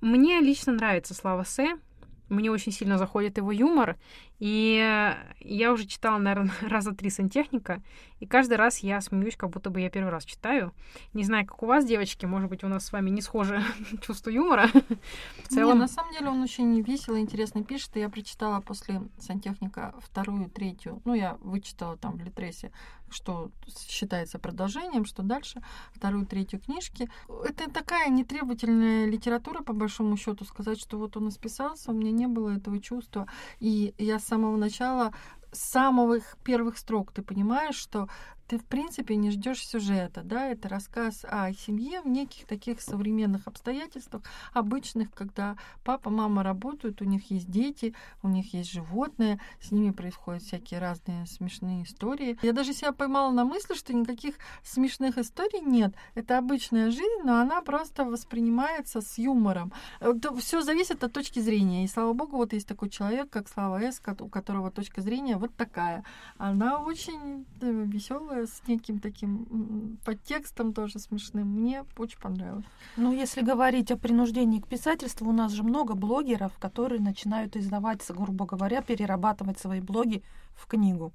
Мне 0.00 0.40
лично 0.40 0.72
нравится 0.72 1.14
Слава 1.14 1.44
Се. 1.44 1.76
Мне 2.28 2.50
очень 2.50 2.72
сильно 2.72 2.98
заходит 2.98 3.36
его 3.36 3.52
юмор, 3.52 3.96
и 4.44 5.16
я 5.40 5.72
уже 5.72 5.86
читала, 5.86 6.18
наверное, 6.18 6.52
раза 6.68 6.92
три 6.92 7.08
сантехника, 7.08 7.80
и 8.20 8.26
каждый 8.26 8.58
раз 8.58 8.80
я 8.80 9.00
смеюсь, 9.00 9.36
как 9.36 9.48
будто 9.48 9.70
бы 9.70 9.80
я 9.80 9.88
первый 9.88 10.10
раз 10.10 10.26
читаю. 10.26 10.74
Не 11.14 11.24
знаю, 11.24 11.46
как 11.46 11.62
у 11.62 11.66
вас, 11.66 11.86
девочки, 11.86 12.26
может 12.26 12.50
быть, 12.50 12.62
у 12.62 12.68
нас 12.68 12.84
с 12.84 12.92
вами 12.92 13.08
не 13.08 13.22
схоже 13.22 13.62
чувство 14.02 14.28
юмора. 14.28 14.68
В 15.44 15.48
целом... 15.48 15.76
Не, 15.76 15.80
на 15.80 15.88
самом 15.88 16.12
деле 16.12 16.28
он 16.28 16.42
очень 16.42 16.78
весело, 16.82 17.18
интересно 17.18 17.64
пишет, 17.64 17.96
и 17.96 18.00
я 18.00 18.10
прочитала 18.10 18.60
после 18.60 19.00
сантехника 19.18 19.94
вторую, 19.98 20.50
третью, 20.50 21.00
ну, 21.06 21.14
я 21.14 21.38
вычитала 21.40 21.96
там 21.96 22.18
в 22.18 22.22
Литресе, 22.22 22.70
что 23.14 23.50
считается 23.88 24.38
продолжением, 24.38 25.04
что 25.04 25.22
дальше, 25.22 25.62
вторую, 25.94 26.26
третью 26.26 26.60
книжки. 26.60 27.08
Это 27.44 27.70
такая 27.70 28.10
нетребовательная 28.10 29.06
литература, 29.06 29.62
по 29.62 29.72
большому 29.72 30.16
счету, 30.16 30.44
сказать, 30.44 30.80
что 30.80 30.98
вот 30.98 31.16
он 31.16 31.28
исписался, 31.28 31.90
у 31.90 31.94
меня 31.94 32.10
не 32.10 32.26
было 32.26 32.50
этого 32.50 32.80
чувства, 32.80 33.26
и 33.60 33.94
я 33.98 34.18
с 34.18 34.33
самого 34.34 34.56
начала 34.56 35.12
с 35.54 35.60
самых 35.60 36.36
первых 36.44 36.76
строк 36.78 37.12
ты 37.12 37.22
понимаешь, 37.22 37.76
что 37.76 38.08
ты, 38.46 38.58
в 38.58 38.64
принципе, 38.64 39.16
не 39.16 39.30
ждешь 39.30 39.66
сюжета, 39.66 40.22
да, 40.22 40.48
это 40.48 40.68
рассказ 40.68 41.24
о 41.28 41.50
семье 41.52 42.02
в 42.02 42.06
неких 42.06 42.46
таких 42.46 42.82
современных 42.82 43.46
обстоятельствах, 43.46 44.22
обычных, 44.52 45.10
когда 45.12 45.56
папа, 45.82 46.10
мама 46.10 46.42
работают, 46.42 47.00
у 47.00 47.04
них 47.06 47.30
есть 47.30 47.50
дети, 47.50 47.94
у 48.22 48.28
них 48.28 48.52
есть 48.52 48.70
животные, 48.70 49.40
с 49.62 49.70
ними 49.70 49.92
происходят 49.92 50.42
всякие 50.42 50.80
разные 50.80 51.24
смешные 51.26 51.84
истории. 51.84 52.38
Я 52.42 52.52
даже 52.52 52.74
себя 52.74 52.92
поймала 52.92 53.32
на 53.32 53.46
мысли, 53.46 53.74
что 53.74 53.94
никаких 53.94 54.34
смешных 54.62 55.16
историй 55.16 55.60
нет. 55.60 55.94
Это 56.14 56.36
обычная 56.36 56.90
жизнь, 56.90 57.22
но 57.24 57.40
она 57.40 57.62
просто 57.62 58.04
воспринимается 58.04 59.00
с 59.00 59.16
юмором. 59.16 59.72
Все 60.38 60.60
зависит 60.60 61.02
от 61.02 61.12
точки 61.14 61.38
зрения. 61.38 61.84
И 61.84 61.88
слава 61.88 62.12
богу, 62.12 62.36
вот 62.36 62.52
есть 62.52 62.68
такой 62.68 62.90
человек, 62.90 63.30
как 63.30 63.48
Слава 63.48 63.80
С, 63.80 64.02
у 64.20 64.28
которого 64.28 64.70
точка 64.70 65.00
зрения 65.00 65.38
вот 65.44 65.56
такая. 65.56 66.04
Она 66.38 66.78
очень 66.78 67.44
э, 67.60 67.70
веселая 67.86 68.46
с 68.46 68.62
неким 68.66 68.98
таким 68.98 69.98
подтекстом 70.04 70.72
тоже 70.72 70.98
смешным. 70.98 71.48
Мне 71.48 71.84
очень 71.98 72.18
понравилось. 72.18 72.64
Ну, 72.96 73.12
если 73.12 73.42
говорить 73.42 73.90
о 73.90 73.96
принуждении 73.96 74.60
к 74.60 74.66
писательству, 74.66 75.28
у 75.28 75.32
нас 75.32 75.52
же 75.52 75.62
много 75.62 75.94
блогеров, 75.94 76.58
которые 76.58 77.00
начинают 77.00 77.56
издавать, 77.56 78.00
грубо 78.08 78.46
говоря, 78.46 78.80
перерабатывать 78.80 79.58
свои 79.58 79.80
блоги 79.80 80.22
в 80.54 80.66
книгу. 80.66 81.12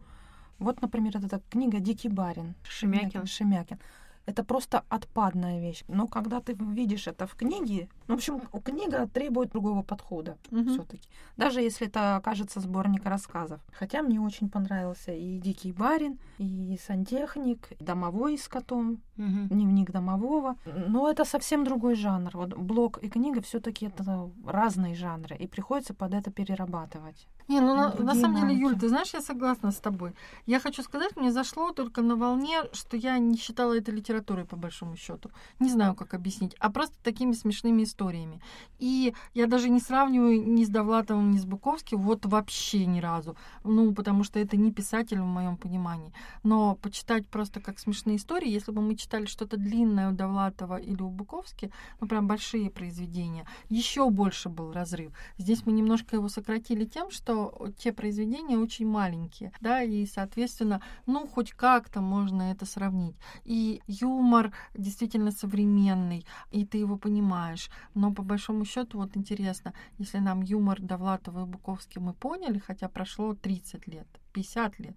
Вот, 0.60 0.82
например, 0.82 1.18
эта 1.18 1.42
книга 1.50 1.80
«Дикий 1.80 2.10
барин» 2.10 2.54
Шемякин. 2.64 3.26
Шемякин 3.26 3.80
это 4.26 4.44
просто 4.44 4.84
отпадная 4.90 5.60
вещь. 5.60 5.84
Но 5.88 6.08
когда 6.08 6.40
ты 6.40 6.54
видишь 6.54 7.08
это 7.08 7.26
в 7.26 7.36
книге, 7.36 7.90
ну, 8.08 8.16
в 8.16 8.18
общем, 8.18 8.40
книга 8.64 9.08
требует 9.08 9.52
другого 9.52 9.82
подхода 9.82 10.38
угу. 10.52 10.70
все-таки. 10.70 11.10
Даже 11.38 11.62
если 11.62 11.88
это 11.88 12.16
окажется 12.16 12.60
сборник 12.60 13.06
рассказов. 13.06 13.60
Хотя 13.72 14.02
мне 14.02 14.20
очень 14.20 14.50
понравился 14.50 15.12
и 15.12 15.40
Дикий 15.40 15.72
барин, 15.72 16.20
и 16.38 16.78
сантехник, 16.86 17.72
и 17.72 17.84
домовой 17.84 18.38
с 18.38 18.48
котом, 18.48 19.02
угу. 19.18 19.48
дневник 19.50 19.92
домового. 19.92 20.56
Но 20.66 21.10
это 21.10 21.26
совсем 21.26 21.64
другой 21.64 21.96
жанр. 21.96 22.32
Вот 22.34 22.54
блог 22.54 23.00
и 23.02 23.10
книга 23.10 23.42
все-таки 23.42 23.88
это 23.88 24.30
разные 24.46 24.96
жанры, 24.96 25.36
и 25.36 25.48
приходится 25.48 25.94
под 25.94 26.14
это 26.14 26.32
перерабатывать. 26.32 27.28
Не, 27.50 27.62
ну 27.62 27.74
на, 27.74 27.96
на 27.96 28.14
самом 28.14 28.42
деле, 28.42 28.60
Юль, 28.60 28.78
ты 28.78 28.90
знаешь, 28.90 29.12
я 29.16 29.22
согласна 29.22 29.72
с 29.72 29.78
тобой. 29.78 30.14
Я 30.46 30.60
хочу 30.60 30.84
сказать, 30.84 31.18
мне 31.18 31.32
зашло 31.32 31.72
только 31.72 32.04
на 32.04 32.16
волне, 32.16 32.62
что 32.74 32.96
я 32.96 33.18
не 33.18 33.38
считала 33.38 33.76
это 33.76 33.92
литературой 33.92 34.46
по 34.46 34.56
большому 34.56 34.96
счету. 34.96 35.32
Не 35.60 35.70
знаю, 35.70 35.96
как 35.96 36.14
объяснить, 36.14 36.56
а 36.60 36.70
просто 36.70 36.96
такими 37.04 37.32
смешными 37.32 37.82
историями. 37.82 38.40
И 38.78 39.16
я 39.34 39.48
даже 39.48 39.70
не 39.70 39.80
сравниваю 39.80 40.48
ни 40.48 40.64
с 40.64 40.70
Довлатовым, 40.70 41.32
ни 41.32 41.40
с 41.40 41.46
Буковским, 41.46 41.98
вот 41.98 42.24
вообще 42.28 42.86
ни 42.86 43.00
разу. 43.00 43.36
Ну, 43.64 43.96
потому 43.96 44.24
что 44.24 44.38
это 44.38 44.56
не 44.56 44.72
писатель 44.72 45.20
в 45.20 45.26
моем 45.26 45.58
понимании. 45.58 46.14
Но 46.44 46.76
почитать 46.76 47.28
просто 47.28 47.60
как 47.60 47.80
смешные 47.80 48.18
истории, 48.18 48.48
если 48.48 48.72
бы 48.72 48.84
мы 48.84 48.96
читали 48.96 49.26
что-то 49.26 49.58
длинное 49.58 50.12
у 50.12 50.14
Довлатова 50.14 50.78
или 50.78 51.02
у 51.02 51.10
Буковски, 51.10 51.72
ну 52.00 52.08
прям 52.08 52.28
большие 52.28 52.70
произведения, 52.70 53.48
еще 53.70 54.08
больше 54.12 54.50
был 54.50 54.72
разрыв. 54.72 55.14
Здесь 55.40 55.66
мы 55.66 55.72
немножко 55.72 56.16
его 56.16 56.30
сократили 56.30 56.86
тем, 56.86 57.10
что 57.10 57.39
те 57.78 57.92
произведения 57.92 58.58
очень 58.58 58.88
маленькие, 58.88 59.52
да, 59.62 59.82
и, 59.84 60.06
соответственно, 60.06 60.82
ну, 61.06 61.28
хоть 61.28 61.52
как-то 61.52 62.02
можно 62.02 62.52
это 62.52 62.66
сравнить. 62.66 63.16
И 63.44 63.82
юмор 63.88 64.52
действительно 64.74 65.32
современный, 65.32 66.26
и 66.52 66.66
ты 66.66 66.78
его 66.78 66.98
понимаешь. 66.98 67.70
Но 67.94 68.14
по 68.14 68.24
большому 68.24 68.66
счету, 68.66 68.98
вот 68.98 69.18
интересно, 69.18 69.74
если 69.98 70.20
нам 70.20 70.42
юмор 70.42 70.82
Довлатова 70.82 71.44
и 71.44 71.50
Буковский 71.50 72.02
мы 72.02 72.14
поняли, 72.14 72.60
хотя 72.60 72.88
прошло 72.88 73.34
30 73.34 73.88
лет, 73.88 74.08
50 74.34 74.80
лет, 74.80 74.96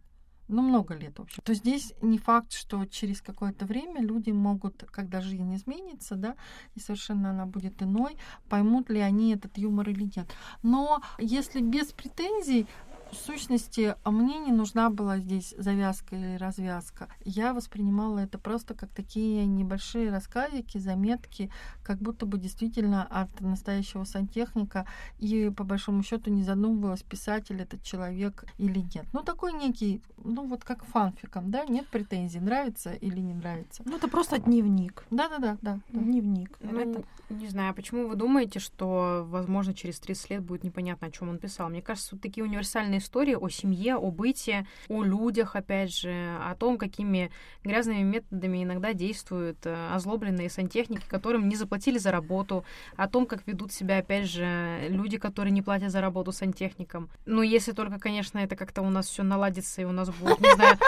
ну, 0.49 0.63
много 0.63 0.95
лет, 0.95 1.19
в 1.19 1.23
общем. 1.23 1.43
То 1.45 1.55
здесь 1.55 1.95
не 2.03 2.19
факт, 2.19 2.53
что 2.53 2.85
через 2.87 3.23
какое-то 3.23 3.65
время 3.65 4.01
люди 4.03 4.31
могут, 4.31 4.85
когда 4.91 5.21
жизнь 5.21 5.55
изменится, 5.55 6.17
да, 6.17 6.37
и 6.75 6.81
совершенно 6.81 7.31
она 7.31 7.47
будет 7.47 7.83
иной, 7.83 8.17
поймут 8.49 8.91
ли 8.91 9.01
они 9.01 9.35
этот 9.35 9.57
юмор 9.59 9.89
или 9.89 10.11
нет. 10.17 10.31
Но 10.63 11.01
если 11.19 11.61
без 11.61 11.93
претензий, 11.93 12.67
в 13.13 13.17
сущности, 13.17 13.95
а 14.03 14.11
мне 14.11 14.39
не 14.39 14.53
нужна 14.53 14.91
была 14.91 15.19
здесь 15.19 15.55
завязка 15.59 16.17
или 16.17 16.37
развязка. 16.37 17.09
Я 17.25 17.53
воспринимала 17.53 18.21
это 18.21 18.39
просто 18.39 18.75
как 18.75 18.91
такие 18.91 19.45
небольшие 19.45 20.11
рассказики, 20.11 20.79
заметки, 20.79 21.51
как 21.83 21.99
будто 21.99 22.25
бы 22.27 22.39
действительно 22.39 23.05
от 23.05 23.41
настоящего 23.41 24.05
сантехника, 24.05 24.87
и 25.19 25.51
по 25.51 25.65
большому 25.65 26.03
счету 26.03 26.31
не 26.31 26.43
задумывалась, 26.43 27.03
писатель 27.03 27.61
этот 27.61 27.83
человек 27.83 28.47
или 28.57 28.81
нет. 28.95 29.07
Ну, 29.13 29.23
такой 29.23 29.53
некий, 29.53 30.03
ну, 30.25 30.47
вот 30.47 30.65
как 30.65 30.85
фанфиком, 30.85 31.51
да, 31.51 31.65
нет 31.67 31.87
претензий, 31.89 32.41
нравится 32.41 32.93
или 32.93 33.21
не 33.21 33.35
нравится. 33.35 33.83
Ну, 33.85 33.97
это 33.97 34.09
просто 34.09 34.39
дневник. 34.39 35.05
Да-да-да. 35.11 35.59
да. 35.61 35.81
Дневник. 35.91 36.57
Ну, 36.61 36.79
это... 36.79 37.05
Не 37.29 37.49
знаю, 37.49 37.75
почему 37.75 38.09
вы 38.09 38.17
думаете, 38.17 38.59
что, 38.59 39.25
возможно, 39.27 39.75
через 39.75 39.99
30 40.01 40.31
лет 40.31 40.43
будет 40.43 40.65
непонятно, 40.65 41.09
о 41.09 41.11
чем 41.11 41.29
он 41.29 41.39
писал. 41.39 41.69
Мне 41.69 41.83
кажется, 41.83 42.15
вот 42.15 42.23
такие 42.23 42.45
универсальные 42.45 43.01
истории 43.03 43.35
о 43.35 43.49
семье, 43.49 43.97
о 43.97 44.11
быте, 44.11 44.67
о 44.89 45.03
людях, 45.03 45.57
опять 45.57 45.95
же, 45.95 46.11
о 46.41 46.55
том, 46.55 46.79
какими 46.79 47.31
грязными 47.65 48.03
методами 48.03 48.65
иногда 48.65 48.93
действуют 48.93 49.59
э, 49.65 49.89
озлобленные 49.93 50.49
сантехники, 50.49 51.05
которым 51.07 51.49
не 51.49 51.57
заплатили 51.57 51.99
за 51.99 52.11
работу, 52.11 52.65
о 52.97 53.09
том, 53.09 53.27
как 53.27 53.47
ведут 53.47 53.73
себя, 53.73 53.99
опять 53.99 54.29
же, 54.29 54.87
люди, 54.89 55.19
которые 55.19 55.53
не 55.53 55.63
платят 55.63 55.91
за 55.91 56.01
работу 56.01 56.33
сантехникам. 56.33 57.11
Ну, 57.27 57.43
если 57.43 57.73
только, 57.73 57.99
конечно, 57.99 58.39
это 58.39 58.57
как-то 58.57 58.83
у 58.83 58.91
нас 58.91 59.09
все 59.09 59.23
наладится, 59.23 59.83
и 59.83 59.85
у 59.85 59.93
нас 59.93 60.09
будет, 60.11 60.41
не 60.41 60.55
знаю, 60.55 60.79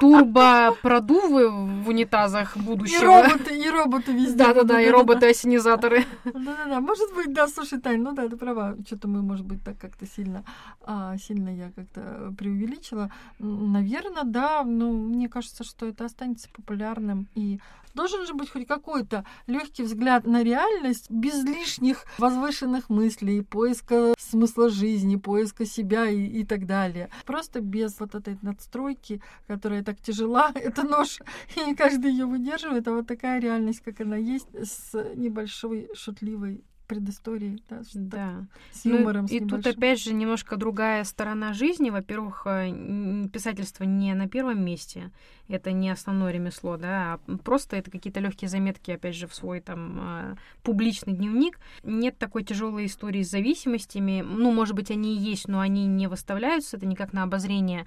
турбопродувы 0.00 1.48
в 1.50 1.88
унитазах 1.88 2.56
будущего. 2.56 3.02
И 3.02 3.04
роботы, 3.04 3.58
и 3.58 3.70
роботы 3.70 4.12
везде. 4.12 4.36
Да-да-да, 4.36 4.80
и 4.80 4.90
роботы-осенизаторы. 4.90 6.04
Да-да-да, 6.24 6.80
может 6.80 7.14
быть, 7.14 7.32
да, 7.32 7.48
слушай, 7.48 7.80
Тань, 7.80 8.00
ну 8.00 8.12
да, 8.12 8.28
ты 8.28 8.36
права. 8.36 8.76
Что-то 8.86 9.08
мы, 9.08 9.22
может 9.22 9.46
быть, 9.46 9.62
так 9.62 9.78
как-то 9.78 10.06
сильно, 10.06 10.44
а, 10.82 11.16
сильно 11.18 11.48
я 11.54 11.70
как-то 11.72 12.34
преувеличила. 12.36 13.10
Наверное, 13.38 14.24
да, 14.24 14.62
ну, 14.64 14.92
мне 14.92 15.28
кажется, 15.28 15.64
что 15.64 15.86
это 15.86 16.04
останется 16.04 16.48
популярным 16.52 17.28
и 17.34 17.60
Должен 17.94 18.26
же 18.26 18.32
быть 18.32 18.50
хоть 18.50 18.66
какой-то 18.66 19.24
легкий 19.46 19.82
взгляд 19.82 20.26
на 20.26 20.42
реальность 20.42 21.10
без 21.10 21.44
лишних 21.44 22.04
возвышенных 22.18 22.88
мыслей, 22.88 23.42
поиска 23.42 24.14
смысла 24.18 24.70
жизни, 24.70 25.16
поиска 25.16 25.66
себя 25.66 26.08
и, 26.08 26.24
и 26.24 26.44
так 26.44 26.66
далее. 26.66 27.10
Просто 27.26 27.60
без 27.60 28.00
вот 28.00 28.14
этой 28.14 28.38
надстройки, 28.40 29.20
которая 29.46 29.81
так 29.82 30.00
тяжела, 30.00 30.52
это 30.54 30.82
нож, 30.82 31.18
и 31.56 31.60
не 31.64 31.74
каждый 31.74 32.10
ее 32.10 32.26
выдерживает, 32.26 32.86
а 32.88 32.92
вот 32.92 33.06
такая 33.06 33.40
реальность, 33.40 33.80
как 33.80 34.00
она 34.00 34.16
есть, 34.16 34.48
с 34.54 34.92
небольшой 35.14 35.88
шутливой 35.94 36.64
предысторией, 36.92 37.62
да, 37.70 37.80
да. 37.94 38.46
с 38.70 38.84
юмором. 38.84 39.22
Ну, 39.22 39.28
с 39.28 39.32
и 39.32 39.40
тут 39.40 39.66
опять 39.66 40.02
же 40.02 40.12
немножко 40.12 40.56
другая 40.56 41.04
сторона 41.04 41.54
жизни. 41.54 41.88
Во-первых, 41.88 42.42
э, 42.44 43.28
писательство 43.32 43.84
не 43.84 44.12
на 44.14 44.28
первом 44.28 44.62
месте, 44.62 45.10
это 45.48 45.72
не 45.72 45.88
основное 45.88 46.32
ремесло, 46.32 46.76
да, 46.76 47.14
а 47.26 47.36
просто 47.38 47.76
это 47.76 47.90
какие-то 47.90 48.20
легкие 48.20 48.48
заметки, 48.48 48.90
опять 48.90 49.14
же, 49.14 49.26
в 49.26 49.34
свой 49.34 49.60
там 49.60 49.98
э, 50.00 50.36
публичный 50.62 51.14
дневник. 51.14 51.58
Нет 51.82 52.18
такой 52.18 52.44
тяжелой 52.44 52.86
истории 52.86 53.22
с 53.22 53.30
зависимостями. 53.30 54.22
Ну, 54.22 54.52
может 54.52 54.74
быть, 54.74 54.90
они 54.90 55.16
и 55.16 55.18
есть, 55.18 55.48
но 55.48 55.60
они 55.60 55.86
не 55.86 56.08
выставляются, 56.08 56.76
это 56.76 56.86
никак 56.86 57.14
на 57.14 57.22
обозрение. 57.22 57.86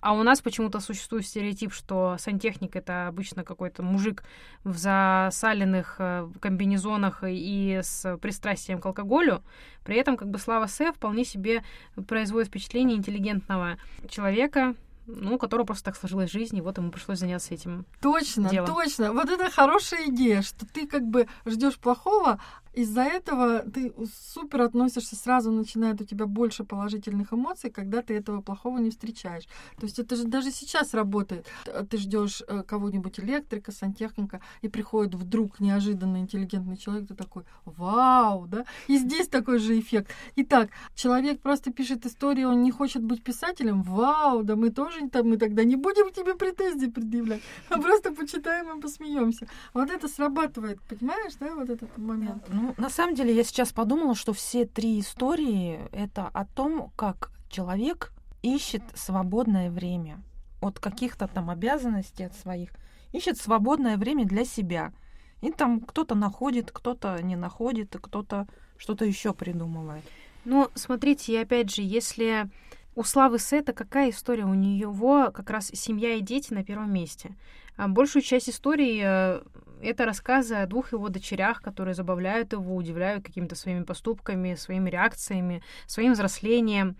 А 0.00 0.14
у 0.14 0.22
нас 0.22 0.40
почему-то 0.40 0.80
существует 0.80 1.26
стереотип, 1.26 1.72
что 1.72 2.16
сантехник 2.18 2.74
это 2.74 3.06
обычно 3.08 3.44
какой-то 3.44 3.82
мужик 3.82 4.24
в 4.64 4.76
засаленных 4.76 5.96
э, 5.98 6.28
комбинезонах 6.40 7.22
и 7.26 7.80
с 7.82 8.16
пристрастием 8.18 8.80
к 8.80 8.86
алкоголю. 8.86 9.42
При 9.84 9.96
этом 9.96 10.16
как 10.16 10.28
бы 10.28 10.38
Слава 10.38 10.66
Сэ 10.66 10.92
вполне 10.92 11.24
себе 11.24 11.62
производит 12.08 12.48
впечатление 12.48 12.96
интеллигентного 12.96 13.76
человека, 14.08 14.74
ну, 15.16 15.34
у 15.34 15.38
которого 15.38 15.66
просто 15.66 15.86
так 15.86 15.96
сложилась 15.96 16.30
жизнь, 16.30 16.56
и 16.56 16.60
вот 16.60 16.78
ему 16.78 16.90
пришлось 16.90 17.18
заняться 17.18 17.54
этим. 17.54 17.86
Точно, 18.00 18.48
делом. 18.48 18.68
точно. 18.68 19.12
Вот 19.12 19.28
это 19.28 19.50
хорошая 19.50 20.08
идея, 20.08 20.42
что 20.42 20.66
ты 20.66 20.86
как 20.86 21.06
бы 21.06 21.26
ждешь 21.46 21.78
плохого, 21.78 22.40
из-за 22.72 23.02
этого 23.02 23.60
ты 23.60 23.92
супер 24.32 24.62
относишься, 24.62 25.16
сразу 25.16 25.50
начинает 25.50 26.00
у 26.00 26.04
тебя 26.04 26.26
больше 26.26 26.62
положительных 26.62 27.32
эмоций, 27.32 27.70
когда 27.70 28.00
ты 28.00 28.14
этого 28.14 28.42
плохого 28.42 28.78
не 28.78 28.90
встречаешь. 28.90 29.44
То 29.78 29.86
есть 29.86 29.98
это 29.98 30.14
же 30.14 30.24
даже 30.24 30.52
сейчас 30.52 30.94
работает. 30.94 31.46
Ты 31.88 31.96
ждешь 31.98 32.42
э, 32.46 32.62
кого-нибудь 32.62 33.18
электрика, 33.18 33.72
сантехника, 33.72 34.40
и 34.62 34.68
приходит 34.68 35.14
вдруг 35.14 35.58
неожиданно 35.58 36.18
интеллигентный 36.18 36.76
человек, 36.76 37.08
ты 37.08 37.14
такой, 37.14 37.42
вау, 37.64 38.46
да? 38.46 38.64
И 38.86 38.98
здесь 38.98 39.26
такой 39.26 39.58
же 39.58 39.78
эффект. 39.78 40.10
Итак, 40.36 40.70
человек 40.94 41.40
просто 41.40 41.72
пишет 41.72 42.06
историю, 42.06 42.50
он 42.50 42.62
не 42.62 42.70
хочет 42.70 43.02
быть 43.02 43.22
писателем, 43.22 43.82
вау, 43.82 44.44
да 44.44 44.54
мы 44.54 44.70
тоже 44.70 44.99
там, 45.08 45.30
мы 45.30 45.36
тогда 45.36 45.64
не 45.64 45.76
будем 45.76 46.12
тебе 46.12 46.34
претензии 46.34 46.86
предъявлять, 46.86 47.40
а 47.68 47.80
просто 47.80 48.12
почитаем 48.12 48.78
и 48.78 48.80
посмеемся. 48.80 49.48
Вот 49.72 49.90
это 49.90 50.08
срабатывает, 50.08 50.80
понимаешь, 50.82 51.34
да, 51.40 51.54
вот 51.54 51.70
этот 51.70 51.96
момент. 51.96 52.44
Ну, 52.48 52.74
на 52.76 52.90
самом 52.90 53.14
деле, 53.14 53.34
я 53.34 53.44
сейчас 53.44 53.72
подумала, 53.72 54.14
что 54.14 54.32
все 54.32 54.66
три 54.66 55.00
истории— 55.00 55.80
это 55.92 56.28
о 56.28 56.44
том, 56.44 56.90
как 56.96 57.30
человек 57.48 58.12
ищет 58.42 58.82
свободное 58.94 59.70
время 59.70 60.20
от 60.60 60.78
каких-то 60.78 61.26
там 61.28 61.50
обязанностей 61.50 62.24
от 62.24 62.34
своих, 62.34 62.70
ищет 63.12 63.38
свободное 63.38 63.96
время 63.96 64.24
для 64.24 64.44
себя. 64.44 64.92
И 65.40 65.50
там 65.50 65.80
кто-то 65.80 66.14
находит, 66.14 66.70
кто-то 66.70 67.22
не 67.22 67.36
находит, 67.36 67.96
кто-то 68.00 68.46
что-то 68.76 69.04
еще 69.04 69.34
придумывает. 69.34 70.04
Ну, 70.44 70.68
смотрите, 70.74 71.34
и 71.34 71.36
опять 71.36 71.74
же, 71.74 71.82
если 71.82 72.50
у 72.94 73.04
Славы 73.04 73.38
Сета 73.38 73.72
какая 73.72 74.10
история? 74.10 74.44
У 74.44 74.54
него 74.54 75.30
как 75.32 75.50
раз 75.50 75.70
семья 75.72 76.14
и 76.14 76.20
дети 76.20 76.52
на 76.52 76.64
первом 76.64 76.92
месте. 76.92 77.36
А 77.76 77.88
большую 77.88 78.22
часть 78.22 78.50
истории 78.50 79.00
э, 79.02 79.42
это 79.80 80.04
рассказы 80.04 80.56
о 80.56 80.66
двух 80.66 80.92
его 80.92 81.08
дочерях, 81.08 81.62
которые 81.62 81.94
забавляют 81.94 82.52
его, 82.52 82.74
удивляют 82.74 83.24
какими-то 83.24 83.54
своими 83.54 83.84
поступками, 83.84 84.54
своими 84.54 84.90
реакциями, 84.90 85.62
своим 85.86 86.12
взрослением. 86.12 86.96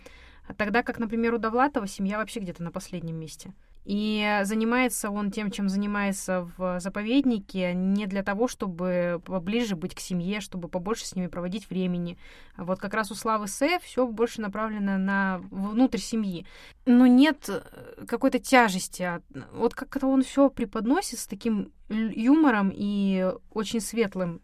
Тогда 0.56 0.82
как, 0.82 0.98
например, 0.98 1.34
у 1.34 1.38
Довлатова 1.38 1.86
семья 1.86 2.18
вообще 2.18 2.40
где-то 2.40 2.62
на 2.62 2.70
последнем 2.70 3.16
месте. 3.16 3.52
И 3.84 4.40
занимается 4.44 5.10
он 5.10 5.30
тем, 5.30 5.50
чем 5.50 5.68
занимается 5.68 6.50
в 6.56 6.80
заповеднике, 6.80 7.72
не 7.72 8.06
для 8.06 8.22
того, 8.22 8.46
чтобы 8.46 9.22
поближе 9.24 9.74
быть 9.74 9.94
к 9.94 10.00
семье, 10.00 10.40
чтобы 10.40 10.68
побольше 10.68 11.06
с 11.06 11.16
ними 11.16 11.28
проводить 11.28 11.70
времени. 11.70 12.18
Вот 12.58 12.78
как 12.78 12.92
раз 12.92 13.10
у 13.10 13.14
Славы 13.14 13.48
С 13.48 13.66
все 13.82 14.06
больше 14.06 14.42
направлено 14.42 14.98
на 14.98 15.40
внутрь 15.50 15.98
семьи. 15.98 16.46
Но 16.84 17.06
нет 17.06 17.48
э, 17.48 18.04
какой-то 18.06 18.38
тяжести. 18.38 19.22
Вот 19.52 19.74
как-то 19.74 20.06
он 20.06 20.22
все 20.22 20.50
преподносит 20.50 21.18
с 21.18 21.26
таким 21.26 21.72
юмором 21.88 22.70
и 22.74 23.32
очень 23.50 23.80
светлым 23.80 24.42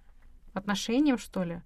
отношением, 0.55 1.19
что 1.19 1.45
ли. 1.45 1.63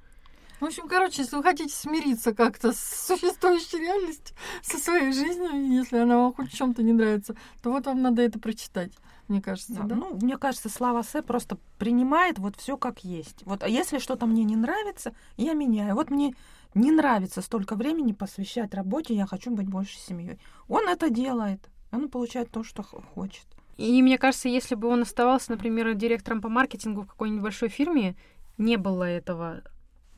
В 0.60 0.64
общем, 0.66 0.88
короче, 0.88 1.22
если 1.22 1.36
вы 1.36 1.42
хотите 1.42 1.74
смириться 1.74 2.34
как-то 2.34 2.72
с 2.72 3.06
существующей 3.06 3.78
реальностью, 3.78 4.36
со 4.62 4.76
своей 4.76 5.10
жизнью, 5.12 5.50
если 5.72 5.96
она 5.96 6.18
вам 6.18 6.34
хоть 6.34 6.52
в 6.52 6.56
чем-то 6.56 6.82
не 6.82 6.92
нравится, 6.92 7.34
то 7.62 7.70
вот 7.70 7.86
вам 7.86 8.02
надо 8.02 8.20
это 8.20 8.38
прочитать, 8.38 8.92
мне 9.28 9.40
кажется, 9.40 9.72
да? 9.72 9.82
да? 9.84 9.94
Ну, 9.96 10.18
мне 10.20 10.36
кажется, 10.36 10.68
Слава 10.68 11.00
С 11.02 11.22
просто 11.22 11.56
принимает 11.78 12.38
вот 12.38 12.56
все 12.56 12.76
как 12.76 13.04
есть. 13.04 13.42
Вот, 13.46 13.62
а 13.62 13.68
если 13.68 13.98
что-то 13.98 14.26
мне 14.26 14.44
не 14.44 14.56
нравится, 14.56 15.14
я 15.38 15.54
меняю. 15.54 15.94
Вот 15.94 16.10
мне 16.10 16.34
не 16.74 16.90
нравится 16.90 17.40
столько 17.40 17.74
времени 17.74 18.12
посвящать 18.12 18.74
работе, 18.74 19.14
я 19.14 19.26
хочу 19.26 19.50
быть 19.50 19.66
больше 19.66 19.96
семьей. 19.96 20.38
Он 20.68 20.88
это 20.88 21.08
делает, 21.08 21.70
он 21.90 22.10
получает 22.10 22.50
то, 22.50 22.64
что 22.64 22.82
хочет. 22.82 23.46
И 23.78 24.02
мне 24.02 24.18
кажется, 24.18 24.50
если 24.50 24.74
бы 24.74 24.88
он 24.88 25.02
оставался, 25.02 25.52
например, 25.52 25.94
директором 25.94 26.42
по 26.42 26.50
маркетингу 26.50 27.02
в 27.02 27.06
какой-нибудь 27.06 27.42
большой 27.42 27.70
фирме, 27.70 28.14
не 28.58 28.76
было 28.76 29.04
этого 29.04 29.62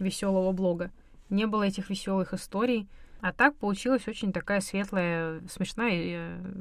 веселого 0.03 0.53
блога. 0.53 0.91
Не 1.31 1.47
было 1.47 1.63
этих 1.63 1.91
веселых 1.91 2.35
историй. 2.35 2.89
А 3.23 3.33
так 3.33 3.55
получилась 3.57 4.09
очень 4.09 4.33
такая 4.33 4.61
светлая, 4.61 5.41
смешная 5.49 5.93
и 5.93 6.19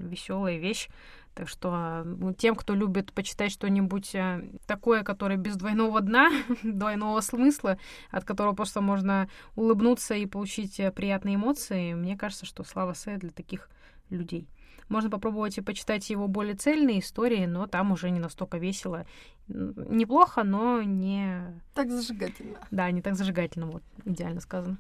веселая 0.08 0.58
вещь. 0.60 0.89
Так 1.34 1.48
что 1.48 2.06
тем, 2.38 2.56
кто 2.56 2.76
любит 2.76 3.14
почитать 3.14 3.52
что-нибудь 3.52 4.14
э, 4.14 4.44
такое, 4.68 5.04
которое 5.04 5.38
без 5.38 5.56
двойного 5.56 6.02
дна, 6.02 6.30
двойного 6.64 7.22
смысла, 7.22 7.80
от 8.12 8.26
которого 8.26 8.54
просто 8.54 8.82
можно 8.82 9.28
улыбнуться 9.56 10.14
и 10.14 10.26
получить 10.28 10.80
э, 10.80 10.92
приятные 10.92 11.36
эмоции, 11.36 11.94
мне 11.94 12.16
кажется, 12.18 12.46
что 12.46 12.64
Слава 12.64 12.94
Сэ 12.94 13.18
для 13.18 13.32
таких 13.32 13.70
людей. 14.10 14.48
Можно 14.90 15.10
попробовать 15.10 15.58
и 15.58 15.62
почитать 15.62 16.10
его 16.10 16.28
более 16.28 16.56
цельные 16.56 17.00
истории, 17.00 17.46
но 17.46 17.68
там 17.68 17.92
уже 17.92 18.10
не 18.10 18.20
настолько 18.20 18.58
весело. 18.58 19.06
Неплохо, 19.48 20.44
но 20.44 20.82
не... 20.82 21.62
Так 21.74 21.90
зажигательно. 21.90 22.60
Да, 22.72 22.90
не 22.92 23.02
так 23.02 23.16
зажигательно, 23.16 23.68
вот, 23.68 23.84
идеально 24.06 24.42
сказано. 24.42 24.78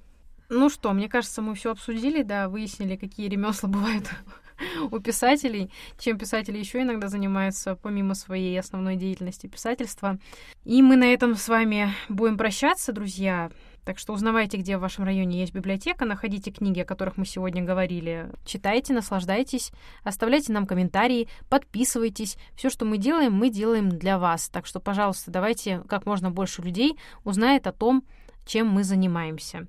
Ну 0.49 0.69
что, 0.69 0.91
мне 0.91 1.07
кажется, 1.07 1.41
мы 1.41 1.55
все 1.55 1.71
обсудили, 1.71 2.23
да, 2.23 2.49
выяснили, 2.49 2.97
какие 2.97 3.29
ремесла 3.29 3.69
бывают 3.69 4.09
у 4.91 4.99
писателей, 4.99 5.71
чем 5.97 6.17
писатели 6.17 6.57
еще 6.57 6.81
иногда 6.81 7.07
занимаются, 7.07 7.75
помимо 7.75 8.15
своей 8.15 8.59
основной 8.59 8.97
деятельности 8.97 9.47
писательства. 9.47 10.17
И 10.65 10.81
мы 10.81 10.97
на 10.97 11.05
этом 11.05 11.35
с 11.35 11.47
вами 11.47 11.93
будем 12.09 12.37
прощаться, 12.37 12.91
друзья. 12.91 13.49
Так 13.83 13.97
что 13.97 14.13
узнавайте, 14.13 14.57
где 14.57 14.77
в 14.77 14.81
вашем 14.81 15.05
районе 15.05 15.39
есть 15.39 15.53
библиотека, 15.53 16.05
находите 16.05 16.51
книги, 16.51 16.79
о 16.79 16.85
которых 16.85 17.17
мы 17.17 17.25
сегодня 17.25 17.63
говорили, 17.63 18.29
читайте, 18.45 18.93
наслаждайтесь, 18.93 19.71
оставляйте 20.03 20.53
нам 20.53 20.67
комментарии, 20.67 21.27
подписывайтесь. 21.49 22.37
Все, 22.55 22.69
что 22.69 22.85
мы 22.85 22.97
делаем, 22.97 23.33
мы 23.33 23.49
делаем 23.49 23.89
для 23.89 24.19
вас. 24.19 24.49
Так 24.49 24.67
что, 24.67 24.79
пожалуйста, 24.79 25.31
давайте 25.31 25.81
как 25.87 26.05
можно 26.05 26.29
больше 26.29 26.61
людей 26.61 26.97
узнает 27.23 27.65
о 27.65 27.71
том, 27.71 28.03
чем 28.45 28.67
мы 28.67 28.83
занимаемся. 28.83 29.67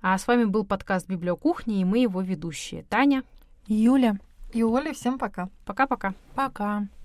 А 0.00 0.18
с 0.18 0.26
вами 0.26 0.44
был 0.44 0.64
подкаст 0.64 1.08
«Библиокухни» 1.08 1.80
и 1.80 1.84
мы 1.84 1.98
его 1.98 2.20
ведущие. 2.20 2.82
Таня. 2.84 3.22
Юля. 3.68 4.18
И 4.52 4.64
Оля. 4.64 4.92
Всем 4.92 5.18
пока. 5.18 5.48
Пока-пока. 5.64 6.14
Пока. 6.34 6.48
-пока. 6.48 6.80
пока. 6.80 7.01